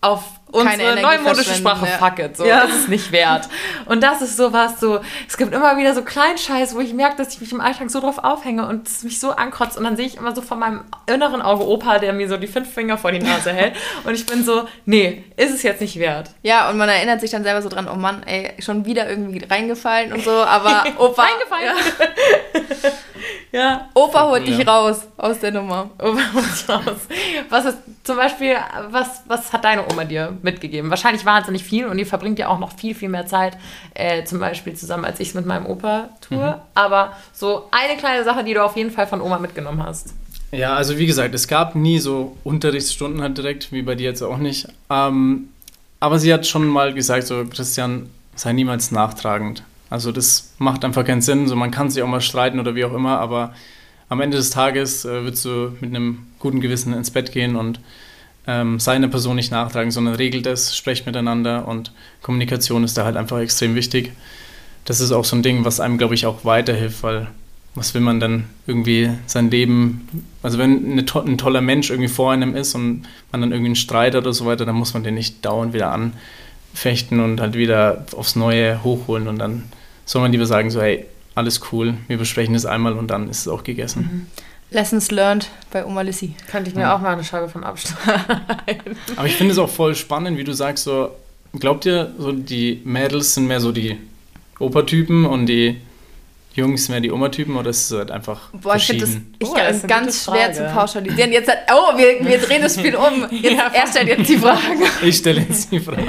auf 0.04 0.38
unsere 0.54 1.00
neumodische 1.00 1.54
Sprache 1.54 1.86
ja. 1.86 1.98
fuck 1.98 2.18
it. 2.18 2.36
So, 2.36 2.44
ja. 2.44 2.66
Das 2.66 2.74
ist 2.74 2.88
nicht 2.88 3.12
wert. 3.12 3.48
Und 3.86 4.02
das 4.02 4.22
ist 4.22 4.36
sowas 4.36 4.80
so, 4.80 5.00
es 5.28 5.36
gibt 5.36 5.52
immer 5.52 5.76
wieder 5.76 5.94
so 5.94 6.02
Kleinscheiß, 6.02 6.74
wo 6.74 6.80
ich 6.80 6.94
merke, 6.94 7.16
dass 7.16 7.34
ich 7.34 7.40
mich 7.40 7.52
im 7.52 7.60
Alltag 7.60 7.90
so 7.90 8.00
drauf 8.00 8.18
aufhänge 8.18 8.66
und 8.66 8.86
es 8.88 9.02
mich 9.02 9.20
so 9.20 9.30
ankotzt. 9.30 9.76
Und 9.76 9.84
dann 9.84 9.96
sehe 9.96 10.06
ich 10.06 10.16
immer 10.16 10.34
so 10.34 10.42
von 10.42 10.58
meinem 10.58 10.84
inneren 11.06 11.42
Auge 11.42 11.66
Opa, 11.66 11.98
der 11.98 12.12
mir 12.12 12.28
so 12.28 12.36
die 12.36 12.46
fünf 12.46 12.72
Finger 12.72 12.96
vor 12.96 13.12
die 13.12 13.18
Nase 13.18 13.52
hält. 13.52 13.74
Und 14.04 14.14
ich 14.14 14.26
bin 14.26 14.44
so, 14.44 14.68
nee, 14.84 15.24
ist 15.36 15.52
es 15.52 15.62
jetzt 15.62 15.80
nicht 15.80 15.98
wert. 15.98 16.30
Ja, 16.42 16.70
und 16.70 16.76
man 16.76 16.88
erinnert 16.88 17.20
sich 17.20 17.30
dann 17.30 17.42
selber 17.42 17.62
so 17.62 17.68
dran, 17.68 17.88
oh 17.92 17.96
Mann, 17.96 18.22
ey, 18.24 18.52
schon 18.60 18.84
wieder 18.84 19.08
irgendwie 19.08 19.44
reingefallen 19.44 20.12
und 20.12 20.22
so, 20.22 20.30
aber 20.30 20.84
Opa. 20.98 21.22
reingefallen. 21.22 21.74
Ja. 22.72 22.90
ja. 23.60 23.88
Opa 23.94 24.28
holt 24.28 24.46
dich 24.46 24.66
raus 24.66 25.06
aus 25.16 25.40
der 25.40 25.52
Nummer. 25.52 25.90
Opa 25.98 26.20
holt 26.34 26.52
dich 26.52 26.68
raus. 26.68 27.08
Was 27.48 27.64
ist 27.66 27.78
zum 28.02 28.16
Beispiel, 28.16 28.56
was, 28.90 29.22
was 29.26 29.52
hat 29.52 29.64
deine 29.64 29.84
Oma 29.90 30.04
dir 30.04 30.36
mitgegeben? 30.44 30.90
Wahrscheinlich 30.90 31.24
wahnsinnig 31.24 31.64
viel 31.64 31.86
und 31.86 31.98
ihr 31.98 32.06
verbringt 32.06 32.38
ja 32.38 32.48
auch 32.48 32.58
noch 32.58 32.76
viel, 32.78 32.94
viel 32.94 33.08
mehr 33.08 33.26
Zeit 33.26 33.58
äh, 33.94 34.24
zum 34.24 34.38
Beispiel 34.38 34.74
zusammen, 34.74 35.04
als 35.04 35.18
ich 35.20 35.28
es 35.28 35.34
mit 35.34 35.46
meinem 35.46 35.66
Opa 35.66 36.10
tue. 36.20 36.38
Mhm. 36.38 36.54
Aber 36.74 37.16
so 37.32 37.68
eine 37.70 37.98
kleine 37.98 38.24
Sache, 38.24 38.44
die 38.44 38.54
du 38.54 38.64
auf 38.64 38.76
jeden 38.76 38.90
Fall 38.90 39.06
von 39.06 39.20
Oma 39.20 39.38
mitgenommen 39.38 39.82
hast. 39.82 40.14
Ja, 40.52 40.74
also 40.74 40.98
wie 40.98 41.06
gesagt, 41.06 41.34
es 41.34 41.48
gab 41.48 41.74
nie 41.74 41.98
so 41.98 42.36
Unterrichtsstunden 42.44 43.20
halt 43.20 43.36
direkt, 43.36 43.72
wie 43.72 43.82
bei 43.82 43.96
dir 43.96 44.04
jetzt 44.04 44.22
auch 44.22 44.38
nicht. 44.38 44.68
Ähm, 44.88 45.48
aber 45.98 46.18
sie 46.18 46.32
hat 46.32 46.46
schon 46.46 46.68
mal 46.68 46.94
gesagt, 46.94 47.26
so 47.26 47.44
Christian, 47.44 48.08
sei 48.36 48.52
niemals 48.52 48.92
nachtragend. 48.92 49.64
Also 49.90 50.12
das 50.12 50.52
macht 50.58 50.84
einfach 50.84 51.04
keinen 51.04 51.22
Sinn. 51.22 51.48
So 51.48 51.56
man 51.56 51.70
kann 51.70 51.90
sich 51.90 52.02
auch 52.02 52.08
mal 52.08 52.20
streiten 52.20 52.60
oder 52.60 52.74
wie 52.74 52.84
auch 52.84 52.94
immer, 52.94 53.18
aber 53.18 53.54
am 54.08 54.20
Ende 54.20 54.36
des 54.36 54.50
Tages 54.50 55.04
äh, 55.04 55.22
würdest 55.22 55.44
du 55.44 55.72
mit 55.80 55.90
einem 55.90 56.26
guten 56.38 56.60
Gewissen 56.60 56.92
ins 56.92 57.10
Bett 57.10 57.32
gehen 57.32 57.56
und 57.56 57.80
ähm, 58.46 58.78
seine 58.78 59.08
Person 59.08 59.36
nicht 59.36 59.50
nachtragen, 59.50 59.90
sondern 59.90 60.14
regelt 60.14 60.46
es, 60.46 60.76
sprecht 60.76 61.06
miteinander 61.06 61.66
und 61.66 61.92
Kommunikation 62.22 62.84
ist 62.84 62.96
da 62.96 63.04
halt 63.04 63.16
einfach 63.16 63.38
extrem 63.38 63.74
wichtig. 63.74 64.12
Das 64.84 65.00
ist 65.00 65.12
auch 65.12 65.24
so 65.24 65.36
ein 65.36 65.42
Ding, 65.42 65.64
was 65.64 65.80
einem, 65.80 65.96
glaube 65.96 66.14
ich, 66.14 66.26
auch 66.26 66.44
weiterhilft, 66.44 67.02
weil 67.02 67.28
was 67.74 67.92
will 67.94 68.02
man 68.02 68.20
dann 68.20 68.44
irgendwie 68.66 69.10
sein 69.26 69.50
Leben, 69.50 70.08
also 70.42 70.58
wenn 70.58 70.92
eine, 70.92 71.02
ein 71.02 71.38
toller 71.38 71.60
Mensch 71.60 71.90
irgendwie 71.90 72.08
vor 72.08 72.32
einem 72.32 72.54
ist 72.54 72.74
und 72.74 73.02
man 73.32 73.40
dann 73.40 73.50
irgendwie 73.50 73.70
einen 73.70 73.76
Streit 73.76 74.14
hat 74.14 74.22
oder 74.22 74.32
so 74.32 74.46
weiter, 74.46 74.64
dann 74.64 74.76
muss 74.76 74.94
man 74.94 75.02
den 75.02 75.14
nicht 75.14 75.44
dauernd 75.44 75.72
wieder 75.72 75.92
anfechten 75.92 77.20
und 77.20 77.40
halt 77.40 77.54
wieder 77.54 78.06
aufs 78.12 78.36
Neue 78.36 78.84
hochholen 78.84 79.26
und 79.26 79.38
dann 79.38 79.64
soll 80.04 80.22
man 80.22 80.30
lieber 80.30 80.46
sagen 80.46 80.70
so, 80.70 80.80
hey, 80.80 81.06
alles 81.34 81.72
cool, 81.72 81.94
wir 82.06 82.18
besprechen 82.18 82.54
es 82.54 82.64
einmal 82.64 82.92
und 82.92 83.10
dann 83.10 83.28
ist 83.28 83.40
es 83.40 83.48
auch 83.48 83.64
gegessen. 83.64 84.02
Mhm. 84.02 84.43
Lessons 84.74 85.10
learned 85.10 85.48
bei 85.70 85.84
Oma 85.84 86.02
Lissy. 86.02 86.34
Könnte 86.50 86.68
ich 86.68 86.76
mir 86.76 86.82
ja. 86.82 86.96
auch 86.96 87.00
mal 87.00 87.12
eine 87.12 87.24
Scheibe 87.24 87.48
von 87.48 87.64
abschneiden. 87.64 88.96
Aber 89.16 89.26
ich 89.26 89.36
finde 89.36 89.52
es 89.52 89.58
auch 89.58 89.70
voll 89.70 89.94
spannend, 89.94 90.36
wie 90.36 90.44
du 90.44 90.52
sagst, 90.52 90.84
so, 90.84 91.10
glaubt 91.58 91.86
ihr, 91.86 92.12
so 92.18 92.32
die 92.32 92.82
Mädels 92.84 93.34
sind 93.34 93.46
mehr 93.46 93.60
so 93.60 93.72
die 93.72 93.98
Opertypen 94.58 95.24
und 95.24 95.46
die 95.46 95.80
Jungs 96.54 96.88
mehr 96.88 97.00
die 97.00 97.10
Oma-Typen 97.10 97.56
oder 97.56 97.70
ist 97.70 97.90
es 97.90 97.98
halt 97.98 98.12
einfach 98.12 98.50
Boah, 98.52 98.76
ich 98.76 98.86
finde 98.86 99.06
das, 99.06 99.16
ich 99.40 99.48
oh, 99.48 99.56
das 99.56 99.84
ganz 99.88 100.24
schwer 100.24 100.52
zu 100.52 100.64
pauschalisieren. 100.72 101.32
Jetzt 101.32 101.50
hat, 101.50 101.58
oh, 101.72 101.98
wir, 101.98 102.24
wir 102.24 102.38
drehen 102.38 102.62
das 102.62 102.78
Spiel 102.78 102.94
um. 102.94 103.26
Jetzt, 103.30 103.56
ja, 103.56 103.70
er 103.72 103.86
stellt 103.88 104.08
jetzt 104.08 104.28
die 104.28 104.38
Frage. 104.38 104.60
Ich 105.02 105.16
stelle 105.16 105.40
jetzt 105.40 105.72
die 105.72 105.80
Frage. 105.80 106.06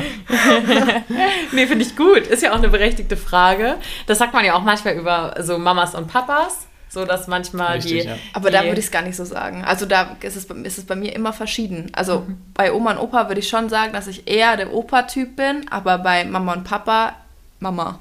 nee, 1.52 1.66
finde 1.66 1.84
ich 1.84 1.96
gut. 1.96 2.28
Ist 2.28 2.44
ja 2.44 2.52
auch 2.52 2.58
eine 2.58 2.70
berechtigte 2.70 3.18
Frage. 3.18 3.78
Das 4.06 4.20
sagt 4.20 4.34
man 4.34 4.46
ja 4.46 4.54
auch 4.54 4.62
manchmal 4.62 4.96
über 4.96 5.36
so 5.42 5.58
Mamas 5.58 5.96
und 5.96 6.08
Papas. 6.08 6.68
So 6.96 7.04
dass 7.04 7.28
manchmal 7.28 7.74
Richtig, 7.74 8.04
die. 8.04 8.08
Ja. 8.08 8.16
Aber 8.32 8.50
die 8.50 8.56
da 8.56 8.64
würde 8.64 8.80
ich 8.80 8.86
es 8.86 8.92
gar 8.92 9.02
nicht 9.02 9.18
so 9.18 9.26
sagen. 9.26 9.66
Also 9.66 9.86
da 9.86 10.16
ist 10.22 10.38
es, 10.38 10.46
ist 10.46 10.78
es 10.78 10.86
bei 10.86 10.96
mir 10.96 11.14
immer 11.14 11.34
verschieden. 11.34 11.92
Also 11.92 12.22
mhm. 12.22 12.38
bei 12.54 12.72
Oma 12.72 12.92
und 12.92 13.00
Opa 13.00 13.28
würde 13.28 13.42
ich 13.42 13.50
schon 13.50 13.68
sagen, 13.68 13.92
dass 13.92 14.08
ich 14.08 14.30
eher 14.30 14.56
der 14.56 14.74
Opa-Typ 14.74 15.36
bin, 15.36 15.66
aber 15.70 15.98
bei 15.98 16.24
Mama 16.24 16.54
und 16.54 16.64
Papa 16.64 17.16
Mama. 17.60 18.00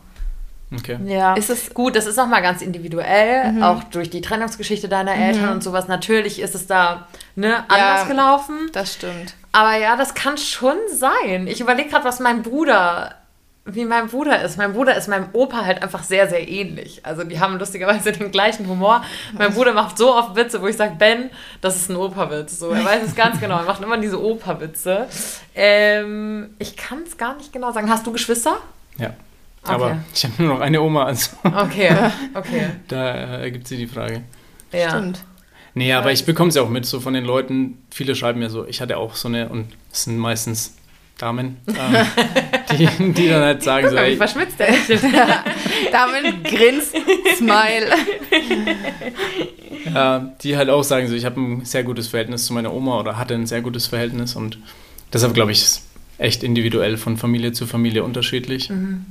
Okay. 0.73 0.99
Ja, 1.07 1.35
ist 1.35 1.51
es 1.51 1.75
gut, 1.75 1.97
das 1.97 2.07
ist 2.07 2.21
auch 2.21 2.29
mal 2.29 2.41
ganz 2.41 2.63
individuell, 2.63 3.51
mhm. 3.51 3.63
auch 3.65 3.83
durch 3.83 4.11
die 4.11 4.21
Trennungsgeschichte 4.21 4.89
deiner 4.89 5.17
Eltern 5.17 5.47
mhm. 5.47 5.53
und 5.55 5.65
sowas. 5.65 5.89
Natürlich 5.89 6.41
ist 6.41 6.55
es 6.55 6.69
da 6.69 7.09
ne, 7.35 7.65
anders 7.69 8.03
ja, 8.03 8.05
gelaufen. 8.05 8.71
Das 8.73 8.95
stimmt. 8.95 9.35
Aber 9.51 9.77
ja, 9.77 9.97
das 9.97 10.15
kann 10.15 10.39
schon 10.39 10.77
sein. 10.89 11.49
Ich 11.49 11.61
überlege 11.61 11.91
gerade, 11.91 12.05
was 12.05 12.21
mein 12.21 12.43
Bruder, 12.45 13.17
wie 13.67 13.85
mein 13.85 14.09
Bruder 14.09 14.43
ist. 14.43 14.59
Mein 14.59 14.75
Bruder 14.75 14.95
ist 14.95 15.09
meinem 15.09 15.29
Opa 15.33 15.65
halt 15.65 15.83
einfach 15.83 16.03
sehr, 16.03 16.29
sehr 16.29 16.47
ähnlich. 16.47 17.01
Also 17.05 17.25
die 17.25 17.41
haben 17.41 17.59
lustigerweise 17.59 18.13
den 18.13 18.31
gleichen 18.31 18.69
Humor. 18.69 19.03
Mein 19.33 19.55
Bruder 19.55 19.73
macht 19.73 19.97
so 19.97 20.15
oft 20.15 20.37
Witze, 20.37 20.61
wo 20.61 20.67
ich 20.67 20.77
sage, 20.77 20.97
Ben, 20.99 21.31
das 21.61 21.77
ist 21.77 21.91
ein 21.91 21.97
Opa-Witz. 21.97 22.59
So, 22.59 22.71
er 22.71 22.85
weiß 22.85 23.03
es 23.07 23.15
ganz 23.15 23.41
genau. 23.41 23.59
Er 23.59 23.65
macht 23.65 23.83
immer 23.83 23.97
diese 23.97 24.23
Opa-Witze. 24.23 25.07
Ähm, 25.55 26.51
ich 26.59 26.77
kann 26.77 27.03
es 27.07 27.17
gar 27.17 27.37
nicht 27.37 27.53
genau 27.53 27.73
sagen. 27.73 27.89
Hast 27.89 28.07
du 28.07 28.13
Geschwister? 28.13 28.59
Ja. 28.99 29.15
Aber 29.67 29.99
ich 30.15 30.25
habe 30.25 30.35
nur 30.43 30.55
noch 30.55 30.61
eine 30.61 30.81
Oma. 30.83 31.05
Also 31.05 31.31
okay, 31.43 31.91
okay. 32.35 32.67
da 32.89 33.15
äh, 33.15 33.43
ergibt 33.45 33.67
sich 33.67 33.79
die 33.79 33.87
Frage. 33.87 34.23
Ja. 34.73 34.91
Stimmt. 34.91 35.25
Nee, 35.73 35.93
aber 35.93 36.13
ich 36.13 36.25
bekomme 36.25 36.51
es 36.51 36.55
ja 36.55 36.63
auch 36.63 36.69
mit, 36.69 36.87
so 36.87 37.01
von 37.01 37.15
den 37.15 37.25
Leuten. 37.25 37.79
Viele 37.91 38.15
schreiben 38.15 38.39
mir 38.39 38.51
so, 38.51 38.67
ich 38.67 38.81
hatte 38.81 38.97
auch 38.99 39.17
so 39.17 39.29
eine, 39.29 39.49
und 39.49 39.69
es 39.91 40.05
sind 40.05 40.19
meistens 40.19 40.77
Damen, 41.19 41.59
ähm, 41.69 41.77
die, 42.77 43.13
die 43.13 43.29
dann 43.29 43.43
halt 43.43 43.63
sagen 43.63 43.87
Guck, 43.87 43.97
so, 43.97 44.03
ey, 44.03 44.17
verschwitzt 44.17 44.59
der 44.59 44.69
Damen, 45.93 46.43
Grins, 46.43 46.93
Smile. 47.37 47.91
ja, 49.95 50.33
die 50.43 50.57
halt 50.57 50.71
auch 50.71 50.85
sagen 50.85 51.09
so, 51.09 51.15
ich 51.15 51.25
habe 51.25 51.41
ein 51.41 51.65
sehr 51.65 51.85
gutes 51.85 52.09
Verhältnis 52.09 52.47
zu 52.47 52.53
meiner 52.53 52.73
Oma 52.73 53.01
oder 53.01 53.19
hatte 53.19 53.35
ein 53.35 53.47
sehr 53.47 53.61
gutes 53.61 53.87
Verhältnis 53.87 54.37
und 54.37 54.59
deshalb 55.13 55.35
glaube 55.35 55.53
ich, 55.53 55.63
ist 55.63 55.83
echt 56.19 56.43
individuell 56.43 56.97
von 56.97 57.17
Familie 57.17 57.53
zu 57.53 57.67
Familie 57.67 58.05
unterschiedlich. 58.05 58.71
Mhm. 58.71 59.05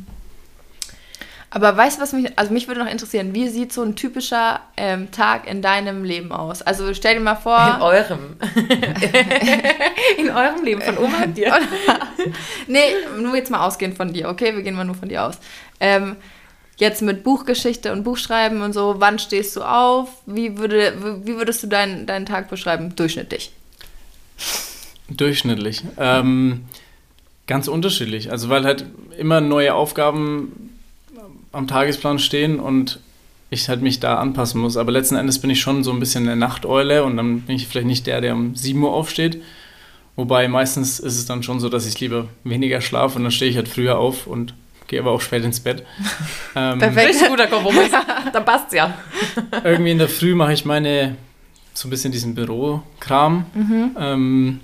Aber 1.55 1.77
weißt 1.77 1.97
du, 1.97 2.01
was 2.01 2.13
mich, 2.13 2.31
also 2.35 2.51
mich 2.51 2.67
würde 2.67 2.83
noch 2.83 2.89
interessieren, 2.89 3.35
wie 3.35 3.47
sieht 3.47 3.71
so 3.71 3.83
ein 3.83 3.95
typischer 3.95 4.59
ähm, 4.75 5.11
Tag 5.11 5.47
in 5.47 5.61
deinem 5.61 6.03
Leben 6.03 6.31
aus? 6.31 6.63
Also 6.63 6.91
stell 6.95 7.13
dir 7.13 7.19
mal 7.19 7.35
vor. 7.35 7.75
In 7.75 7.81
eurem. 7.83 8.37
in 10.17 10.31
eurem 10.31 10.65
Leben, 10.65 10.81
von 10.81 10.97
Oma 10.97 11.25
und 11.25 11.37
dir. 11.37 11.53
nee, 12.67 12.79
nur 13.19 13.35
jetzt 13.35 13.51
mal 13.51 13.67
ausgehend 13.67 13.97
von 13.97 14.11
dir, 14.11 14.29
okay? 14.29 14.55
Wir 14.55 14.63
gehen 14.63 14.73
mal 14.73 14.83
nur 14.83 14.95
von 14.95 15.09
dir 15.09 15.25
aus. 15.25 15.37
Ähm, 15.79 16.15
jetzt 16.77 17.03
mit 17.03 17.23
Buchgeschichte 17.23 17.91
und 17.91 18.03
Buchschreiben 18.03 18.63
und 18.63 18.73
so, 18.73 18.95
wann 18.97 19.19
stehst 19.19 19.55
du 19.55 19.61
auf? 19.61 20.09
Wie, 20.25 20.57
würde, 20.57 21.21
wie 21.23 21.35
würdest 21.35 21.61
du 21.61 21.67
deinen, 21.67 22.07
deinen 22.07 22.25
Tag 22.25 22.49
beschreiben? 22.49 22.95
Durchschnittlich. 22.95 23.51
Durchschnittlich. 25.07 25.83
Ähm, 25.99 26.65
ganz 27.45 27.67
unterschiedlich. 27.67 28.31
Also 28.31 28.49
weil 28.49 28.65
halt 28.65 28.85
immer 29.19 29.39
neue 29.39 29.75
Aufgaben 29.75 30.72
am 31.53 31.67
Tagesplan 31.67 32.19
stehen 32.19 32.59
und 32.59 32.99
ich 33.49 33.69
halt 33.69 33.81
mich 33.81 33.99
da 33.99 34.17
anpassen 34.17 34.59
muss. 34.59 34.75
Aber 34.75 34.91
letzten 34.91 35.15
Endes 35.15 35.39
bin 35.39 35.49
ich 35.49 35.61
schon 35.61 35.83
so 35.83 35.91
ein 35.91 35.99
bisschen 35.99 36.27
eine 36.27 36.35
Nachteule 36.35 37.03
und 37.03 37.15
dann 37.15 37.41
bin 37.41 37.55
ich 37.55 37.67
vielleicht 37.67 37.87
nicht 37.87 38.07
der, 38.07 38.19
der 38.19 38.33
um 38.33 38.55
7 38.55 38.81
Uhr 38.83 38.91
aufsteht. 38.91 39.41
Wobei 40.15 40.47
meistens 40.47 40.99
ist 40.99 41.17
es 41.17 41.25
dann 41.25 41.41
schon 41.43 41.59
so, 41.59 41.69
dass 41.69 41.87
ich 41.87 41.99
lieber 41.99 42.27
weniger 42.43 42.81
schlafe 42.81 43.17
und 43.17 43.23
dann 43.23 43.31
stehe 43.31 43.49
ich 43.49 43.57
halt 43.57 43.67
früher 43.67 43.97
auf 43.97 44.27
und 44.27 44.53
gehe 44.87 44.99
aber 44.99 45.11
auch 45.11 45.21
spät 45.21 45.43
ins 45.43 45.59
Bett. 45.59 45.85
ähm, 46.55 46.79
Perfekt, 46.79 47.27
guter 47.27 47.47
Kompromiss. 47.47 47.91
dann 48.33 48.45
passt's 48.45 48.73
ja. 48.73 48.93
irgendwie 49.63 49.91
in 49.91 49.97
der 49.97 50.09
Früh 50.09 50.35
mache 50.35 50.53
ich 50.53 50.65
meine, 50.65 51.15
so 51.73 51.87
ein 51.87 51.91
bisschen 51.91 52.11
diesen 52.11 52.35
Bürokram, 52.35 53.45
mhm. 53.53 53.97
ähm, 53.99 54.59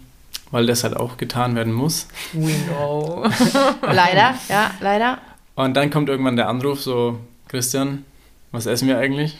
weil 0.51 0.67
das 0.67 0.83
halt 0.83 0.95
auch 0.95 1.17
getan 1.17 1.55
werden 1.55 1.73
muss. 1.73 2.07
We 2.33 2.53
know. 2.67 3.25
leider, 3.81 4.35
ja, 4.49 4.71
leider. 4.81 5.19
Und 5.59 5.73
dann 5.73 5.89
kommt 5.89 6.07
irgendwann 6.07 6.37
der 6.37 6.47
Anruf, 6.47 6.81
so, 6.81 7.19
Christian, 7.49 8.05
was 8.53 8.65
essen 8.65 8.87
wir 8.87 8.97
eigentlich? 8.97 9.35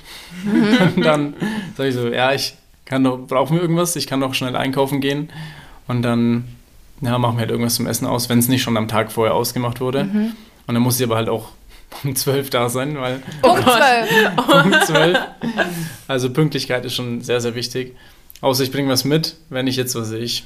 und 0.95 1.05
dann 1.05 1.33
sage 1.77 1.89
ich 1.89 1.95
so, 1.95 2.09
ja, 2.09 2.33
ich 2.33 2.55
kann 2.83 3.05
doch, 3.05 3.19
brauchen 3.19 3.55
wir 3.55 3.61
irgendwas? 3.61 3.95
Ich 3.95 4.05
kann 4.05 4.19
doch 4.19 4.33
schnell 4.33 4.57
einkaufen 4.57 4.99
gehen. 4.99 5.29
Und 5.87 6.01
dann 6.01 6.43
ja, 6.99 7.17
machen 7.17 7.37
wir 7.37 7.41
halt 7.43 7.51
irgendwas 7.51 7.75
zum 7.75 7.87
Essen 7.87 8.05
aus, 8.05 8.27
wenn 8.27 8.37
es 8.37 8.49
nicht 8.49 8.63
schon 8.63 8.75
am 8.75 8.89
Tag 8.89 9.13
vorher 9.13 9.33
ausgemacht 9.33 9.79
wurde. 9.79 10.03
Mhm. 10.03 10.33
Und 10.67 10.73
dann 10.73 10.83
muss 10.83 10.99
ich 10.99 11.05
aber 11.05 11.15
halt 11.15 11.29
auch 11.29 11.51
um 12.03 12.13
12 12.13 12.49
da 12.49 12.67
sein, 12.67 12.99
weil 12.99 13.23
Punkt 13.41 13.63
12. 13.63 14.65
um 14.65 14.73
12. 14.87 15.17
Also 16.09 16.33
Pünktlichkeit 16.33 16.83
ist 16.83 16.95
schon 16.95 17.21
sehr, 17.21 17.39
sehr 17.39 17.55
wichtig. 17.55 17.95
Außer 18.41 18.63
ich 18.63 18.73
bringe 18.73 18.91
was 18.91 19.05
mit. 19.05 19.37
Wenn 19.47 19.67
ich 19.67 19.77
jetzt, 19.77 19.95
was 19.95 20.11
ich, 20.11 20.43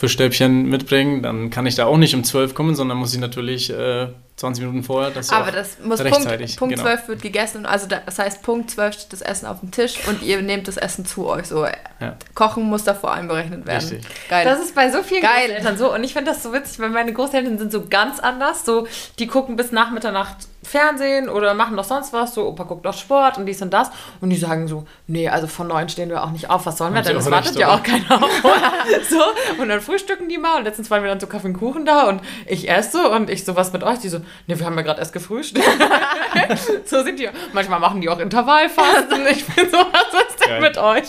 Fischstäbchen 0.00 0.64
mitbringe, 0.64 1.20
dann 1.20 1.50
kann 1.50 1.66
ich 1.66 1.74
da 1.74 1.84
auch 1.84 1.98
nicht 1.98 2.14
um 2.14 2.24
12 2.24 2.54
kommen, 2.54 2.74
sondern 2.74 2.96
muss 2.96 3.12
ich 3.12 3.20
natürlich 3.20 3.68
äh, 3.70 4.08
20 4.36 4.64
Minuten 4.64 4.82
vorher. 4.82 5.10
Das 5.10 5.30
Aber 5.30 5.52
das 5.52 5.76
muss 5.84 6.00
rechtzeitig, 6.00 6.56
Punkt, 6.56 6.74
Punkt 6.74 6.74
genau. 6.76 6.84
12 6.96 7.08
wird 7.08 7.22
gegessen. 7.22 7.66
Also 7.66 7.86
da- 7.86 8.00
das 8.06 8.18
heißt, 8.18 8.42
Punkt 8.42 8.70
12 8.70 8.94
steht 8.94 9.12
das 9.12 9.20
Essen 9.20 9.44
auf 9.44 9.60
dem 9.60 9.70
Tisch 9.70 9.96
und 10.08 10.22
ihr 10.22 10.40
nehmt 10.40 10.66
das 10.68 10.78
Essen 10.78 11.04
zu 11.04 11.26
euch. 11.28 11.44
So, 11.46 11.66
Ja. 11.66 12.16
Kochen 12.34 12.64
muss 12.64 12.82
davor 12.84 13.12
einberechnet 13.12 13.66
werden. 13.66 13.86
Richtig. 13.90 14.06
Geil. 14.30 14.46
Das 14.46 14.58
ist 14.60 14.74
bei 14.74 14.90
so 14.90 15.02
vielen 15.02 15.20
Geil. 15.20 15.48
Großeltern 15.48 15.76
so. 15.76 15.92
Und 15.94 16.02
ich 16.02 16.14
finde 16.14 16.30
das 16.30 16.42
so 16.42 16.54
witzig, 16.54 16.78
weil 16.80 16.88
meine 16.88 17.12
Großeltern 17.12 17.58
sind 17.58 17.70
so 17.70 17.86
ganz 17.86 18.18
anders. 18.20 18.64
So, 18.64 18.86
die 19.18 19.26
gucken 19.26 19.56
bis 19.56 19.70
nach 19.70 19.90
Mitternacht 19.90 20.36
Fernsehen 20.70 21.28
oder 21.28 21.54
machen 21.54 21.76
doch 21.76 21.84
sonst 21.84 22.12
was. 22.12 22.34
So, 22.34 22.46
Opa 22.46 22.64
guckt 22.64 22.86
doch 22.86 22.94
Sport 22.94 23.38
und 23.38 23.46
dies 23.46 23.60
und 23.62 23.70
das. 23.72 23.90
Und 24.20 24.30
die 24.30 24.36
sagen 24.36 24.68
so, 24.68 24.84
nee, 25.06 25.28
also 25.28 25.46
von 25.46 25.68
neun 25.68 25.88
stehen 25.88 26.08
wir 26.08 26.22
auch 26.22 26.30
nicht 26.30 26.48
auf. 26.48 26.64
Was 26.66 26.78
sollen 26.78 26.94
wir 26.94 27.02
sie 27.02 27.08
denn? 27.08 27.16
Das 27.16 27.30
wartet 27.30 27.56
ja 27.56 27.74
auch 27.74 27.82
keiner 27.82 28.22
auf. 28.22 28.30
so, 29.10 29.22
und 29.62 29.68
dann 29.68 29.80
frühstücken 29.80 30.28
die 30.28 30.38
mal. 30.38 30.58
Und 30.58 30.64
letztens 30.64 30.90
waren 30.90 31.02
wir 31.02 31.10
dann 31.10 31.20
so 31.20 31.26
Kaffee 31.26 31.48
und 31.48 31.54
Kuchen 31.58 31.84
da. 31.84 32.08
Und 32.08 32.20
ich 32.46 32.68
esse 32.70 32.98
so 33.02 33.12
und 33.12 33.28
ich 33.30 33.44
so, 33.44 33.56
was 33.56 33.72
mit 33.72 33.82
euch? 33.82 33.98
Die 33.98 34.08
so, 34.08 34.18
nee, 34.46 34.58
wir 34.58 34.64
haben 34.66 34.76
ja 34.76 34.82
gerade 34.82 35.00
erst 35.00 35.12
gefrühstückt. 35.12 35.66
so 36.86 37.02
sind 37.02 37.18
die. 37.18 37.28
Manchmal 37.52 37.80
machen 37.80 38.00
die 38.00 38.08
auch 38.08 38.18
Intervallfasten. 38.18 39.26
Ich 39.30 39.44
bin 39.46 39.70
so, 39.70 39.76
was 39.78 40.22
ist 40.28 40.40
denn 40.40 40.48
Geil. 40.48 40.60
mit 40.60 40.78
euch? 40.78 41.04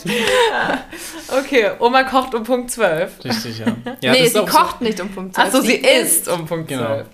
Okay, 1.40 1.72
Oma 1.80 2.04
kocht 2.04 2.34
um 2.36 2.44
Punkt 2.44 2.72
12. 2.72 3.24
Richtig, 3.24 3.60
ja. 3.60 3.66
ja 4.02 4.12
nee, 4.12 4.28
sie 4.28 4.40
auch 4.40 4.48
so- 4.48 4.58
kocht 4.58 4.82
nicht 4.82 5.00
um 5.00 5.10
Punkt 5.10 5.36
12. 5.36 5.48
Achso, 5.48 5.62
sie 5.62 5.76
isst 5.76 6.28
um 6.28 6.46
Punkt 6.46 6.68
Genau. 6.68 6.86
12. 6.86 7.06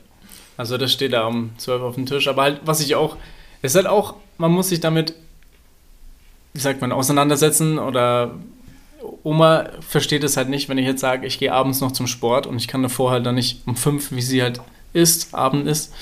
Also 0.57 0.77
das 0.77 0.91
steht 0.91 1.13
da 1.13 1.25
um 1.25 1.51
12 1.57 1.81
auf 1.81 1.95
dem 1.95 2.05
Tisch. 2.05 2.27
Aber 2.27 2.41
halt, 2.41 2.61
was 2.65 2.81
ich 2.81 2.95
auch, 2.95 3.15
es 3.61 3.71
ist 3.71 3.75
halt 3.75 3.87
auch, 3.87 4.15
man 4.37 4.51
muss 4.51 4.69
sich 4.69 4.79
damit, 4.79 5.13
wie 6.53 6.59
sagt 6.59 6.81
man, 6.81 6.91
auseinandersetzen 6.91 7.79
oder 7.79 8.35
Oma 9.23 9.69
versteht 9.87 10.23
es 10.23 10.37
halt 10.37 10.49
nicht, 10.49 10.69
wenn 10.69 10.77
ich 10.77 10.85
jetzt 10.85 11.01
sage, 11.01 11.27
ich 11.27 11.39
gehe 11.39 11.53
abends 11.53 11.81
noch 11.81 11.91
zum 11.91 12.07
Sport 12.07 12.47
und 12.47 12.57
ich 12.57 12.67
kann 12.67 12.81
davor 12.81 13.11
halt 13.11 13.25
dann 13.25 13.35
nicht 13.35 13.61
um 13.67 13.75
5, 13.75 14.11
wie 14.11 14.21
sie 14.21 14.41
halt 14.41 14.59
isst, 14.93 15.33
Abend 15.33 15.67
ist, 15.67 15.93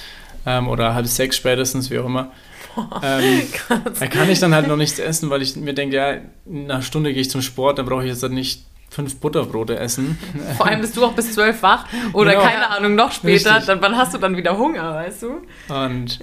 ähm, 0.45 0.69
oder 0.69 0.93
halb 0.93 1.07
sechs 1.07 1.35
spätestens, 1.35 1.91
wie 1.91 1.99
auch 1.99 2.05
immer. 2.05 2.31
Ähm, 3.03 3.43
da 3.99 4.07
kann 4.07 4.29
ich 4.29 4.39
dann 4.39 4.53
halt 4.53 4.67
noch 4.67 4.77
nichts 4.77 4.99
essen, 4.99 5.29
weil 5.29 5.41
ich 5.41 5.55
mir 5.55 5.73
denke, 5.73 5.95
ja, 5.95 6.17
in 6.45 6.69
einer 6.69 6.81
Stunde 6.81 7.13
gehe 7.13 7.21
ich 7.21 7.29
zum 7.29 7.41
Sport, 7.41 7.77
dann 7.77 7.85
brauche 7.85 8.03
ich 8.03 8.09
jetzt 8.09 8.23
halt 8.23 8.33
nicht 8.33 8.63
fünf 8.95 9.17
Butterbrote 9.17 9.77
essen. 9.77 10.17
Vor 10.57 10.65
allem 10.67 10.79
bist 10.81 10.95
du 10.95 11.03
auch 11.05 11.13
bis 11.13 11.33
12 11.33 11.61
wach 11.61 11.85
oder 12.13 12.31
Genau. 12.31 12.43
keine 12.45 12.69
Ahnung, 12.69 12.95
noch 12.95 13.11
später. 13.11 13.51
Richtig. 13.51 13.65
Dann 13.67 13.81
wann 13.81 13.97
hast 13.97 14.13
du 14.13 14.17
dann 14.17 14.37
wieder 14.37 14.57
Hunger, 14.57 14.93
weißt 14.95 15.23
du? 15.23 15.41
Und 15.73 16.19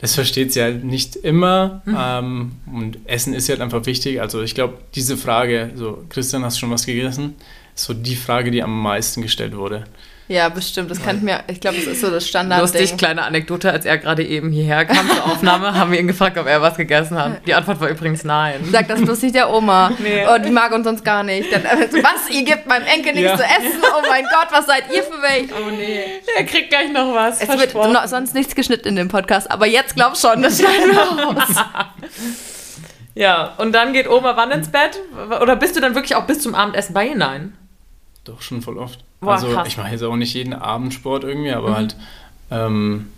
das 0.00 0.16
versteht 0.16 0.52
sie 0.52 0.60
halt 0.60 0.82
nicht 0.82 1.14
immer. 1.14 1.82
Ähm, 1.86 2.52
und 2.66 2.98
Essen 3.04 3.34
ist 3.34 3.48
halt 3.48 3.60
einfach 3.60 3.86
wichtig. 3.86 4.20
Also 4.20 4.42
ich 4.42 4.54
glaube, 4.56 4.78
diese 4.96 5.16
Frage, 5.16 5.70
so 5.76 6.04
Christian, 6.08 6.44
hast 6.44 6.56
du 6.56 6.60
schon 6.60 6.70
was 6.72 6.86
gegessen? 6.86 7.36
Ist 7.74 7.84
so 7.84 7.94
die 7.94 8.16
Frage, 8.16 8.50
die 8.50 8.62
am 8.64 8.82
meisten 8.82 9.22
gestellt 9.22 9.56
wurde. 9.56 9.84
Ja, 10.28 10.48
bestimmt. 10.48 10.90
Das 10.90 11.02
kann 11.02 11.16
ich 11.16 11.22
mir, 11.22 11.40
ich 11.48 11.60
glaube, 11.60 11.76
das 11.76 11.86
ist 11.86 12.00
so 12.00 12.08
das 12.10 12.26
Standard. 12.26 12.60
Lustig, 12.60 12.96
kleine 12.96 13.22
Anekdote, 13.24 13.70
als 13.70 13.84
er 13.84 13.98
gerade 13.98 14.24
eben 14.24 14.50
hierher 14.50 14.84
kam 14.86 15.06
zur 15.10 15.26
Aufnahme, 15.26 15.74
haben 15.74 15.90
wir 15.92 15.98
ihn 16.00 16.06
gefragt, 16.06 16.38
ob 16.38 16.46
er 16.46 16.62
was 16.62 16.76
gegessen 16.76 17.18
hat. 17.18 17.46
Die 17.46 17.52
Antwort 17.52 17.80
war 17.80 17.88
übrigens 17.88 18.24
nein. 18.24 18.60
Sag 18.70 18.88
das 18.88 19.00
bloß 19.02 19.20
nicht 19.22 19.34
der 19.34 19.50
Oma. 19.50 19.90
Nee. 19.98 20.24
Oh, 20.32 20.38
die 20.38 20.50
mag 20.50 20.72
uns 20.72 20.84
sonst 20.86 21.04
gar 21.04 21.22
nicht. 21.22 21.52
Dann, 21.52 21.64
äh, 21.64 21.88
was? 22.02 22.30
Ihr 22.30 22.44
gebt 22.44 22.66
meinem 22.66 22.86
Enkel 22.86 23.12
nichts 23.14 23.30
Ja. 23.30 23.36
zu 23.36 23.42
essen? 23.42 23.82
Oh 23.82 24.02
mein 24.08 24.22
Gott, 24.24 24.48
was 24.50 24.66
seid 24.66 24.84
ihr 24.94 25.02
für 25.02 25.20
welche? 25.20 25.52
Oh 25.54 25.70
nee. 25.70 26.00
Er 26.36 26.44
kriegt 26.44 26.70
gleich 26.70 26.90
noch 26.90 27.14
was. 27.14 27.42
Es 27.42 27.48
wird 27.48 27.58
versprochen. 27.72 27.92
no, 27.92 27.98
sonst 28.06 28.34
nichts 28.34 28.54
geschnitten 28.54 28.88
in 28.88 28.96
dem 28.96 29.08
Podcast, 29.08 29.50
aber 29.50 29.66
jetzt 29.66 29.96
glaub 29.96 30.16
schon, 30.16 30.40
das 30.40 30.58
schneiden 30.60 30.92
wir 30.92 30.98
raus. 30.98 31.48
Ja, 33.14 33.52
und 33.58 33.72
dann 33.72 33.92
geht 33.92 34.08
Oma 34.08 34.36
wann 34.36 34.50
ins 34.52 34.70
Bett? 34.70 34.98
Oder 35.42 35.56
bist 35.56 35.76
du 35.76 35.80
dann 35.80 35.94
wirklich 35.94 36.14
auch 36.16 36.24
bis 36.26 36.40
zum 36.40 36.54
Abendessen 36.54 36.94
bei 36.94 37.08
ihr? 37.08 37.16
Nein. 37.16 37.52
Doch 38.24 38.42
schon 38.42 38.62
voll 38.62 38.78
oft. 38.78 39.04
Boah, 39.20 39.34
also 39.34 39.48
krass. 39.48 39.68
ich 39.68 39.76
mache 39.76 39.90
jetzt 39.90 40.02
auch 40.02 40.16
nicht 40.16 40.34
jeden 40.34 40.52
Abend 40.54 40.94
Sport 40.94 41.24
irgendwie, 41.24 41.52
aber 41.52 41.76
halt 41.76 41.96
ähm, 42.50 43.08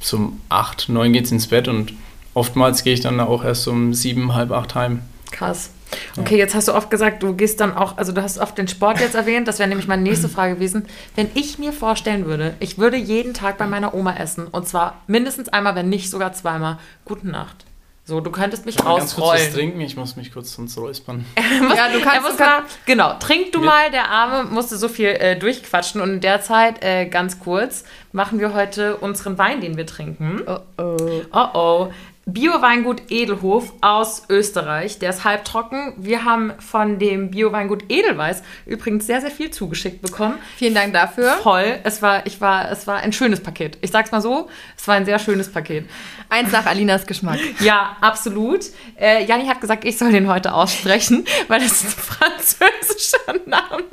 zum 0.00 0.40
8, 0.48 0.88
9 0.88 1.12
geht's 1.12 1.32
ins 1.32 1.48
Bett 1.48 1.68
und 1.68 1.92
oftmals 2.34 2.84
gehe 2.84 2.94
ich 2.94 3.00
dann 3.00 3.20
auch 3.20 3.44
erst 3.44 3.66
um 3.68 3.94
7, 3.94 4.34
halb 4.34 4.50
8 4.50 4.74
heim. 4.74 5.02
Krass. 5.30 5.70
Okay, 6.16 6.36
jetzt 6.36 6.54
hast 6.54 6.68
du 6.68 6.74
oft 6.74 6.90
gesagt, 6.90 7.22
du 7.22 7.34
gehst 7.34 7.60
dann 7.60 7.76
auch, 7.76 7.96
also 7.96 8.12
du 8.12 8.22
hast 8.22 8.38
oft 8.38 8.58
den 8.58 8.68
Sport 8.68 9.00
jetzt 9.00 9.14
erwähnt, 9.14 9.46
das 9.46 9.58
wäre 9.58 9.68
nämlich 9.68 9.86
meine 9.86 10.02
nächste 10.02 10.28
Frage 10.28 10.54
gewesen. 10.54 10.86
Wenn 11.14 11.28
ich 11.34 11.58
mir 11.58 11.72
vorstellen 11.72 12.26
würde, 12.26 12.54
ich 12.60 12.78
würde 12.78 12.96
jeden 12.96 13.34
Tag 13.34 13.58
bei 13.58 13.66
meiner 13.66 13.94
Oma 13.94 14.16
essen 14.16 14.46
und 14.46 14.66
zwar 14.66 15.02
mindestens 15.06 15.48
einmal, 15.48 15.74
wenn 15.74 15.88
nicht 15.88 16.10
sogar 16.10 16.32
zweimal, 16.32 16.78
gute 17.04 17.28
Nacht. 17.28 17.64
So, 18.06 18.20
du 18.20 18.30
könntest 18.30 18.66
mich 18.66 18.76
Mal 18.84 18.98
ganz 18.98 19.14
kurz 19.14 19.26
ausrollen. 19.28 19.52
trinken, 19.54 19.80
ich 19.80 19.96
muss 19.96 20.14
mich 20.16 20.30
kurz 20.30 20.52
sonst 20.52 20.76
räuspern. 20.76 21.24
Ja, 21.74 21.88
du 21.88 22.00
kannst, 22.02 22.22
muss 22.22 22.32
du 22.32 22.36
kannst 22.36 22.38
mal, 22.40 22.62
genau, 22.84 23.14
trink 23.18 23.52
du 23.52 23.60
Ja. 23.60 23.64
mal, 23.64 23.90
der 23.90 24.10
Arme 24.10 24.44
musste 24.50 24.76
so 24.76 24.88
viel 24.88 25.06
äh, 25.08 25.36
durchquatschen 25.38 26.02
und 26.02 26.10
in 26.10 26.20
der 26.20 26.42
Zeit, 26.42 26.84
äh, 26.84 27.06
ganz 27.06 27.40
kurz, 27.40 27.84
machen 28.12 28.40
wir 28.40 28.52
heute 28.52 28.96
unseren 28.96 29.38
Wein, 29.38 29.62
den 29.62 29.78
wir 29.78 29.86
trinken. 29.86 30.42
Oh, 30.46 30.58
oh. 30.76 31.22
Oh 31.32 31.48
oh. 31.54 31.92
Bio-Weingut 32.26 33.02
Edelhof 33.10 33.74
aus 33.82 34.22
Österreich. 34.30 34.98
Der 34.98 35.10
ist 35.10 35.24
halbtrocken. 35.24 35.92
Wir 35.98 36.24
haben 36.24 36.54
von 36.58 36.98
dem 36.98 37.30
Bio-Weingut 37.30 37.84
Edelweiß 37.90 38.42
übrigens 38.64 39.06
sehr, 39.06 39.20
sehr 39.20 39.30
viel 39.30 39.50
zugeschickt 39.50 40.00
bekommen. 40.00 40.36
Vielen 40.56 40.74
Dank 40.74 40.94
dafür. 40.94 41.32
Voll. 41.42 41.80
Es 41.84 42.00
war, 42.00 42.26
ich 42.26 42.40
war, 42.40 42.70
es 42.70 42.86
war 42.86 42.96
ein 42.96 43.12
schönes 43.12 43.42
Paket. 43.42 43.76
Ich 43.82 43.90
sag's 43.90 44.10
mal 44.10 44.22
so, 44.22 44.48
es 44.76 44.88
war 44.88 44.94
ein 44.94 45.04
sehr 45.04 45.18
schönes 45.18 45.52
Paket. 45.52 45.86
Eins 46.30 46.50
nach 46.50 46.66
Alinas 46.66 47.06
Geschmack. 47.06 47.38
Ja, 47.60 47.96
absolut. 48.00 48.60
Äh, 49.00 49.24
Janni 49.24 49.46
hat 49.46 49.60
gesagt, 49.60 49.84
ich 49.84 49.96
soll 49.96 50.12
den 50.12 50.28
heute 50.28 50.52
aussprechen, 50.52 51.24
weil 51.48 51.60
das 51.60 51.82
ist 51.82 51.84
ein 51.84 52.02
französischer 52.02 53.32
Name. 53.46 53.84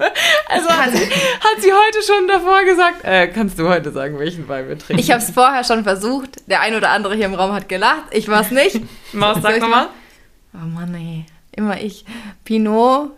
Also 0.47 0.69
hat 0.69 0.91
sie, 0.91 1.05
hat 1.05 1.61
sie 1.61 1.71
heute 1.71 2.03
schon 2.05 2.27
davor 2.27 2.63
gesagt, 2.63 3.03
äh, 3.03 3.27
kannst 3.27 3.59
du 3.59 3.69
heute 3.69 3.91
sagen, 3.91 4.17
welchen 4.19 4.47
Wein 4.47 4.67
wir 4.67 4.77
trinken? 4.77 4.99
Ich 4.99 5.11
habe 5.11 5.21
es 5.21 5.29
vorher 5.29 5.63
schon 5.63 5.83
versucht. 5.83 6.49
Der 6.49 6.61
ein 6.61 6.75
oder 6.75 6.89
andere 6.89 7.15
hier 7.15 7.25
im 7.25 7.33
Raum 7.33 7.53
hat 7.53 7.69
gelacht. 7.69 8.05
Ich 8.11 8.20
war 8.27 8.41
es 8.41 8.51
nicht. 8.51 8.81
Maus, 9.13 9.37
sag 9.41 9.55
ich 9.55 9.61
nochmal. 9.61 9.89
Oh 10.53 10.65
Mann, 10.65 10.93
ey. 10.95 11.25
Immer 11.55 11.79
ich. 11.81 12.05
Pinot 12.43 13.11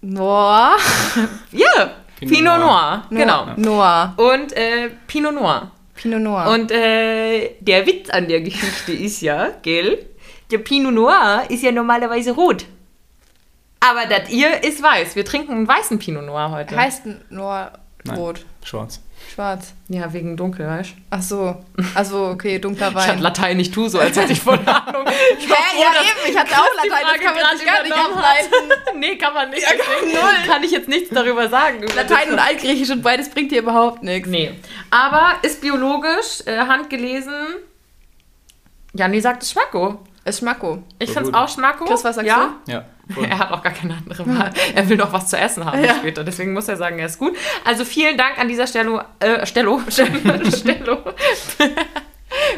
Noir. 0.00 0.76
Ja, 1.52 1.90
Pinot, 2.18 2.34
Pinot 2.34 2.58
Noir. 2.60 3.04
Genau. 3.10 3.46
Noir. 3.56 4.14
Und 4.16 4.52
äh, 4.52 4.90
Pinot 5.06 5.34
Noir. 5.34 5.70
Pinot 5.94 6.20
Noir. 6.20 6.50
Und 6.52 6.70
äh, 6.70 7.54
der 7.60 7.86
Witz 7.86 8.10
an 8.10 8.28
der 8.28 8.40
Geschichte 8.40 8.92
ist 8.92 9.20
ja, 9.20 9.50
gell? 9.62 10.06
Der 10.50 10.58
Pinot 10.58 10.92
Noir 10.94 11.44
ist 11.48 11.62
ja 11.62 11.72
normalerweise 11.72 12.32
rot. 12.32 12.64
Aber 13.80 14.06
das 14.06 14.30
ihr 14.30 14.62
ist 14.64 14.82
weiß. 14.82 15.14
Wir 15.16 15.24
trinken 15.24 15.52
einen 15.52 15.68
weißen 15.68 15.98
Pinot 15.98 16.24
Noir 16.24 16.50
heute. 16.50 16.76
heißt 16.76 17.02
Noir 17.30 17.72
Nein. 18.04 18.16
rot. 18.16 18.44
Schwarz. 18.64 19.00
Schwarz. 19.34 19.74
ja, 19.88 20.12
wegen 20.12 20.36
dunkel, 20.36 20.66
weißt 20.66 20.90
du? 20.90 20.94
Ach 21.10 21.22
so. 21.22 21.64
Also 21.94 22.26
okay, 22.28 22.58
dunkler 22.58 22.88
Ich 22.88 22.94
hatte 22.94 23.08
Wein. 23.10 23.18
Latein 23.20 23.56
nicht 23.56 23.72
tu, 23.74 23.88
so 23.88 23.98
als 23.98 24.16
hätte 24.16 24.32
ich 24.32 24.40
voll 24.40 24.58
Ahnung. 24.66 25.04
Ich 25.38 25.48
war 25.48 25.56
Hä, 25.56 25.76
froh, 25.76 25.82
ja, 25.82 26.00
eben, 26.02 26.32
ich 26.32 26.38
hatte 26.38 26.54
auch 26.54 26.74
Latein, 26.76 27.04
das 27.12 27.20
kann 27.20 27.34
man 27.34 27.56
sich 27.58 27.66
gar 27.66 27.82
nicht 27.82 27.94
ableiten. 27.94 28.72
nee, 28.98 29.16
kann 29.16 29.34
man 29.34 29.50
nicht. 29.50 29.62
deswegen 29.64 30.46
kann 30.46 30.62
ich 30.64 30.70
jetzt 30.70 30.88
nichts 30.88 31.10
darüber 31.10 31.48
sagen. 31.48 31.84
Latein 31.94 32.32
und 32.32 32.38
Altgriechisch 32.38 32.90
und 32.90 33.02
beides 33.02 33.28
bringt 33.30 33.52
dir 33.52 33.60
überhaupt 33.60 34.02
nichts. 34.02 34.28
Nee. 34.28 34.52
Aber 34.90 35.34
ist 35.42 35.60
biologisch, 35.60 36.46
äh, 36.46 36.58
handgelesen. 36.58 37.34
Janni 38.94 39.20
sagt 39.20 39.42
es 39.42 39.52
Schmacko. 39.52 40.00
Ist 40.24 40.40
Schmacko. 40.40 40.82
Ich 40.98 41.08
So 41.08 41.14
finde 41.14 41.30
es 41.30 41.34
auch 41.34 41.48
Schmacko. 41.48 41.84
Chris, 41.84 42.04
was 42.04 42.16
sagst 42.16 42.28
ja? 42.28 42.54
Ja, 42.66 42.80
voll. 42.80 42.84
Er 43.16 43.38
hat 43.38 43.50
auch 43.52 43.62
gar 43.62 43.72
keine 43.72 43.94
andere 43.96 44.26
Wahl. 44.26 44.50
Er 44.74 44.88
will 44.88 44.96
noch 44.96 45.12
was 45.12 45.28
zu 45.28 45.36
essen 45.38 45.64
haben 45.64 45.82
Ja. 45.82 45.94
später. 45.96 46.24
Deswegen 46.24 46.52
muss 46.52 46.68
er 46.68 46.76
sagen, 46.76 46.98
er 46.98 47.06
ist 47.06 47.18
gut. 47.18 47.36
Also 47.64 47.84
vielen 47.84 48.16
Dank 48.18 48.38
an 48.38 48.48
dieser 48.48 48.66
Stelle. 48.66 49.04
Äh, 49.20 49.46
Stello. 49.46 49.80
Stello. 49.88 50.98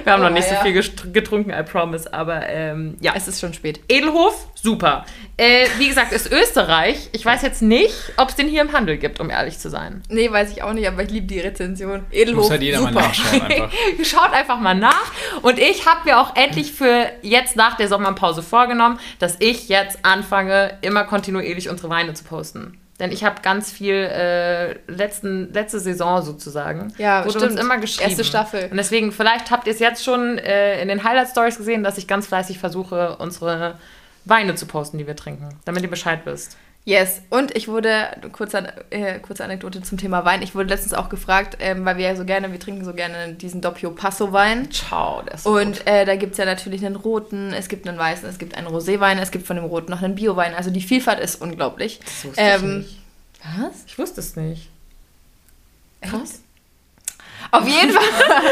Wir 0.04 0.12
haben 0.12 0.20
Oh, 0.20 0.24
noch 0.24 0.30
nicht 0.32 0.50
ja. 0.50 0.56
so 0.56 0.62
viel 0.62 1.12
getrunken, 1.12 1.50
I 1.50 1.62
promise. 1.62 2.12
Aber 2.12 2.46
ähm, 2.48 2.96
ja. 3.00 3.12
Es 3.16 3.28
ist 3.28 3.40
schon 3.40 3.52
spät. 3.54 3.80
Edelhof, 3.88 4.48
super. 4.54 5.04
Äh, 5.36 5.66
wie 5.78 5.88
gesagt, 5.88 6.12
ist 6.12 6.30
Österreich. 6.32 7.08
Ich 7.12 7.24
weiß 7.24 7.42
jetzt 7.42 7.62
nicht, 7.62 7.94
ob 8.16 8.28
es 8.30 8.36
den 8.36 8.48
hier 8.48 8.60
im 8.62 8.72
Handel 8.72 8.96
gibt, 8.98 9.20
um 9.20 9.30
ehrlich 9.30 9.58
zu 9.58 9.70
sein. 9.70 10.02
Nee, 10.08 10.30
weiß 10.30 10.52
ich 10.52 10.62
auch 10.62 10.72
nicht, 10.72 10.86
aber 10.88 11.02
ich 11.02 11.10
liebe 11.10 11.26
die 11.26 11.40
Rezension. 11.40 12.04
Edelhof, 12.10 12.44
Muss 12.44 12.50
halt 12.50 12.62
jeder 12.62 12.78
super. 12.78 12.92
mal 12.92 13.02
nachschauen 13.02 13.42
einfach. 13.50 13.70
Schaut 14.04 14.32
einfach 14.32 14.58
mal 14.60 14.74
nach. 14.74 15.12
Und 15.42 15.58
ich 15.58 15.86
habe 15.86 16.00
mir 16.04 16.20
auch 16.20 16.36
endlich 16.36 16.72
für 16.72 17.06
jetzt 17.22 17.56
nach 17.56 17.76
der 17.76 17.88
Sommerpause 17.88 18.42
vorgenommen, 18.42 18.98
dass 19.18 19.36
ich 19.40 19.68
jetzt 19.68 19.98
anfange, 20.04 20.78
immer 20.82 21.04
kontinuierlich 21.04 21.68
unsere 21.68 21.88
Weine 21.90 22.14
zu 22.14 22.24
posten. 22.24 22.76
Denn 23.00 23.10
ich 23.10 23.24
habe 23.24 23.40
ganz 23.40 23.72
viel 23.72 23.94
äh, 23.94 24.74
letzten, 24.86 25.52
letzte 25.52 25.80
Saison 25.80 26.22
sozusagen. 26.22 26.92
Ja, 26.98 27.24
wurde 27.24 27.38
stimmt. 27.38 27.52
uns 27.52 27.60
immer 27.60 27.78
geschrieben. 27.78 28.10
Erste 28.10 28.24
Staffel. 28.24 28.68
Und 28.70 28.76
deswegen, 28.76 29.10
vielleicht 29.10 29.50
habt 29.50 29.66
ihr 29.66 29.72
es 29.72 29.80
jetzt 29.80 30.04
schon 30.04 30.38
äh, 30.38 30.80
in 30.80 30.88
den 30.88 31.02
Highlight 31.02 31.28
Stories 31.28 31.56
gesehen, 31.56 31.82
dass 31.82 31.96
ich 31.98 32.06
ganz 32.06 32.26
fleißig 32.26 32.58
versuche, 32.58 33.16
unsere 33.16 33.78
Weine 34.26 34.54
zu 34.54 34.66
posten, 34.66 34.98
die 34.98 35.06
wir 35.06 35.16
trinken, 35.16 35.48
damit 35.64 35.82
ihr 35.82 35.90
Bescheid 35.90 36.20
wisst. 36.24 36.58
Yes, 36.86 37.20
und 37.28 37.54
ich 37.54 37.68
wurde, 37.68 38.08
kurze, 38.32 38.72
äh, 38.88 39.18
kurze 39.18 39.44
Anekdote 39.44 39.82
zum 39.82 39.98
Thema 39.98 40.24
Wein, 40.24 40.40
ich 40.42 40.54
wurde 40.54 40.70
letztens 40.70 40.94
auch 40.94 41.10
gefragt, 41.10 41.58
ähm, 41.60 41.84
weil 41.84 41.98
wir 41.98 42.06
ja 42.06 42.16
so 42.16 42.24
gerne, 42.24 42.50
wir 42.52 42.58
trinken 42.58 42.84
so 42.84 42.94
gerne 42.94 43.34
diesen 43.34 43.60
Doppio 43.60 43.90
Passo 43.90 44.32
Wein. 44.32 44.70
Ciao, 44.72 45.20
der 45.22 45.34
ist 45.34 45.46
Und 45.46 45.86
äh, 45.86 46.06
da 46.06 46.16
gibt 46.16 46.32
es 46.32 46.38
ja 46.38 46.46
natürlich 46.46 46.84
einen 46.84 46.96
roten, 46.96 47.52
es 47.52 47.68
gibt 47.68 47.86
einen 47.86 47.98
weißen, 47.98 48.26
es 48.28 48.38
gibt 48.38 48.56
einen 48.56 48.66
Roséwein, 48.66 49.18
es 49.18 49.30
gibt 49.30 49.46
von 49.46 49.56
dem 49.56 49.66
roten 49.66 49.90
noch 49.90 50.02
einen 50.02 50.14
Biowein. 50.14 50.54
Also 50.54 50.70
die 50.70 50.80
Vielfalt 50.80 51.20
ist 51.20 51.40
unglaublich. 51.42 52.00
Das 52.02 52.24
wusste 52.24 52.40
Ähm, 52.40 52.80
ich 52.80 52.86
nicht. 52.86 53.00
Was? 53.58 53.84
Ich 53.86 53.98
wusste 53.98 54.20
es 54.20 54.36
nicht. 54.36 54.70
Krass. 56.00 56.40
Auf 57.52 57.66
jeden 57.68 57.92
Fall, 57.92 58.02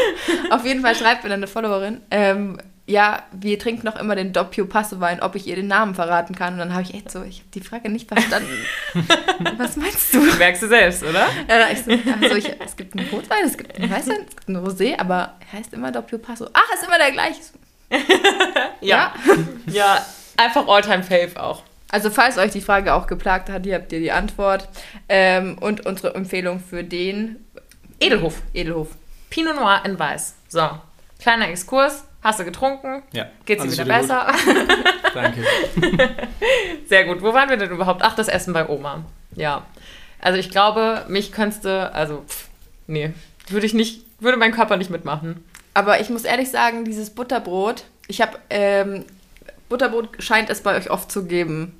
auf 0.51 0.65
jeden 0.65 0.81
Fall 0.81 0.95
schreibt 0.95 1.23
mir 1.23 1.29
dann 1.29 1.39
eine 1.39 1.47
Followerin, 1.47 2.01
ähm, 2.11 2.59
ja, 2.89 3.21
wir 3.31 3.59
trinken 3.59 3.85
noch 3.85 3.97
immer 3.97 4.15
den 4.15 4.33
Doppio 4.33 4.65
Passo 4.65 4.99
Wein, 4.99 5.21
ob 5.21 5.35
ich 5.35 5.45
ihr 5.45 5.55
den 5.55 5.67
Namen 5.67 5.93
verraten 5.93 6.33
kann. 6.33 6.53
Und 6.53 6.59
dann 6.59 6.73
habe 6.73 6.81
ich 6.81 6.95
echt 6.95 7.11
so, 7.11 7.21
ich 7.21 7.39
habe 7.39 7.49
die 7.53 7.61
Frage 7.61 7.87
nicht 7.87 8.07
verstanden. 8.07 8.49
Was 9.57 9.75
meinst 9.75 10.11
du? 10.11 10.21
Merkst 10.39 10.63
du 10.63 10.67
selbst, 10.67 11.03
oder? 11.03 11.27
Ja, 11.47 11.69
ich 11.71 11.83
so, 11.83 11.91
also 11.91 12.35
ich, 12.35 12.51
es 12.59 12.75
gibt 12.75 12.97
einen 12.97 13.07
Rotwein, 13.09 13.45
es 13.45 13.57
gibt 13.57 13.75
einen 13.75 13.91
Weißwein, 13.91 14.25
es 14.27 14.35
gibt 14.35 14.49
einen 14.49 14.65
Rosé, 14.65 14.99
aber 14.99 15.35
er 15.39 15.59
heißt 15.59 15.71
immer 15.73 15.91
Doppio 15.91 16.17
Passo. 16.17 16.47
Ach, 16.51 16.73
ist 16.73 16.83
immer 16.83 16.97
der 16.97 17.11
gleiche. 17.11 17.41
Ja. 18.81 19.13
Ja, 19.67 20.03
einfach 20.37 20.67
Alltime 20.67 21.03
Fave 21.03 21.39
auch. 21.39 21.63
Also 21.91 22.09
falls 22.09 22.39
euch 22.39 22.51
die 22.51 22.61
Frage 22.61 22.93
auch 22.93 23.05
geplagt 23.05 23.49
hat, 23.49 23.65
hier 23.65 23.75
habt 23.75 23.91
ihr 23.91 23.99
die 23.99 24.11
Antwort. 24.11 24.67
Ähm, 25.09 25.59
und 25.59 25.85
unsere 25.85 26.15
Empfehlung 26.15 26.59
für 26.59 26.83
den 26.83 27.45
Edelhof. 27.99 28.41
Edelhof. 28.53 28.89
Pinot 29.29 29.55
Noir 29.55 29.83
in 29.85 29.99
Weiß. 29.99 30.35
So, 30.47 30.69
kleiner 31.19 31.49
Exkurs. 31.49 32.05
Hast 32.21 32.39
du 32.39 32.45
getrunken? 32.45 33.03
Ja. 33.13 33.27
Geht's 33.45 33.63
dir 33.63 33.69
alles 33.69 33.79
wieder 33.79 33.85
besser? 33.85 34.27
Danke. 35.13 35.43
Sehr 36.87 37.05
gut. 37.05 37.21
Wo 37.21 37.33
waren 37.33 37.49
wir 37.49 37.57
denn 37.57 37.71
überhaupt? 37.71 38.01
Ach, 38.03 38.15
das 38.15 38.27
Essen 38.27 38.53
bei 38.53 38.67
Oma. 38.67 39.05
Ja. 39.35 39.65
Also 40.19 40.37
ich 40.37 40.49
glaube, 40.49 41.05
mich 41.07 41.31
könntest 41.31 41.63
du, 41.63 41.91
also, 41.93 42.23
pff, 42.27 42.47
nee, 42.87 43.13
würde 43.47 43.65
ich 43.65 43.73
nicht, 43.73 44.03
würde 44.19 44.37
mein 44.37 44.51
Körper 44.51 44.75
nicht 44.75 44.89
mitmachen. 44.89 45.45
Aber 45.73 46.01
ich 46.01 46.09
muss 46.09 46.25
ehrlich 46.25 46.51
sagen, 46.51 46.83
dieses 46.83 47.09
Butterbrot, 47.11 47.85
ich 48.07 48.21
habe, 48.21 48.37
ähm, 48.49 49.05
Butterbrot 49.69 50.21
scheint 50.21 50.49
es 50.49 50.61
bei 50.61 50.75
euch 50.75 50.89
oft 50.89 51.09
zu 51.09 51.25
geben. 51.25 51.78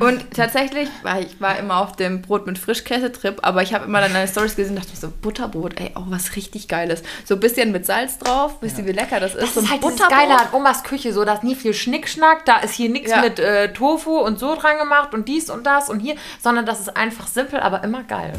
Und 0.00 0.30
tatsächlich, 0.34 0.88
war 1.02 1.20
ich 1.20 1.40
war 1.40 1.56
immer 1.58 1.76
auf 1.78 1.94
dem 1.94 2.22
Brot 2.22 2.46
mit 2.46 2.58
Frischkäse-Trip, 2.58 3.38
aber 3.42 3.62
ich 3.62 3.72
habe 3.72 3.84
immer 3.84 4.00
dann 4.00 4.12
deine 4.12 4.26
Stories 4.26 4.56
gesehen 4.56 4.74
und 4.76 4.82
dachte 4.82 4.90
mir 4.90 4.96
so, 5.00 5.12
Butterbrot, 5.22 5.78
ey, 5.80 5.92
auch 5.94 6.06
was 6.08 6.34
richtig 6.34 6.66
Geiles. 6.66 7.02
So 7.24 7.34
ein 7.34 7.40
bisschen 7.40 7.70
mit 7.70 7.86
Salz 7.86 8.18
drauf, 8.18 8.56
wisst 8.60 8.78
ihr, 8.78 8.86
wie 8.86 8.92
lecker 8.92 9.20
das 9.20 9.34
ist? 9.36 9.42
Das 9.42 9.54
so 9.54 9.60
ist 9.60 9.66
ein 9.72 9.80
halt 9.80 10.00
das 10.00 10.08
Geile 10.08 10.36
an 10.38 10.48
Omas 10.52 10.82
Küche, 10.82 11.12
so, 11.12 11.24
da 11.24 11.34
ist 11.34 11.44
nie 11.44 11.54
viel 11.54 11.74
Schnickschnack, 11.74 12.44
da 12.44 12.56
ist 12.58 12.74
hier 12.74 12.88
nichts 12.90 13.10
Ja. 13.12 13.20
mit 13.20 13.38
äh, 13.38 13.72
Tofu 13.72 14.18
und 14.18 14.40
so 14.40 14.56
dran 14.56 14.78
gemacht 14.78 15.14
und 15.14 15.28
dies 15.28 15.48
und 15.48 15.64
das 15.64 15.88
und 15.88 16.00
hier, 16.00 16.16
sondern 16.42 16.66
das 16.66 16.80
ist 16.80 16.96
einfach 16.96 17.28
simpel, 17.28 17.60
aber 17.60 17.84
immer 17.84 18.02
geil. 18.02 18.32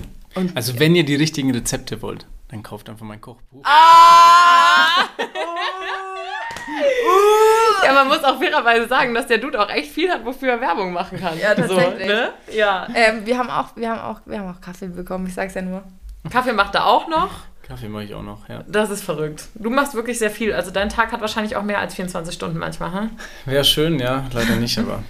Also 0.56 0.78
wenn 0.80 0.94
ihr 0.96 1.06
die 1.06 1.16
richtigen 1.16 1.52
Rezepte 1.52 2.02
wollt, 2.02 2.26
dann 2.50 2.64
kauft 2.64 2.90
einfach 2.90 3.06
mein 3.06 3.22
Kochbuch. 3.22 3.64
Ja, 7.84 7.94
man 7.94 8.08
muss 8.08 8.24
auch 8.24 8.40
fairerweise 8.40 8.88
sagen, 8.88 9.14
dass 9.14 9.28
der 9.28 9.38
Dude 9.38 9.60
auch 9.62 9.70
echt 9.70 9.92
viel 9.92 10.10
hat, 10.10 10.26
wofür 10.26 10.50
er 10.50 10.62
Werbung 10.62 10.94
machen 10.94 11.20
kann. 11.20 11.40
Ja, 11.40 11.54
tatsächlich. 11.54 12.08
So, 12.08 12.14
ne? 12.14 12.30
Ja. 12.52 12.88
Ähm, 12.94 13.26
wir 13.26 13.38
haben 13.38 13.50
auch, 13.50 13.76
wir 13.76 13.90
haben 13.90 14.00
auch, 14.00 14.22
wir 14.26 14.40
haben 14.40 14.54
auch 14.54 14.62
Kaffee 14.62 14.88
bekommen, 14.88 15.28
ich 15.28 15.34
sag's 15.34 15.54
ja 15.54 15.62
nur. 15.62 15.84
Kaffee 16.30 16.54
macht 16.54 16.76
er 16.76 16.86
auch 16.86 17.08
noch. 17.08 17.30
Kaffee 17.64 17.88
mache 17.88 18.06
ich 18.06 18.16
auch 18.16 18.24
noch, 18.24 18.48
ja. 18.50 18.64
Das 18.68 18.90
ist 18.90 19.04
verrückt. 19.04 19.50
Du 19.56 19.70
machst 19.70 19.94
wirklich 19.94 20.20
sehr 20.20 20.32
viel. 20.32 20.54
Also 20.54 20.72
dein 20.72 20.90
Tag 20.90 21.12
hat 21.12 21.22
wahrscheinlich 21.22 21.56
auch 21.56 21.64
mehr 21.64 21.80
als 21.80 21.96
24 21.96 22.34
Stunden 22.34 22.58
manchmal, 22.58 22.94
hm? 22.94 23.10
Wäre 23.46 23.64
schön, 23.64 24.00
ja, 24.00 24.26
leider 24.34 24.56
nicht, 24.56 24.78
aber 24.80 25.04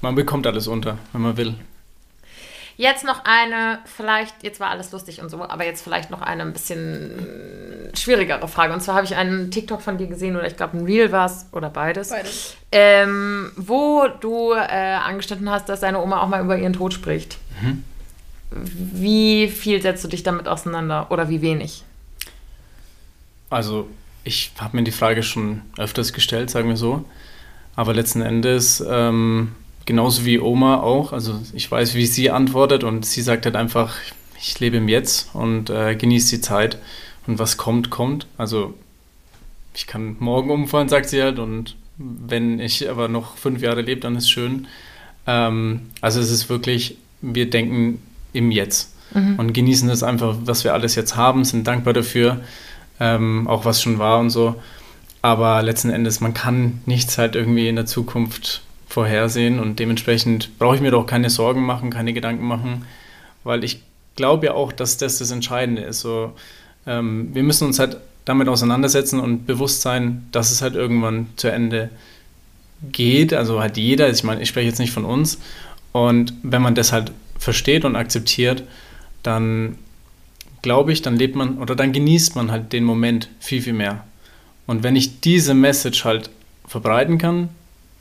man 0.00 0.14
bekommt 0.14 0.46
alles 0.46 0.66
unter, 0.66 0.98
wenn 1.12 1.22
man 1.22 1.36
will. 1.36 1.54
Jetzt 2.80 3.04
noch 3.04 3.26
eine, 3.26 3.80
vielleicht, 3.84 4.42
jetzt 4.42 4.58
war 4.58 4.70
alles 4.70 4.90
lustig 4.90 5.20
und 5.20 5.28
so, 5.28 5.42
aber 5.42 5.66
jetzt 5.66 5.82
vielleicht 5.84 6.08
noch 6.08 6.22
eine 6.22 6.44
ein 6.44 6.54
bisschen 6.54 7.90
schwierigere 7.92 8.48
Frage. 8.48 8.72
Und 8.72 8.80
zwar 8.80 8.94
habe 8.94 9.04
ich 9.04 9.16
einen 9.16 9.50
TikTok 9.50 9.82
von 9.82 9.98
dir 9.98 10.06
gesehen 10.06 10.34
oder 10.34 10.46
ich 10.46 10.56
glaube 10.56 10.78
ein 10.78 10.86
Reel 10.86 11.12
war 11.12 11.26
es 11.26 11.44
oder 11.52 11.68
beides. 11.68 12.08
Beides. 12.08 12.56
Ähm, 12.72 13.52
wo 13.56 14.08
du 14.22 14.54
äh, 14.54 14.94
angeschnitten 14.94 15.50
hast, 15.50 15.68
dass 15.68 15.80
deine 15.80 16.00
Oma 16.00 16.22
auch 16.22 16.28
mal 16.28 16.42
über 16.42 16.56
ihren 16.56 16.72
Tod 16.72 16.94
spricht. 16.94 17.36
Wie 18.50 19.48
viel 19.48 19.82
setzt 19.82 20.02
du 20.04 20.08
dich 20.08 20.22
damit 20.22 20.48
auseinander 20.48 21.08
oder 21.10 21.28
wie 21.28 21.42
wenig? 21.42 21.84
Also 23.50 23.90
ich 24.24 24.52
habe 24.58 24.78
mir 24.78 24.84
die 24.84 24.90
Frage 24.90 25.22
schon 25.22 25.60
öfters 25.76 26.14
gestellt, 26.14 26.48
sagen 26.48 26.70
wir 26.70 26.78
so. 26.78 27.04
Aber 27.76 27.92
letzten 27.92 28.22
Endes, 28.22 28.82
ähm, 28.88 29.54
genauso 29.86 30.24
wie 30.24 30.38
Oma 30.38 30.80
auch, 30.80 31.12
also 31.12 31.40
ich 31.52 31.70
weiß, 31.70 31.94
wie 31.94 32.06
sie 32.06 32.30
antwortet 32.30 32.84
und 32.84 33.04
sie 33.06 33.22
sagt 33.22 33.44
halt 33.44 33.56
einfach, 33.56 33.96
ich 34.40 34.58
lebe 34.60 34.78
im 34.78 34.88
Jetzt 34.88 35.34
und 35.34 35.70
äh, 35.70 35.94
genieße 35.94 36.36
die 36.36 36.42
Zeit 36.42 36.78
und 37.26 37.38
was 37.38 37.56
kommt, 37.56 37.90
kommt. 37.90 38.26
Also 38.38 38.74
ich 39.74 39.86
kann 39.86 40.16
morgen 40.18 40.50
umfallen, 40.50 40.88
sagt 40.88 41.08
sie 41.08 41.22
halt 41.22 41.38
und 41.38 41.76
wenn 41.96 42.60
ich 42.60 42.88
aber 42.88 43.08
noch 43.08 43.36
fünf 43.36 43.60
Jahre 43.60 43.82
lebe, 43.82 44.00
dann 44.00 44.16
ist 44.16 44.30
schön. 44.30 44.66
Ähm, 45.26 45.90
also 46.00 46.20
es 46.20 46.30
ist 46.30 46.48
wirklich, 46.48 46.96
wir 47.20 47.50
denken 47.50 48.02
im 48.32 48.50
Jetzt 48.50 48.94
und 49.38 49.52
genießen 49.52 49.88
das 49.88 50.02
einfach, 50.02 50.36
was 50.44 50.62
wir 50.62 50.72
alles 50.72 50.94
jetzt 50.94 51.16
haben, 51.16 51.44
sind 51.44 51.66
dankbar 51.66 51.92
dafür, 51.92 52.40
ähm, 53.00 53.48
auch 53.48 53.64
was 53.64 53.82
schon 53.82 53.98
war 53.98 54.20
und 54.20 54.30
so. 54.30 54.54
Aber 55.20 55.62
letzten 55.62 55.90
Endes, 55.90 56.20
man 56.20 56.32
kann 56.32 56.80
nichts 56.86 57.18
halt 57.18 57.34
irgendwie 57.34 57.68
in 57.68 57.76
der 57.76 57.86
Zukunft 57.86 58.62
vorhersehen 58.90 59.60
und 59.60 59.78
dementsprechend 59.78 60.58
brauche 60.58 60.74
ich 60.74 60.80
mir 60.82 60.90
doch 60.90 61.06
keine 61.06 61.30
Sorgen 61.30 61.62
machen, 61.62 61.90
keine 61.90 62.12
Gedanken 62.12 62.44
machen, 62.44 62.84
weil 63.44 63.64
ich 63.64 63.80
glaube 64.16 64.46
ja 64.46 64.54
auch, 64.54 64.72
dass 64.72 64.96
das 64.96 65.18
das 65.18 65.30
Entscheidende 65.30 65.82
ist. 65.82 66.00
So, 66.00 66.32
ähm, 66.86 67.30
wir 67.32 67.44
müssen 67.44 67.66
uns 67.66 67.78
halt 67.78 67.96
damit 68.24 68.48
auseinandersetzen 68.48 69.20
und 69.20 69.46
bewusst 69.46 69.80
sein, 69.80 70.26
dass 70.32 70.50
es 70.50 70.60
halt 70.60 70.74
irgendwann 70.74 71.28
zu 71.36 71.48
Ende 71.48 71.90
geht. 72.90 73.32
Also 73.32 73.60
halt 73.60 73.76
jeder, 73.76 74.10
ich 74.10 74.24
meine, 74.24 74.42
ich 74.42 74.48
spreche 74.48 74.68
jetzt 74.68 74.80
nicht 74.80 74.92
von 74.92 75.04
uns. 75.04 75.38
Und 75.92 76.34
wenn 76.42 76.60
man 76.60 76.74
das 76.74 76.92
halt 76.92 77.12
versteht 77.38 77.84
und 77.84 77.96
akzeptiert, 77.96 78.64
dann 79.22 79.78
glaube 80.62 80.92
ich, 80.92 81.00
dann 81.00 81.16
lebt 81.16 81.36
man 81.36 81.58
oder 81.58 81.74
dann 81.74 81.92
genießt 81.92 82.36
man 82.36 82.50
halt 82.50 82.72
den 82.72 82.84
Moment 82.84 83.28
viel, 83.38 83.62
viel 83.62 83.72
mehr. 83.72 84.04
Und 84.66 84.82
wenn 84.82 84.96
ich 84.96 85.20
diese 85.20 85.54
Message 85.54 86.04
halt 86.04 86.30
verbreiten 86.66 87.18
kann, 87.18 87.48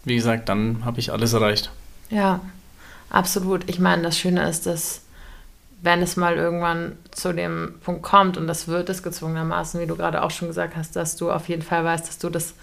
wie 0.10 0.16
gesagt, 0.16 0.50
dann 0.50 0.84
habe 0.84 1.00
ich 1.00 1.14
alles 1.14 1.32
erreicht. 1.32 1.72
Ja, 2.10 2.42
absolut. 3.10 3.70
Ich 3.70 3.80
meine, 3.80 4.02
das 4.02 4.18
Schöne 4.18 4.50
ist, 4.50 4.66
dass 4.66 5.02
wenn 5.82 6.02
es 6.02 6.18
mal 6.18 6.36
irgendwann 6.36 6.98
zu 7.12 7.32
dem 7.34 7.76
Punkt 7.84 8.02
kommt, 8.04 8.38
und 8.38 8.48
das 8.48 8.68
wird 8.68 8.90
es 8.90 9.02
gezwungenermaßen, 9.02 9.80
wie 9.80 9.88
du 9.88 9.96
gerade 9.96 10.24
auch 10.24 10.32
schon 10.32 10.50
gesagt 10.50 10.76
hast, 10.76 10.96
dass 10.98 11.16
du 11.16 11.32
auf 11.32 11.48
jeden 11.48 11.62
Fall 11.62 11.86
weißt, 11.86 12.06
dass 12.06 12.18
du 12.18 12.30
das 12.30 12.54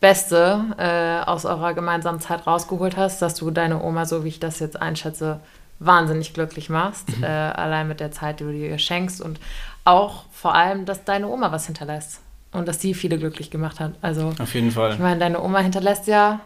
Beste 0.00 0.64
äh, 0.78 1.28
aus 1.28 1.44
eurer 1.44 1.74
gemeinsamen 1.74 2.20
Zeit 2.20 2.46
rausgeholt 2.46 2.96
hast, 2.96 3.20
dass 3.20 3.34
du 3.34 3.50
deine 3.50 3.82
Oma, 3.82 4.06
so 4.06 4.24
wie 4.24 4.28
ich 4.28 4.40
das 4.40 4.60
jetzt 4.60 4.80
einschätze, 4.80 5.40
wahnsinnig 5.78 6.32
glücklich 6.32 6.70
machst, 6.70 7.08
äh, 7.22 7.26
allein 7.26 7.88
mit 7.88 8.00
der 8.00 8.12
Zeit, 8.12 8.40
die 8.40 8.44
du 8.44 8.52
ihr 8.52 8.78
schenkst 8.78 9.20
und 9.20 9.40
auch 9.84 10.24
vor 10.30 10.54
allem, 10.54 10.84
dass 10.84 11.04
deine 11.04 11.26
Oma 11.26 11.52
was 11.52 11.66
hinterlässt 11.66 12.20
und 12.52 12.68
dass 12.68 12.80
sie 12.80 12.94
viele 12.94 13.18
glücklich 13.18 13.50
gemacht 13.50 13.80
hat. 13.80 13.94
Also 14.00 14.32
Auf 14.38 14.54
jeden 14.54 14.68
ich 14.68 14.74
Fall. 14.74 14.96
meine, 14.98 15.18
deine 15.18 15.42
Oma 15.42 15.58
hinterlässt 15.58 16.06
ja 16.06 16.40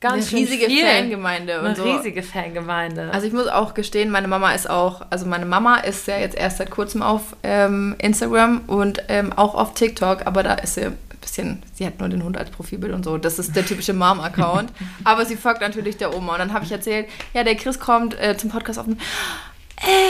ganz 0.00 0.28
Eine 0.28 0.40
riesige 0.40 0.66
viel. 0.66 0.84
Fangemeinde 0.86 1.60
und 1.60 1.66
Eine 1.66 1.76
so. 1.76 1.84
riesige 1.84 2.22
Fangemeinde. 2.22 3.10
Also 3.12 3.26
ich 3.26 3.32
muss 3.32 3.46
auch 3.46 3.74
gestehen, 3.74 4.10
meine 4.10 4.28
Mama 4.28 4.52
ist 4.52 4.68
auch, 4.68 5.02
also 5.10 5.26
meine 5.26 5.46
Mama 5.46 5.76
ist 5.76 6.06
ja 6.06 6.18
jetzt 6.18 6.36
erst 6.36 6.58
seit 6.58 6.70
kurzem 6.70 7.02
auf 7.02 7.36
ähm, 7.42 7.94
Instagram 7.98 8.62
und 8.66 9.02
ähm, 9.08 9.32
auch 9.34 9.54
auf 9.54 9.74
TikTok, 9.74 10.26
aber 10.26 10.42
da 10.42 10.54
ist 10.54 10.74
sie 10.74 10.86
ein 10.86 10.98
bisschen, 11.20 11.62
sie 11.74 11.86
hat 11.86 12.00
nur 12.00 12.08
den 12.08 12.24
Hund 12.24 12.38
als 12.38 12.50
Profilbild 12.50 12.94
und 12.94 13.04
so. 13.04 13.18
Das 13.18 13.38
ist 13.38 13.54
der 13.54 13.66
typische 13.66 13.92
Mom-Account. 13.92 14.72
aber 15.04 15.26
sie 15.26 15.36
folgt 15.36 15.60
natürlich 15.60 15.98
der 15.98 16.16
Oma. 16.16 16.32
Und 16.32 16.38
dann 16.38 16.52
habe 16.54 16.64
ich 16.64 16.72
erzählt, 16.72 17.06
ja, 17.34 17.44
der 17.44 17.56
Chris 17.56 17.78
kommt 17.78 18.18
äh, 18.18 18.36
zum 18.36 18.50
Podcast 18.50 18.78
auf 18.78 18.86
den. 18.86 18.98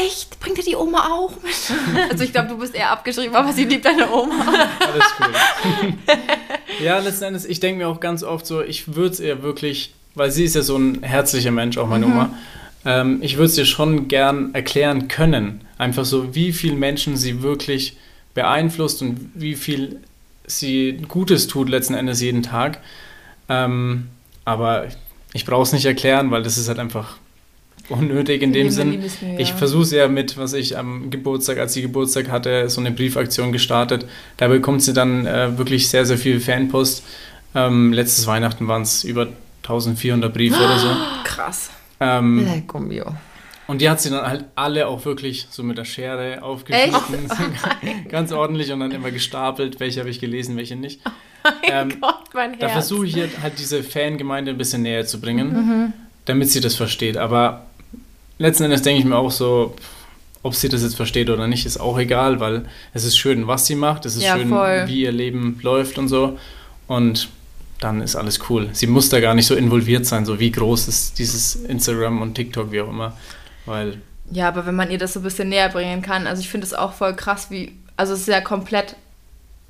Echt? 0.04 0.40
Bringt 0.40 0.58
ihr 0.58 0.64
die 0.64 0.76
Oma 0.76 1.10
auch 1.12 1.32
mit? 1.42 1.54
Also 2.10 2.24
ich 2.24 2.32
glaube, 2.32 2.48
du 2.48 2.58
bist 2.58 2.74
eher 2.74 2.90
abgeschrieben, 2.90 3.34
aber 3.36 3.52
sie 3.52 3.64
liebt 3.64 3.84
deine 3.84 4.10
Oma. 4.10 4.34
Alles 4.80 5.14
cool. 5.20 5.94
Ja, 6.82 6.98
letzten 6.98 7.24
Endes, 7.24 7.44
ich 7.44 7.60
denke 7.60 7.78
mir 7.78 7.88
auch 7.88 8.00
ganz 8.00 8.22
oft 8.22 8.46
so, 8.46 8.62
ich 8.62 8.94
würde 8.94 9.10
es 9.10 9.20
ihr 9.20 9.42
wirklich, 9.42 9.94
weil 10.14 10.30
sie 10.30 10.44
ist 10.44 10.54
ja 10.54 10.62
so 10.62 10.76
ein 10.76 11.02
herzlicher 11.02 11.50
Mensch, 11.50 11.78
auch 11.78 11.88
meine 11.88 12.06
Oma, 12.06 12.34
ähm, 12.84 13.18
ich 13.22 13.36
würde 13.36 13.46
es 13.46 13.58
ihr 13.58 13.64
schon 13.64 14.08
gern 14.08 14.54
erklären 14.54 15.08
können. 15.08 15.62
Einfach 15.78 16.04
so, 16.04 16.34
wie 16.34 16.52
viel 16.52 16.74
Menschen 16.74 17.16
sie 17.16 17.42
wirklich 17.42 17.96
beeinflusst 18.34 19.02
und 19.02 19.30
wie 19.34 19.54
viel 19.54 20.00
sie 20.46 20.98
Gutes 21.08 21.46
tut 21.46 21.68
letzten 21.68 21.94
Endes 21.94 22.20
jeden 22.20 22.42
Tag. 22.42 22.80
Ähm, 23.48 24.08
aber 24.44 24.86
ich 25.32 25.44
brauche 25.44 25.62
es 25.62 25.72
nicht 25.72 25.84
erklären, 25.84 26.30
weil 26.30 26.42
das 26.42 26.58
ist 26.58 26.68
halt 26.68 26.78
einfach 26.78 27.16
unnötig 27.90 28.42
in 28.42 28.52
dem 28.52 28.70
Sinn. 28.70 29.02
Ich 29.38 29.50
ja. 29.50 29.56
versuche 29.56 29.82
es 29.82 29.90
ja 29.90 30.08
mit, 30.08 30.36
was 30.36 30.52
ich 30.52 30.78
am 30.78 31.10
Geburtstag, 31.10 31.58
als 31.58 31.74
sie 31.74 31.82
Geburtstag 31.82 32.30
hatte, 32.30 32.68
so 32.70 32.80
eine 32.80 32.90
Briefaktion 32.90 33.52
gestartet. 33.52 34.06
Da 34.36 34.48
bekommt 34.48 34.82
sie 34.82 34.92
dann 34.92 35.26
äh, 35.26 35.58
wirklich 35.58 35.88
sehr, 35.88 36.06
sehr 36.06 36.18
viel 36.18 36.40
Fanpost. 36.40 37.04
Ähm, 37.54 37.92
letztes 37.92 38.26
Weihnachten 38.26 38.68
waren 38.68 38.82
es 38.82 39.04
über 39.04 39.28
1400 39.62 40.32
Briefe 40.32 40.56
oder 40.56 40.78
so. 40.78 40.88
Krass. 41.24 41.70
Ähm, 42.00 42.64
und 43.66 43.80
die 43.80 43.88
hat 43.88 44.00
sie 44.00 44.10
dann 44.10 44.26
halt 44.26 44.46
alle 44.56 44.88
auch 44.88 45.04
wirklich 45.04 45.46
so 45.50 45.62
mit 45.62 45.78
der 45.78 45.84
Schere 45.84 46.42
aufgeschnitten. 46.42 47.28
ganz 48.08 48.32
ordentlich 48.32 48.72
und 48.72 48.80
dann 48.80 48.90
immer 48.90 49.12
gestapelt, 49.12 49.78
welche 49.78 50.00
habe 50.00 50.10
ich 50.10 50.18
gelesen, 50.18 50.56
welche 50.56 50.74
nicht. 50.74 51.00
Ähm, 51.62 52.00
Gott, 52.00 52.34
mein 52.34 52.50
Herz. 52.50 52.60
Da 52.60 52.68
versuche 52.68 53.06
ich 53.06 53.14
hier 53.14 53.28
halt 53.40 53.58
diese 53.58 53.82
Fangemeinde 53.82 54.50
ein 54.50 54.58
bisschen 54.58 54.82
näher 54.82 55.06
zu 55.06 55.20
bringen, 55.20 55.92
damit 56.24 56.50
sie 56.50 56.60
das 56.60 56.74
versteht. 56.74 57.16
Aber 57.16 57.66
letzten 58.40 58.64
Endes 58.64 58.82
denke 58.82 59.00
ich 59.00 59.06
mir 59.06 59.16
auch 59.16 59.30
so, 59.30 59.74
ob 60.42 60.54
sie 60.54 60.68
das 60.68 60.82
jetzt 60.82 60.96
versteht 60.96 61.28
oder 61.30 61.46
nicht, 61.46 61.66
ist 61.66 61.78
auch 61.78 61.98
egal, 61.98 62.40
weil 62.40 62.64
es 62.94 63.04
ist 63.04 63.16
schön, 63.18 63.46
was 63.46 63.66
sie 63.66 63.74
macht, 63.74 64.06
es 64.06 64.16
ist 64.16 64.22
Ja, 64.22 64.36
schön, 64.36 64.48
voll. 64.48 64.84
wie 64.86 65.02
ihr 65.02 65.12
Leben 65.12 65.58
läuft 65.62 65.98
und 65.98 66.08
so. 66.08 66.38
Und 66.86 67.28
dann 67.78 68.00
ist 68.00 68.16
alles 68.16 68.40
cool. 68.48 68.68
Sie 68.72 68.86
muss 68.86 69.08
da 69.10 69.20
gar 69.20 69.34
nicht 69.34 69.46
so 69.46 69.54
involviert 69.54 70.06
sein, 70.06 70.24
so 70.24 70.40
wie 70.40 70.50
groß 70.50 70.88
ist 70.88 71.18
dieses 71.18 71.54
Instagram 71.56 72.20
und 72.22 72.34
TikTok, 72.34 72.72
wie 72.72 72.80
auch 72.80 72.88
immer. 72.88 73.16
Weil 73.66 73.98
Ja, 74.30 74.48
aber 74.48 74.64
wenn 74.66 74.74
man 74.74 74.90
ihr 74.90 74.98
das 74.98 75.12
so 75.12 75.20
ein 75.20 75.22
bisschen 75.22 75.48
näher 75.50 75.68
bringen 75.68 76.02
kann, 76.02 76.26
also 76.26 76.40
ich 76.40 76.48
finde 76.48 76.66
es 76.66 76.74
auch 76.74 76.92
voll 76.94 77.14
krass, 77.14 77.46
wie, 77.50 77.72
also 77.96 78.14
es 78.14 78.20
ist 78.20 78.28
ja 78.28 78.40
komplett 78.40 78.96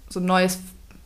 so 0.08 0.20
ein 0.20 0.26
neues, 0.26 0.58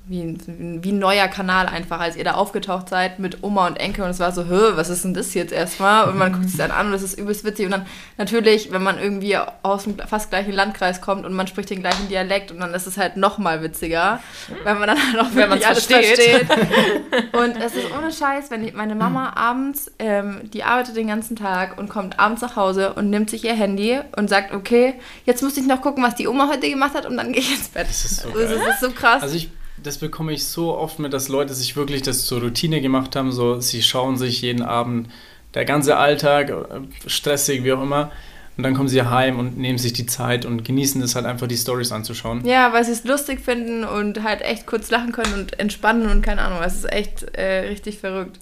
wie, 0.07 0.21
ein- 0.21 0.81
wie 0.85 0.93
ein 0.93 0.99
neuer 0.99 1.29
Kanal 1.29 1.67
einfach, 1.67 1.99
als 2.01 2.17
ihr 2.17 2.25
da 2.25 2.33
aufgetaucht 2.35 2.89
seid 2.91 3.19
mit 3.19 3.43
Oma 3.43 3.67
und 3.67 3.77
Enkel 3.77 4.05
und 4.05 4.11
es 4.11 4.21
war 4.21 4.33
so, 4.33 4.45
hö, 4.47 4.73
was 4.77 4.91
ist 4.91 5.03
denn 5.05 5.15
das 5.15 5.33
jetzt 5.33 5.53
erstmal? 5.53 6.09
Und 6.09 6.19
man 6.19 6.33
guckt 6.33 6.49
sich 6.49 6.59
dann 6.59 6.71
an 6.71 6.89
und 6.89 6.93
es 6.93 7.03
ist 7.03 7.19
übelst 7.19 7.45
witzig 7.45 7.65
und 7.67 7.73
dann 7.73 7.87
natürlich, 8.19 8.71
wenn 8.71 8.83
man 8.83 8.99
irgendwie 8.99 9.39
aus 9.63 9.85
dem 9.85 9.97
fast 9.99 10.31
gleichen 10.31 10.53
Landkreis 10.53 11.01
kommt 11.01 11.25
und 11.25 11.33
man 11.33 11.47
spricht 11.47 11.71
den 11.71 11.81
gleichen 11.81 12.09
Dialekt 12.09 12.51
und 12.51 12.61
dann 12.61 12.75
ist 12.75 12.87
es 12.87 12.99
halt 12.99 13.17
nochmal 13.17 13.63
witziger, 13.63 14.21
weil 14.65 14.75
man 14.75 14.89
dann 14.89 14.99
halt 14.99 15.19
auch 15.21 15.31
Wenn 15.35 15.49
wirklich 15.51 15.63
man's 15.63 15.65
alles 15.65 15.87
versteht. 15.87 16.47
versteht. 16.47 17.33
Und 17.35 17.57
es 17.57 17.75
ist 17.75 17.87
ohne 17.97 18.13
Scheiß, 18.13 18.51
wenn 18.51 18.71
meine 18.77 18.95
Mama 18.95 19.33
abends, 19.37 19.91
ähm, 19.99 20.41
die 20.53 20.63
arbeitet 20.65 20.97
den 20.97 21.09
ganzen 21.09 21.37
Tag 21.37 21.79
und 21.79 21.89
kommt 21.89 22.19
abends 22.19 22.43
nach 22.43 22.57
Hause 22.57 22.93
und 22.95 23.11
nimmt 23.11 23.31
sich 23.31 23.45
ihr 23.45 23.55
Handy 23.55 24.01
und 24.17 24.29
sagt, 24.29 24.53
okay, 24.55 24.95
jetzt 25.25 25.43
muss 25.43 25.57
ich 25.57 25.67
noch 25.67 25.81
gucken, 25.81 26.03
was 26.05 26.15
die 26.15 26.29
Oma 26.29 26.49
heute 26.49 26.69
gemacht 26.69 26.95
hat 26.95 27.07
und 27.07 27.17
dann 27.17 27.33
gehe 27.33 27.41
ich 27.43 27.53
ins 27.57 27.69
Bett. 27.69 27.87
Das 27.89 28.05
ist 28.05 28.21
so 28.23 28.29
Das 28.31 28.37
geil. 28.49 28.53
ist, 28.53 28.67
das 28.67 28.75
ist 28.75 28.81
so 28.81 28.91
krass. 28.91 29.23
Also 29.23 29.35
ich, 29.37 29.51
das 29.83 29.99
bekomme 29.99 30.33
ich 30.33 30.47
so 30.47 30.77
oft 30.77 30.99
mit, 30.99 31.13
dass 31.13 31.29
Leute 31.29 31.55
sich 31.55 31.77
wirklich 31.77 32.03
das 32.03 32.27
zur 32.27 32.41
Routine 32.41 32.81
gemacht 32.81 33.17
haben. 33.17 33.33
So, 33.33 33.61
sie 33.61 33.83
schauen 33.83 34.17
sich 34.17 34.43
jeden 34.43 34.63
Abend 34.63 35.09
der 35.55 35.65
ganze 35.65 35.97
Alltag, 35.97 36.51
äh, 36.51 37.09
stressig, 37.09 37.65
wie 37.65 37.73
auch 37.73 37.83
immer. 37.83 38.11
Und 38.57 38.63
dann 38.63 38.75
kommen 38.75 38.89
sie 38.89 39.03
heim 39.03 39.41
und 39.41 39.59
nehmen 39.59 39.79
sich 39.79 39.93
die 39.93 40.07
Zeit 40.07 40.45
und 40.45 40.65
genießen 40.65 41.03
es 41.03 41.17
halt 41.17 41.27
einfach, 41.27 41.49
die 41.49 41.57
Stories 41.57 41.91
anzuschauen. 41.91 42.47
ja, 42.47 42.73
weil 42.73 42.85
sie 42.85 42.93
es 42.93 43.03
lustig 43.03 43.41
finden 43.41 43.83
und 43.85 44.23
halt 44.23 44.43
echt 44.43 44.67
kurz 44.67 44.91
lachen 44.91 45.11
können 45.11 45.35
und 45.35 45.59
entspannen 45.59 46.09
und 46.09 46.23
keine 46.23 46.43
Ahnung, 46.43 46.61
es 46.63 46.77
ist 46.77 46.93
echt 46.93 47.25
äh, 47.37 47.69
richtig 47.69 47.99
verrückt. 47.99 48.39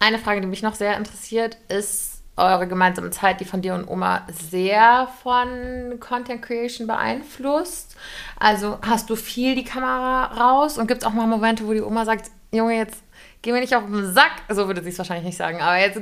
Eine 0.00 0.18
Frage, 0.18 0.40
die 0.40 0.48
mich 0.48 0.62
noch 0.62 0.74
sehr 0.74 0.96
interessiert, 0.96 1.56
ist 1.68 2.13
eure 2.36 2.66
gemeinsame 2.66 3.10
Zeit, 3.10 3.40
die 3.40 3.44
von 3.44 3.62
dir 3.62 3.74
und 3.74 3.88
Oma 3.88 4.26
sehr 4.50 5.08
von 5.22 6.00
Content 6.00 6.42
Creation 6.42 6.86
beeinflusst. 6.86 7.96
Also 8.38 8.78
hast 8.82 9.08
du 9.10 9.16
viel 9.16 9.54
die 9.54 9.64
Kamera 9.64 10.26
raus 10.26 10.78
und 10.78 10.86
gibt 10.86 11.02
es 11.02 11.06
auch 11.06 11.12
mal 11.12 11.26
Momente, 11.26 11.66
wo 11.66 11.72
die 11.72 11.82
Oma 11.82 12.04
sagt, 12.04 12.30
Junge, 12.50 12.76
jetzt 12.76 13.02
geh 13.42 13.52
mir 13.52 13.60
nicht 13.60 13.76
auf 13.76 13.84
den 13.84 14.12
Sack. 14.12 14.32
So 14.48 14.66
würde 14.66 14.82
sie 14.82 14.88
es 14.88 14.98
wahrscheinlich 14.98 15.26
nicht 15.26 15.36
sagen, 15.36 15.60
aber 15.60 15.78
jetzt 15.78 16.00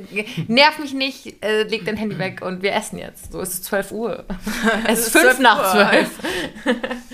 nerv 0.49 0.79
mich 0.79 0.95
nicht, 0.95 1.45
äh, 1.45 1.65
leg 1.65 1.85
dein 1.85 1.97
Handy 1.97 2.19
weg 2.19 2.41
und 2.41 2.63
wir 2.63 2.73
essen 2.73 2.99
jetzt. 2.99 3.33
So 3.33 3.41
ist 3.41 3.53
es 3.55 3.63
12 3.65 3.93
Uhr. 3.93 4.25
es 4.87 5.01
ist 5.01 5.07
ist 5.09 5.13
5 5.13 5.25
12 5.25 5.39
nach 5.41 5.59
Uhr. 5.59 5.81
12. 5.83 6.11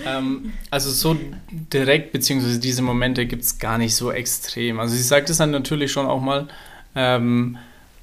Ähm, 0.05 0.53
also 0.69 0.91
so 0.91 1.17
direkt, 1.49 2.13
beziehungsweise 2.13 2.59
diese 2.59 2.81
Momente 2.81 3.25
gibt 3.25 3.43
es 3.43 3.59
gar 3.59 3.77
nicht 3.77 3.95
so 3.95 4.11
extrem. 4.11 4.79
Also 4.79 4.95
sie 4.95 5.03
sagt 5.03 5.29
es 5.29 5.37
dann 5.37 5.51
natürlich 5.51 5.91
schon 5.91 6.05
auch 6.05 6.21
mal, 6.21 6.47
ähm, 6.95 7.57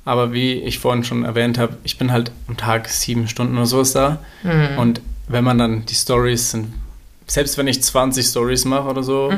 aber 0.07 0.33
wie 0.33 0.55
ich 0.55 0.79
vorhin 0.79 1.05
schon 1.05 1.25
erwähnt 1.25 1.59
habe, 1.59 1.77
ich 1.85 1.99
bin 1.99 2.13
halt 2.13 2.31
am 2.49 2.57
Tag 2.57 2.89
sieben 2.89 3.29
Stunden 3.29 3.57
oder 3.57 3.67
sowas 3.67 3.93
da. 3.93 4.21
Und 4.79 5.01
wenn 5.29 5.45
man 5.45 5.59
dann 5.59 5.85
die 5.85 5.95
Stories 5.95 6.53
sind, 6.53 6.73
selbst 7.27 7.59
wenn 7.59 7.67
ich 7.67 7.83
20 7.83 8.25
Stories 8.25 8.65
mache 8.65 8.89
oder 8.89 9.03
so, 9.03 9.31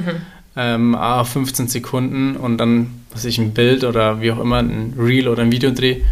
ähm, 0.56 0.94
ah, 0.94 1.24
15 1.24 1.68
Sekunden 1.68 2.36
und 2.36 2.58
dann, 2.58 3.00
was 3.12 3.24
ich, 3.24 3.38
ein 3.38 3.54
Bild 3.54 3.82
oder 3.82 4.20
wie 4.20 4.30
auch 4.30 4.38
immer, 4.40 4.58
ein 4.58 4.92
Reel 4.98 5.26
oder 5.28 5.42
ein 5.42 5.50
Video 5.52 5.70
drehe, 5.70 6.02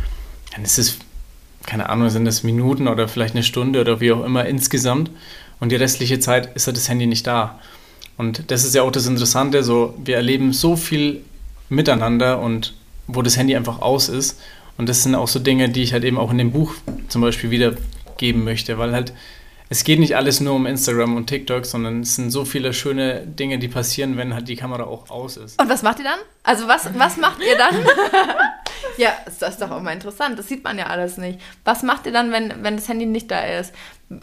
dann 0.55 0.65
ist 0.65 0.79
es, 0.79 0.99
keine 1.67 1.91
Ahnung, 1.91 2.09
sind 2.09 2.25
das 2.25 2.43
Minuten 2.43 2.89
oder 2.89 3.09
vielleicht 3.09 3.35
eine 3.35 3.45
Stunde 3.45 3.81
oder 3.83 4.01
wie 4.01 4.11
auch 4.13 4.25
immer 4.25 4.47
insgesamt. 4.47 5.11
Und 5.61 5.71
die 5.71 5.77
restliche 5.77 6.19
Zeit 6.19 6.57
ist 6.57 6.67
halt 6.67 6.79
das 6.79 6.89
Handy 6.89 7.07
nicht 7.07 7.27
da. 7.27 7.59
Und 8.17 8.51
das 8.51 8.65
ist 8.65 8.75
ja 8.75 8.81
auch 8.83 8.93
das 8.93 9.07
Interessante, 9.07 9.63
so, 9.63 9.95
wir 10.03 10.17
erleben 10.17 10.55
so 10.55 10.77
viel 10.77 11.21
miteinander 11.69 12.41
und 12.41 12.73
wo 13.07 13.23
das 13.23 13.37
Handy 13.37 13.57
einfach 13.57 13.81
aus 13.81 14.09
ist. 14.09 14.41
Und 14.79 14.89
das 14.89 15.03
sind 15.03 15.15
auch 15.15 15.29
so 15.29 15.39
Dinge, 15.39 15.69
die 15.69 15.83
ich 15.83 15.93
halt 15.93 16.05
eben 16.05 16.19
auch 16.19 16.31
in 16.31 16.39
dem 16.39 16.53
Buch 16.53 16.75
zum 17.09 17.23
Beispiel 17.23 17.51
wiedergeben 17.51 18.45
möchte, 18.45 18.79
weil 18.79 18.93
halt 18.93 19.13
es 19.69 19.83
geht 19.83 19.99
nicht 19.99 20.15
alles 20.15 20.41
nur 20.41 20.55
um 20.55 20.65
Instagram 20.65 21.17
und 21.17 21.27
TikTok, 21.27 21.67
sondern 21.67 22.03
es 22.03 22.15
sind 22.15 22.31
so 22.31 22.45
viele 22.45 22.73
schöne 22.73 23.27
Dinge, 23.27 23.59
die 23.59 23.67
passieren, 23.67 24.17
wenn 24.17 24.33
halt 24.33 24.47
die 24.47 24.55
Kamera 24.55 24.85
auch 24.85 25.11
aus 25.11 25.37
ist. 25.37 25.61
Und 25.61 25.69
was 25.69 25.83
macht 25.83 25.99
ihr 25.99 26.05
dann? 26.05 26.21
Also 26.45 26.69
was, 26.69 26.89
was 26.97 27.17
macht 27.17 27.41
ihr 27.43 27.57
dann? 27.57 27.75
ja, 28.97 29.11
das 29.25 29.43
ist 29.43 29.61
doch 29.61 29.73
auch 29.73 29.83
mal 29.83 29.93
interessant. 29.93 30.39
Das 30.39 30.47
sieht 30.47 30.63
man 30.63 30.79
ja 30.79 30.87
alles 30.87 31.17
nicht. 31.17 31.41
Was 31.65 31.83
macht 31.83 32.07
ihr 32.07 32.13
dann, 32.13 32.31
wenn, 32.31 32.63
wenn 32.63 32.77
das 32.77 32.89
Handy 32.89 33.07
nicht 33.07 33.29
da 33.29 33.41
ist? 33.41 33.75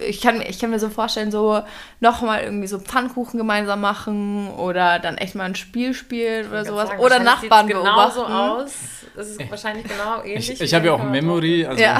Ich 0.08 0.22
kann, 0.22 0.38
mir- 0.38 0.48
ich 0.50 0.60
kann 0.60 0.70
mir 0.70 0.80
so 0.80 0.90
vorstellen, 0.90 1.30
so 1.30 1.62
nochmal 2.00 2.44
irgendwie 2.44 2.68
so 2.68 2.80
Pfannkuchen 2.80 3.38
gemeinsam 3.38 3.82
machen 3.82 4.50
oder 4.52 4.98
dann 5.00 5.18
echt 5.18 5.36
mal 5.36 5.44
ein 5.44 5.56
Spiel 5.56 5.94
spielen 5.94 6.50
oder 6.50 6.64
sowas. 6.64 6.88
Sagen, 6.90 7.02
oder 7.02 7.20
Nachbarn 7.20 7.68
sieht's 7.68 7.80
beobachten. 7.80 8.22
genauso 8.22 8.26
aus. 8.26 8.72
Es 9.18 9.28
ist 9.32 9.52
wahrscheinlich 9.52 9.86
genau 9.86 10.22
ähnlich. 10.24 10.52
Ich, 10.52 10.62
ich 10.62 10.74
habe 10.74 10.86
ja 10.88 10.94
auch 10.94 11.02
ein. 11.02 11.12
Memory, 11.12 11.66
also 11.66 11.82
Ja. 11.82 12.00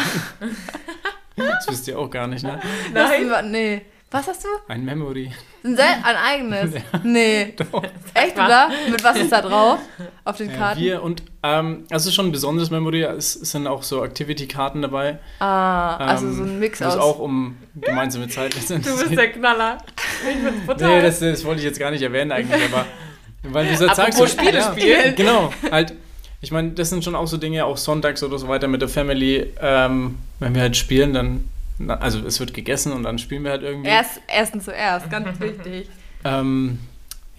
das 1.36 1.68
wisst 1.68 1.88
ihr 1.88 2.00
auch 2.00 2.10
gar 2.10 2.28
nicht, 2.28 2.44
ne? 2.44 2.60
Das, 2.94 3.12
nee. 3.44 3.82
Was 4.14 4.28
hast 4.28 4.44
du? 4.44 4.48
Ein 4.68 4.86
Memory. 4.86 5.32
Ein, 5.64 5.76
ein 5.80 6.16
eigenes? 6.16 6.72
Nee. 7.04 7.54
Doch. 7.72 7.84
Echt, 8.14 8.36
oder? 8.36 8.70
Mit 8.92 9.04
was 9.04 9.18
ist 9.18 9.32
da 9.32 9.42
drauf? 9.42 9.80
Auf 10.24 10.38
den 10.38 10.52
Ja, 10.52 10.56
Karten? 10.58 10.82
wir 10.82 11.02
und 11.02 11.24
ähm, 11.42 11.86
also 11.90 12.12
schon 12.12 12.28
ein 12.28 12.32
besonderes 12.32 12.70
Memory. 12.70 13.02
Es 13.04 13.34
sind 13.34 13.66
auch 13.66 13.82
so 13.82 14.04
Activity-Karten 14.06 14.84
dabei. 14.84 15.18
ah, 15.40 15.98
also 15.98 16.28
ähm, 16.28 16.36
so 16.36 16.44
ein 16.44 16.60
Mix 16.60 16.80
wo 16.80 16.86
es 16.86 16.94
aus. 16.94 17.00
auch 17.02 17.20
um 17.20 17.58
gemeinsame 17.82 18.28
Zeit 18.28 18.54
letztendlich 18.54 18.94
Du 18.94 19.00
bist 19.02 19.18
der 19.18 19.32
Knaller. 19.32 19.80
Ich 20.30 20.44
bin's 20.44 20.66
brutal. 20.68 20.88
Nee, 20.98 21.02
das, 21.02 21.20
das 21.20 21.44
wollte 21.44 21.60
ich 21.62 21.66
jetzt 21.66 21.80
gar 21.80 21.90
nicht 21.90 22.04
erwähnen 22.04 22.32
eigentlich, 22.32 22.62
aber 22.72 22.86
weil 23.44 23.66
du 23.68 23.76
sagst, 23.76 24.00
Apropos 24.00 24.18
so, 24.32 24.40
Spiele 24.40 24.62
spielen. 24.62 25.16
Genau, 25.18 25.52
halt. 25.72 25.94
Ich 26.42 26.52
meine, 26.52 26.72
das 26.72 26.90
sind 26.92 27.04
schon 27.04 27.16
auch 27.16 27.26
so 27.28 27.38
Dinge, 27.38 27.66
auch 27.66 27.78
sonntags 27.78 28.22
oder 28.22 28.38
so 28.38 28.48
weiter 28.48 28.68
mit 28.68 28.82
der 28.82 28.90
Family. 28.90 29.52
Ähm, 29.60 30.18
wenn 30.40 30.54
wir 30.54 30.62
halt 30.62 30.78
spielen, 30.78 31.14
dann, 31.14 31.50
na, 31.80 31.96
also 31.96 32.20
es 32.26 32.40
wird 32.40 32.54
gegessen 32.54 32.92
und 32.92 33.04
dann 33.04 33.18
spielen 33.20 33.44
wir 33.44 33.52
halt 33.52 33.64
irgendwie. 33.64 33.90
Erst, 33.90 34.22
ersten 34.28 34.62
zuerst, 34.62 35.10
ganz 35.10 35.40
wichtig. 35.40 35.88
Ähm, 36.24 36.80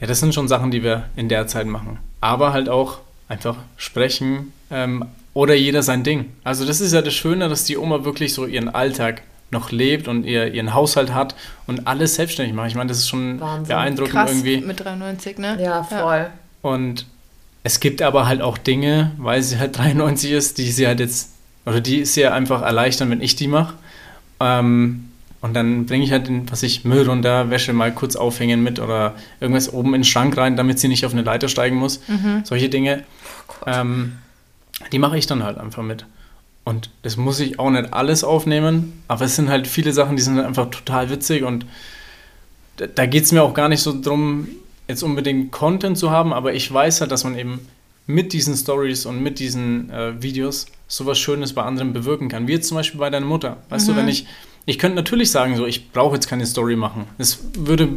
ja, 0.01 0.07
das 0.07 0.21
sind 0.21 0.35
schon 0.35 0.49
Sachen, 0.49 0.71
die 0.71 0.83
wir 0.83 1.05
in 1.17 1.29
der 1.29 1.47
Zeit 1.47 1.67
machen. 1.67 1.99
Aber 2.21 2.53
halt 2.53 2.69
auch 2.69 2.99
einfach 3.29 3.57
sprechen 3.77 4.53
ähm, 4.71 5.05
oder 5.33 5.55
jeder 5.55 5.83
sein 5.83 6.03
Ding. 6.05 6.33
Also 6.45 6.67
das 6.67 6.81
ist 6.81 6.93
ja 6.93 7.03
das 7.03 7.15
Schöne, 7.15 7.49
dass 7.49 7.65
die 7.65 7.77
Oma 7.79 8.05
wirklich 8.05 8.35
so 8.35 8.47
ihren 8.47 8.69
Alltag 8.69 9.23
noch 9.51 9.71
lebt 9.71 10.09
und 10.09 10.25
ihr, 10.25 10.53
ihren 10.53 10.75
Haushalt 10.75 11.15
hat 11.15 11.35
und 11.67 11.87
alles 11.87 12.17
selbstständig 12.17 12.55
macht. 12.55 12.69
Ich 12.69 12.75
meine, 12.75 12.89
das 12.89 12.99
ist 12.99 13.09
schon 13.09 13.41
Wahnsinn. 13.41 13.69
beeindruckend 13.69 14.13
Krass 14.15 14.31
irgendwie. 14.31 14.61
mit 14.61 14.81
93, 14.85 15.39
ne? 15.39 15.59
Ja, 15.63 15.83
voll. 15.85 16.31
Und 16.61 17.07
es 17.63 17.81
gibt 17.81 18.03
aber 18.03 18.27
halt 18.27 18.43
auch 18.43 18.59
Dinge, 18.59 19.13
weil 19.17 19.43
sie 19.43 19.59
halt 19.59 19.79
93 19.79 20.33
ist, 20.33 20.59
die 20.59 20.71
sie 20.71 20.87
halt 20.87 21.01
jetzt, 21.01 21.31
oder 21.67 21.81
die 21.81 22.05
sie 22.05 22.23
ja 22.23 22.33
einfach 22.33 22.63
erleichtern, 22.63 23.11
wenn 23.11 23.23
ich 23.23 23.37
die 23.37 23.49
mache. 23.49 23.75
Ähm, 24.45 25.09
und 25.41 25.55
dann 25.55 25.87
bringe 25.87 26.05
ich 26.05 26.13
halt, 26.13 26.29
den, 26.29 26.51
was 26.51 26.63
ich, 26.63 26.85
Müll 26.85 27.07
runter, 27.07 27.51
Wäsche 27.51 27.73
mal 27.73 27.93
kurz 27.93 28.17
aufhängen 28.17 28.63
mit 28.63 28.79
oder 28.79 29.15
irgendwas 29.41 29.73
oben 29.73 29.89
in 29.89 30.01
den 30.01 30.05
Schrank 30.05 30.37
rein, 30.37 30.57
damit 30.57 30.79
sie 30.79 30.89
nicht 30.89 31.05
auf 31.05 31.13
eine 31.13 31.23
Leiter 31.23 31.49
steigen 31.49 31.77
muss. 31.77 32.01
Solche 32.45 32.69
Dinge. 32.69 33.03
ähm, 33.67 34.13
die 34.93 34.99
mache 34.99 35.19
ich 35.19 35.27
dann 35.27 35.43
halt 35.43 35.59
einfach 35.59 35.83
mit. 35.83 36.07
Und 36.65 36.89
das 37.03 37.17
muss 37.17 37.41
ich 37.41 37.59
auch 37.59 37.71
nicht 37.71 37.93
alles 37.93 38.25
aufnehmen, 38.25 39.03
aber 39.07 39.27
es 39.27 39.37
sind 39.37 39.51
halt 39.51 39.67
viele 39.67 39.93
Sachen, 39.93 40.17
die 40.17 40.23
sind 40.23 40.37
halt 40.37 40.47
einfach 40.47 40.71
total 40.71 41.11
witzig 41.11 41.45
und 41.45 41.67
da, 42.79 42.87
da 42.87 43.07
geht 43.07 43.25
es 43.25 43.33
mir 43.33 43.43
auch 43.43 43.53
gar 43.53 43.69
nicht 43.69 43.83
so 43.83 44.01
drum, 44.01 44.49
jetzt 44.89 45.03
unbedingt 45.03 45.53
Content 45.53 45.99
zu 45.99 46.11
haben, 46.11 46.33
aber 46.33 46.55
ich 46.55 46.73
weiß 46.73 47.03
halt, 47.03 47.11
dass 47.11 47.25
man 47.25 47.39
eben 47.39 47.61
mit 48.07 48.33
diesen 48.33 48.57
Stories 48.57 49.05
und 49.05 49.23
mit 49.23 49.39
diesen 49.39 49.91
äh, 49.91 50.23
Videos 50.23 50.67
sowas 50.97 51.19
Schönes 51.19 51.53
bei 51.53 51.63
anderen 51.63 51.93
bewirken 51.93 52.29
kann. 52.29 52.47
Wie 52.47 52.53
jetzt 52.53 52.69
zum 52.69 52.77
Beispiel 52.77 53.01
bei 53.01 53.11
deiner 53.11 53.27
Mutter. 53.27 53.59
Weißt 53.69 53.89
du, 53.89 53.97
wenn 53.97 54.09
ich, 54.09 54.27
ich 54.67 54.79
könnte 54.79 54.97
natürlich 54.97 55.31
sagen, 55.31 55.57
so, 55.57 55.67
ich 55.67 55.91
brauche 55.91 56.15
jetzt 56.15 56.29
keine 56.29 56.47
Story 56.47 56.77
machen. 56.77 57.07
Das 57.19 57.41
würde, 57.57 57.89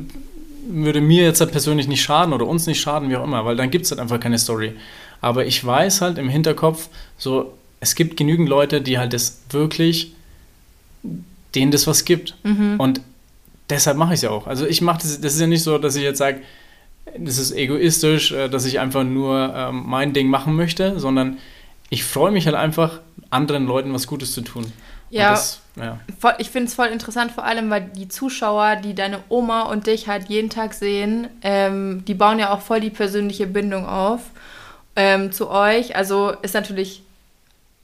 würde 0.68 1.02
mir 1.02 1.24
jetzt 1.24 1.40
halt 1.40 1.52
persönlich 1.52 1.88
nicht 1.88 2.02
schaden 2.02 2.34
oder 2.34 2.48
uns 2.48 2.66
nicht 2.68 2.82
schaden, 2.82 3.10
wie 3.10 3.16
auch 3.16 3.24
immer, 3.24 3.46
weil 3.46 3.56
dann 3.56 3.70
gibt 3.70 3.86
es 3.86 3.92
halt 3.92 4.00
einfach 4.00 4.20
keine 4.20 4.40
Story. 4.40 4.74
Aber 5.22 5.46
ich 5.46 5.64
weiß 5.64 6.02
halt 6.02 6.18
im 6.18 6.30
Hinterkopf, 6.30 6.90
so, 7.18 7.54
es 7.80 7.96
gibt 7.96 8.18
genügend 8.18 8.50
Leute, 8.50 8.82
die 8.82 8.98
halt 8.98 9.14
das 9.14 9.42
wirklich, 9.50 10.14
denen 11.56 11.72
das 11.72 11.88
was 11.88 12.06
gibt. 12.06 12.36
Und 12.78 13.02
deshalb 13.70 13.98
mache 13.98 14.14
ich 14.14 14.18
es 14.18 14.22
ja 14.24 14.32
auch. 14.32 14.48
Also 14.48 14.66
ich 14.66 14.82
mache 14.82 15.02
das, 15.02 15.22
das 15.22 15.36
ist 15.36 15.40
ja 15.40 15.48
nicht 15.48 15.64
so, 15.64 15.78
dass 15.78 15.96
ich 15.96 16.04
jetzt 16.04 16.18
sage, 16.18 16.42
das 17.18 17.38
ist 17.38 17.52
egoistisch, 17.52 18.32
äh, 18.32 18.50
dass 18.50 18.66
ich 18.66 18.80
einfach 18.80 19.04
nur 19.04 19.54
ähm, 19.56 19.84
mein 19.86 20.14
Ding 20.14 20.30
machen 20.30 20.56
möchte, 20.56 21.00
sondern 21.00 21.38
ich 21.90 22.04
freue 22.04 22.32
mich 22.32 22.46
halt 22.46 22.56
einfach, 22.56 23.00
anderen 23.30 23.66
Leuten 23.66 23.94
was 23.94 24.08
Gutes 24.08 24.34
zu 24.34 24.42
tun. 24.42 24.72
Ja. 25.10 25.32
Das, 25.32 25.62
ja. 25.78 26.00
Voll, 26.20 26.34
ich 26.40 26.50
finde 26.50 26.68
es 26.68 26.74
voll 26.74 26.88
interessant, 26.88 27.32
vor 27.32 27.46
allem, 27.46 27.70
weil 27.70 27.82
die 27.82 28.10
Zuschauer, 28.10 28.78
die 28.78 28.94
deine 28.94 29.20
Oma 29.30 29.64
und 29.64 29.88
dich 29.88 30.08
halt 30.08 30.28
jeden 30.28 30.50
Tag 30.50 30.74
sehen, 30.74 31.28
ähm, 31.42 32.04
die 32.06 32.14
bauen 32.14 32.40
ja 32.40 32.52
auch 32.52 32.62
voll 32.62 32.82
die 32.82 32.90
persönliche 32.90 33.48
Bindung 33.48 33.86
auf 33.86 34.22
ähm, 34.96 35.32
zu 35.32 35.50
euch. 35.50 35.96
Also 35.96 36.32
ist 36.42 36.56
natürlich 36.56 37.04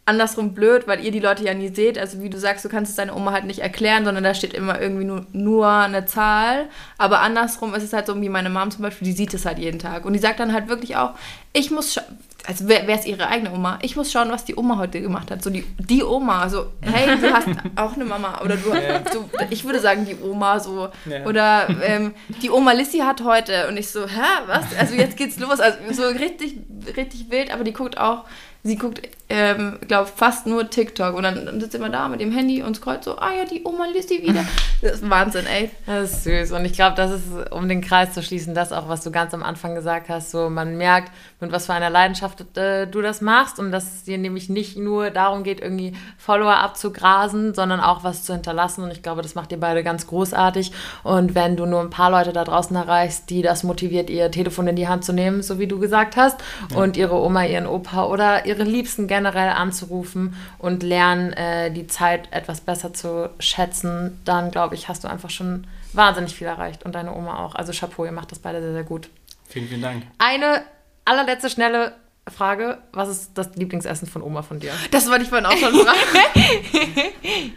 andersrum 0.06 0.54
blöd, 0.54 0.86
weil 0.86 1.04
ihr 1.04 1.12
die 1.12 1.20
Leute 1.20 1.45
ja 1.45 1.54
nie 1.54 1.70
seht. 1.70 1.97
Also 1.97 2.22
wie 2.22 2.30
du 2.30 2.38
sagst, 2.38 2.66
du 2.66 2.70
kannst 2.70 2.89
es 2.89 2.97
deiner 2.97 3.16
Oma 3.16 3.32
halt 3.32 3.45
nicht 3.45 3.60
erklären, 3.60 4.04
sondern 4.04 4.24
da 4.24 4.34
steht 4.34 4.54
immer 4.54 4.82
irgendwie 4.82 5.06
nur, 5.06 5.26
nur 5.32 5.70
eine 5.70 6.06
Zahl. 6.06 6.66
Aber 6.97 7.22
andersrum 7.22 7.74
ist 7.74 7.84
es 7.84 7.93
halt 7.93 8.08
so 8.08 8.22
wie 8.22 8.30
meine 8.30 8.49
Mom 8.49 8.70
zum 8.70 8.82
Beispiel, 8.82 9.06
die 9.06 9.14
sieht 9.14 9.34
es 9.34 9.45
halt 9.45 9.60
jeden 9.60 9.80
Tag. 9.80 10.06
Und 10.06 10.14
die 10.14 10.20
sagt 10.20 10.39
dann 10.41 10.51
halt 10.51 10.68
wirklich 10.68 10.97
auch, 10.97 11.12
ich 11.54 11.72
muss, 11.72 11.99
also 12.46 12.68
wer, 12.68 12.88
wer 12.88 12.96
ist 12.96 13.08
ihre 13.08 13.28
eigene 13.28 13.52
Oma? 13.52 13.80
Ich 13.82 13.96
muss 13.96 14.12
schauen, 14.12 14.30
was 14.30 14.46
die 14.46 14.56
Oma 14.56 14.78
heute 14.78 15.02
gemacht 15.02 15.32
hat. 15.32 15.41
So 15.41 15.50
die, 15.50 15.64
die 15.80 16.04
Oma, 16.04 16.50
so, 16.50 16.68
hey, 16.82 17.18
du 17.20 17.34
hast 17.34 17.48
auch 17.76 17.94
eine 17.94 18.06
Mama. 18.06 18.41
Oder 18.41 18.58
du, 18.58 18.72
so, 19.12 19.30
ich 19.50 19.64
würde 19.64 19.80
sagen, 19.80 20.06
die 20.06 20.16
Oma 20.22 20.60
so. 20.60 20.89
Ja. 21.06 21.26
Oder 21.26 21.68
ähm, 21.84 22.14
die 22.41 22.50
Oma 22.50 22.74
Lissy 22.74 23.00
hat 23.00 23.24
heute. 23.24 23.68
Und 23.68 23.78
ich 23.78 23.89
so, 23.89 24.06
hä, 24.06 24.44
was? 24.48 24.66
Also 24.78 24.96
jetzt 24.96 25.16
geht's 25.16 25.39
los. 25.39 25.60
Also 25.60 25.78
so 25.91 26.04
richtig, 26.04 26.58
richtig 26.98 27.30
wild, 27.30 27.54
aber 27.54 27.64
die 27.64 27.74
guckt 27.74 27.98
auch, 27.98 28.26
sie 28.64 28.78
guckt, 28.78 29.02
ähm, 29.34 29.80
glaube 29.88 30.08
fast 30.16 30.46
nur 30.46 30.70
TikTok. 30.70 31.16
Und 31.16 31.24
dann, 31.24 31.60
sitzt 31.60 31.74
immer 31.74 31.90
da 31.90 32.08
mit 32.08 32.22
dem 32.22 32.32
Handy 32.32 32.62
und 32.62 32.76
scrollt 32.76 33.04
so, 33.04 33.18
ah 33.18 33.32
ja, 33.36 33.46
die 33.46 33.64
Oma 33.64 33.86
Lissy 33.92 34.22
wieder. 34.22 34.46
Das 34.82 34.96
ist 34.96 35.10
Wahnsinn, 35.10 35.46
ey. 35.46 35.72
Das 35.86 36.12
ist 36.12 36.24
süß. 36.26 36.52
Und 36.52 36.66
ich 36.66 36.74
glaube, 36.74 36.98
das 36.98 37.12
ist, 37.12 37.52
um 37.52 37.70
den 37.70 37.80
Kreis 37.80 38.14
zu 38.14 38.22
schließen, 38.22 38.54
das 38.54 38.74
auch, 38.74 38.90
was 38.90 39.02
du 39.02 39.12
ganz 39.12 39.34
am 39.34 39.42
Anfang 39.42 39.76
gesagt 39.76 40.10
hast. 40.10 40.32
So, 40.32 40.50
man 40.50 40.76
merkt, 40.76 41.10
mit 41.40 41.54
was 41.54 41.68
für 41.68 41.74
einer 41.74 41.90
Leidenschaft 41.90 42.58
äh, 42.58 42.86
du 42.86 43.02
das 43.02 43.22
machst 43.22 43.60
und 43.60 43.72
dass 43.72 43.86
es 43.86 44.04
dir 44.04 44.18
nämlich 44.18 44.50
nicht 44.50 44.76
nur 44.76 45.10
darum 45.10 45.44
geht, 45.44 45.62
irgendwie 45.62 45.94
Follower 46.18 46.58
abzugrasen, 46.58 47.54
sondern 47.54 47.80
auch 47.80 48.04
was 48.04 48.26
zu 48.26 48.34
hinterlassen. 48.34 48.84
Und 48.84 48.92
ich 48.92 49.02
glaube, 49.02 49.22
das 49.22 49.36
macht 49.36 49.54
ihr 49.54 49.60
beide 49.60 49.84
ganz 49.84 50.06
großartig. 50.06 50.74
Und 51.04 51.34
wenn 51.34 51.56
du 51.56 51.66
nur 51.66 51.80
ein 51.80 51.90
paar 51.90 52.12
Leute 52.12 52.34
da 52.34 52.44
draußen 52.44 52.76
erreichst, 52.76 53.30
die 53.30 53.42
das 53.42 53.64
motiviert, 53.64 54.10
ihr 54.10 54.30
Telefon 54.32 54.68
in 54.68 54.76
die 54.76 54.90
Hand 54.90 55.06
zu 55.06 55.14
nehmen, 55.14 55.44
so 55.44 55.60
wie 55.60 55.68
du 55.68 55.80
gesagt 55.80 56.18
hast, 56.18 56.44
und 56.76 56.98
ihre 56.98 57.16
Oma, 57.16 57.46
ihren 57.46 57.68
Opa 57.68 58.06
oder 58.06 58.46
ihre 58.46 58.64
Liebsten 58.64 59.08
generell 59.24 59.54
anzurufen 59.54 60.36
und 60.60 60.84
lernen, 60.84 61.34
äh, 61.34 61.72
die 61.72 61.88
Zeit 61.88 62.28
etwas 62.32 62.62
besser 62.62 62.94
zu 62.94 63.30
schätzen, 63.40 64.20
dann 64.26 64.52
glaube 64.52 64.76
ich, 64.76 64.90
hast 64.90 65.04
du 65.04 65.08
einfach 65.08 65.30
schon 65.30 65.66
wahnsinnig 65.94 66.36
viel 66.36 66.48
erreicht 66.48 66.84
und 66.84 66.94
deine 66.96 67.16
Oma 67.16 67.44
auch. 67.44 67.56
Also 67.56 67.72
Chapeau, 67.72 68.06
ihr 68.06 68.12
macht 68.12 68.32
das 68.32 68.40
beide 68.40 68.62
sehr, 68.62 68.74
sehr 68.74 68.84
gut. 68.84 69.10
Vielen, 69.48 69.68
vielen 69.68 69.82
Dank. 69.82 70.04
Eine 70.18 70.64
allerletzte 71.06 71.50
schnelle 71.50 71.94
Frage. 72.36 72.80
Was 72.92 73.10
ist 73.10 73.32
das 73.36 73.56
Lieblingsessen 73.56 74.08
von 74.08 74.22
Oma 74.22 74.42
von 74.42 74.60
dir? 74.60 74.74
Das 74.92 75.10
wollte 75.10 75.24
ich 75.24 75.30
vorhin 75.30 75.46
auch 75.46 75.58
schon 75.58 75.74
fragen. 75.74 77.54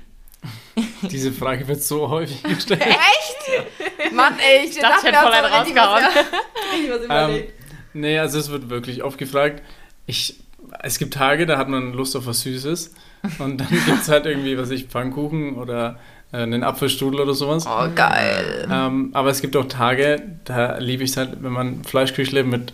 Diese 1.10 1.32
Frage 1.32 1.66
wird 1.66 1.82
so 1.82 2.10
häufig 2.10 2.42
gestellt. 2.42 2.82
Echt? 2.82 4.12
Mann, 4.12 4.38
ey, 4.38 4.66
ich, 4.66 4.78
dachte, 4.78 5.08
ich 5.08 5.12
hätte 5.12 5.22
voll 5.22 5.32
einen 5.32 5.52
rausgehauen. 5.52 6.04
was 6.90 6.98
ähm, 6.98 7.04
überlegt. 7.04 7.54
nee, 7.94 8.18
also 8.18 8.38
es 8.38 8.50
wird 8.50 8.68
wirklich 8.68 9.02
oft 9.02 9.16
gefragt. 9.16 9.62
Ich, 10.06 10.38
es 10.82 10.98
gibt 10.98 11.14
Tage, 11.14 11.46
da 11.46 11.58
hat 11.58 11.68
man 11.68 11.92
Lust 11.92 12.16
auf 12.16 12.26
was 12.26 12.40
Süßes. 12.40 12.94
Und 13.38 13.58
dann 13.58 13.68
gibt 13.86 14.02
es 14.02 14.08
halt 14.08 14.26
irgendwie, 14.26 14.58
was 14.58 14.70
ich, 14.70 14.86
Pfannkuchen 14.86 15.56
oder 15.56 15.98
äh, 16.32 16.38
einen 16.38 16.62
Apfelstrudel 16.62 17.20
oder 17.20 17.34
sowas. 17.34 17.66
Oh, 17.66 17.88
geil. 17.94 18.68
Ähm, 18.70 19.10
aber 19.12 19.30
es 19.30 19.40
gibt 19.40 19.56
auch 19.56 19.66
Tage, 19.66 20.22
da 20.44 20.78
liebe 20.78 21.04
ich 21.04 21.10
es 21.10 21.16
halt, 21.16 21.42
wenn 21.42 21.52
man 21.52 21.84
Fleischküchle 21.84 22.44
mit, 22.44 22.72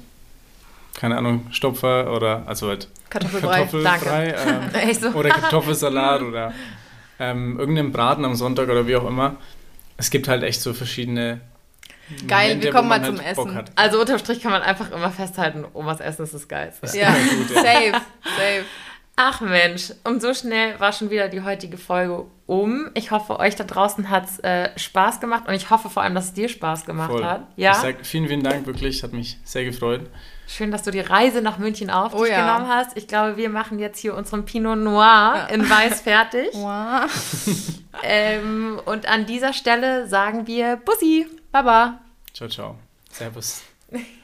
keine 0.95 1.17
Ahnung, 1.17 1.47
Stopfer 1.51 2.13
oder, 2.15 2.45
also 2.47 2.69
halt 2.69 2.89
Kartoffelbrei. 3.11 3.67
Kartoffelbrei 3.67 4.35
ähm, 4.47 4.95
so? 5.01 5.09
oder 5.09 5.29
Kartoffelsalat 5.31 6.23
oder 6.23 6.53
ähm, 7.19 7.59
irgendeinen 7.59 7.93
Braten 7.93 8.25
am 8.25 8.35
Sonntag 8.35 8.69
oder 8.69 8.87
wie 8.87 8.97
auch 8.97 9.07
immer. 9.07 9.37
Es 9.97 10.11
gibt 10.11 10.29
halt 10.29 10.43
echt 10.43 10.61
so 10.61 10.73
verschiedene. 10.73 11.41
Geil, 12.29 12.49
Momente, 12.49 12.65
wir 12.65 12.73
kommen 12.73 12.89
mal 12.89 13.05
zum 13.05 13.19
halt 13.23 13.37
Bock 13.37 13.47
Essen. 13.47 13.55
hat. 13.57 13.71
Also 13.77 14.01
unterm 14.01 14.19
Strich 14.19 14.41
kann 14.41 14.53
man 14.53 14.63
einfach 14.63 14.91
immer 14.91 15.11
festhalten, 15.11 15.65
Omas 15.75 16.01
Essen 16.01 16.25
ist 16.25 16.35
das 16.35 16.49
Geilste. 16.49 16.87
Ja, 16.97 17.11
Ja, 17.11 17.15
gut, 17.37 17.51
ja. 17.55 17.63
safe, 17.63 17.93
safe. 18.25 18.65
Ach 19.15 19.43
Mensch, 19.43 19.93
und 20.05 20.23
so 20.23 20.33
schnell 20.33 20.81
war 20.81 20.91
schon 20.93 21.11
wieder 21.11 21.29
die 21.29 21.43
heutige 21.43 21.77
Folge 21.77 22.25
um. 22.47 22.91
Ich 22.95 23.11
hoffe, 23.11 23.39
euch 23.41 23.55
da 23.57 23.65
draußen 23.65 24.09
hat 24.09 24.25
es 24.25 24.39
äh, 24.39 24.71
Spaß 24.75 25.21
gemacht 25.21 25.45
und 25.47 25.53
ich 25.55 25.69
hoffe 25.69 25.91
vor 25.91 26.03
allem, 26.03 26.15
dass 26.15 26.27
es 26.27 26.33
dir 26.33 26.49
Spaß 26.49 26.87
gemacht 26.87 27.11
Voll. 27.11 27.25
hat. 27.25 27.43
Ich 27.57 27.63
Ja, 27.65 27.75
sag 27.75 28.07
vielen, 28.07 28.27
vielen 28.27 28.43
Dank, 28.43 28.67
wirklich, 28.67 29.03
hat 29.03 29.13
mich 29.13 29.37
sehr 29.45 29.65
gefreut. 29.65 30.01
schön, 30.49 30.71
dass 30.71 30.83
du 30.83 30.91
die 30.91 31.01
Reise 31.01 31.43
nach 31.43 31.59
München 31.59 31.91
auf 31.91 32.15
Oh 32.15 32.23
dich 32.25 32.33
ja. 32.33 32.41
genommen 32.41 32.73
hast. 32.73 32.97
Ich 32.97 33.07
glaube, 33.07 33.37
wir 33.37 33.51
machen 33.51 33.79
jetzt 33.79 33.99
hier 33.99 34.15
unseren 34.17 34.47
Pinot 34.47 34.79
Noir 34.79 35.47
in 35.53 35.69
Weiß 35.69 36.01
fertig. 36.01 36.49
Ähm, 38.03 38.81
und 38.87 39.07
an 39.07 39.27
dieser 39.27 39.53
Stelle 39.53 40.09
sagen 40.09 40.47
wir 40.47 40.77
Bussi, 40.77 41.27
Baba. 41.53 42.01
Ciao, 42.33 42.49
ciao. 42.49 42.79
Servus. 43.11 43.63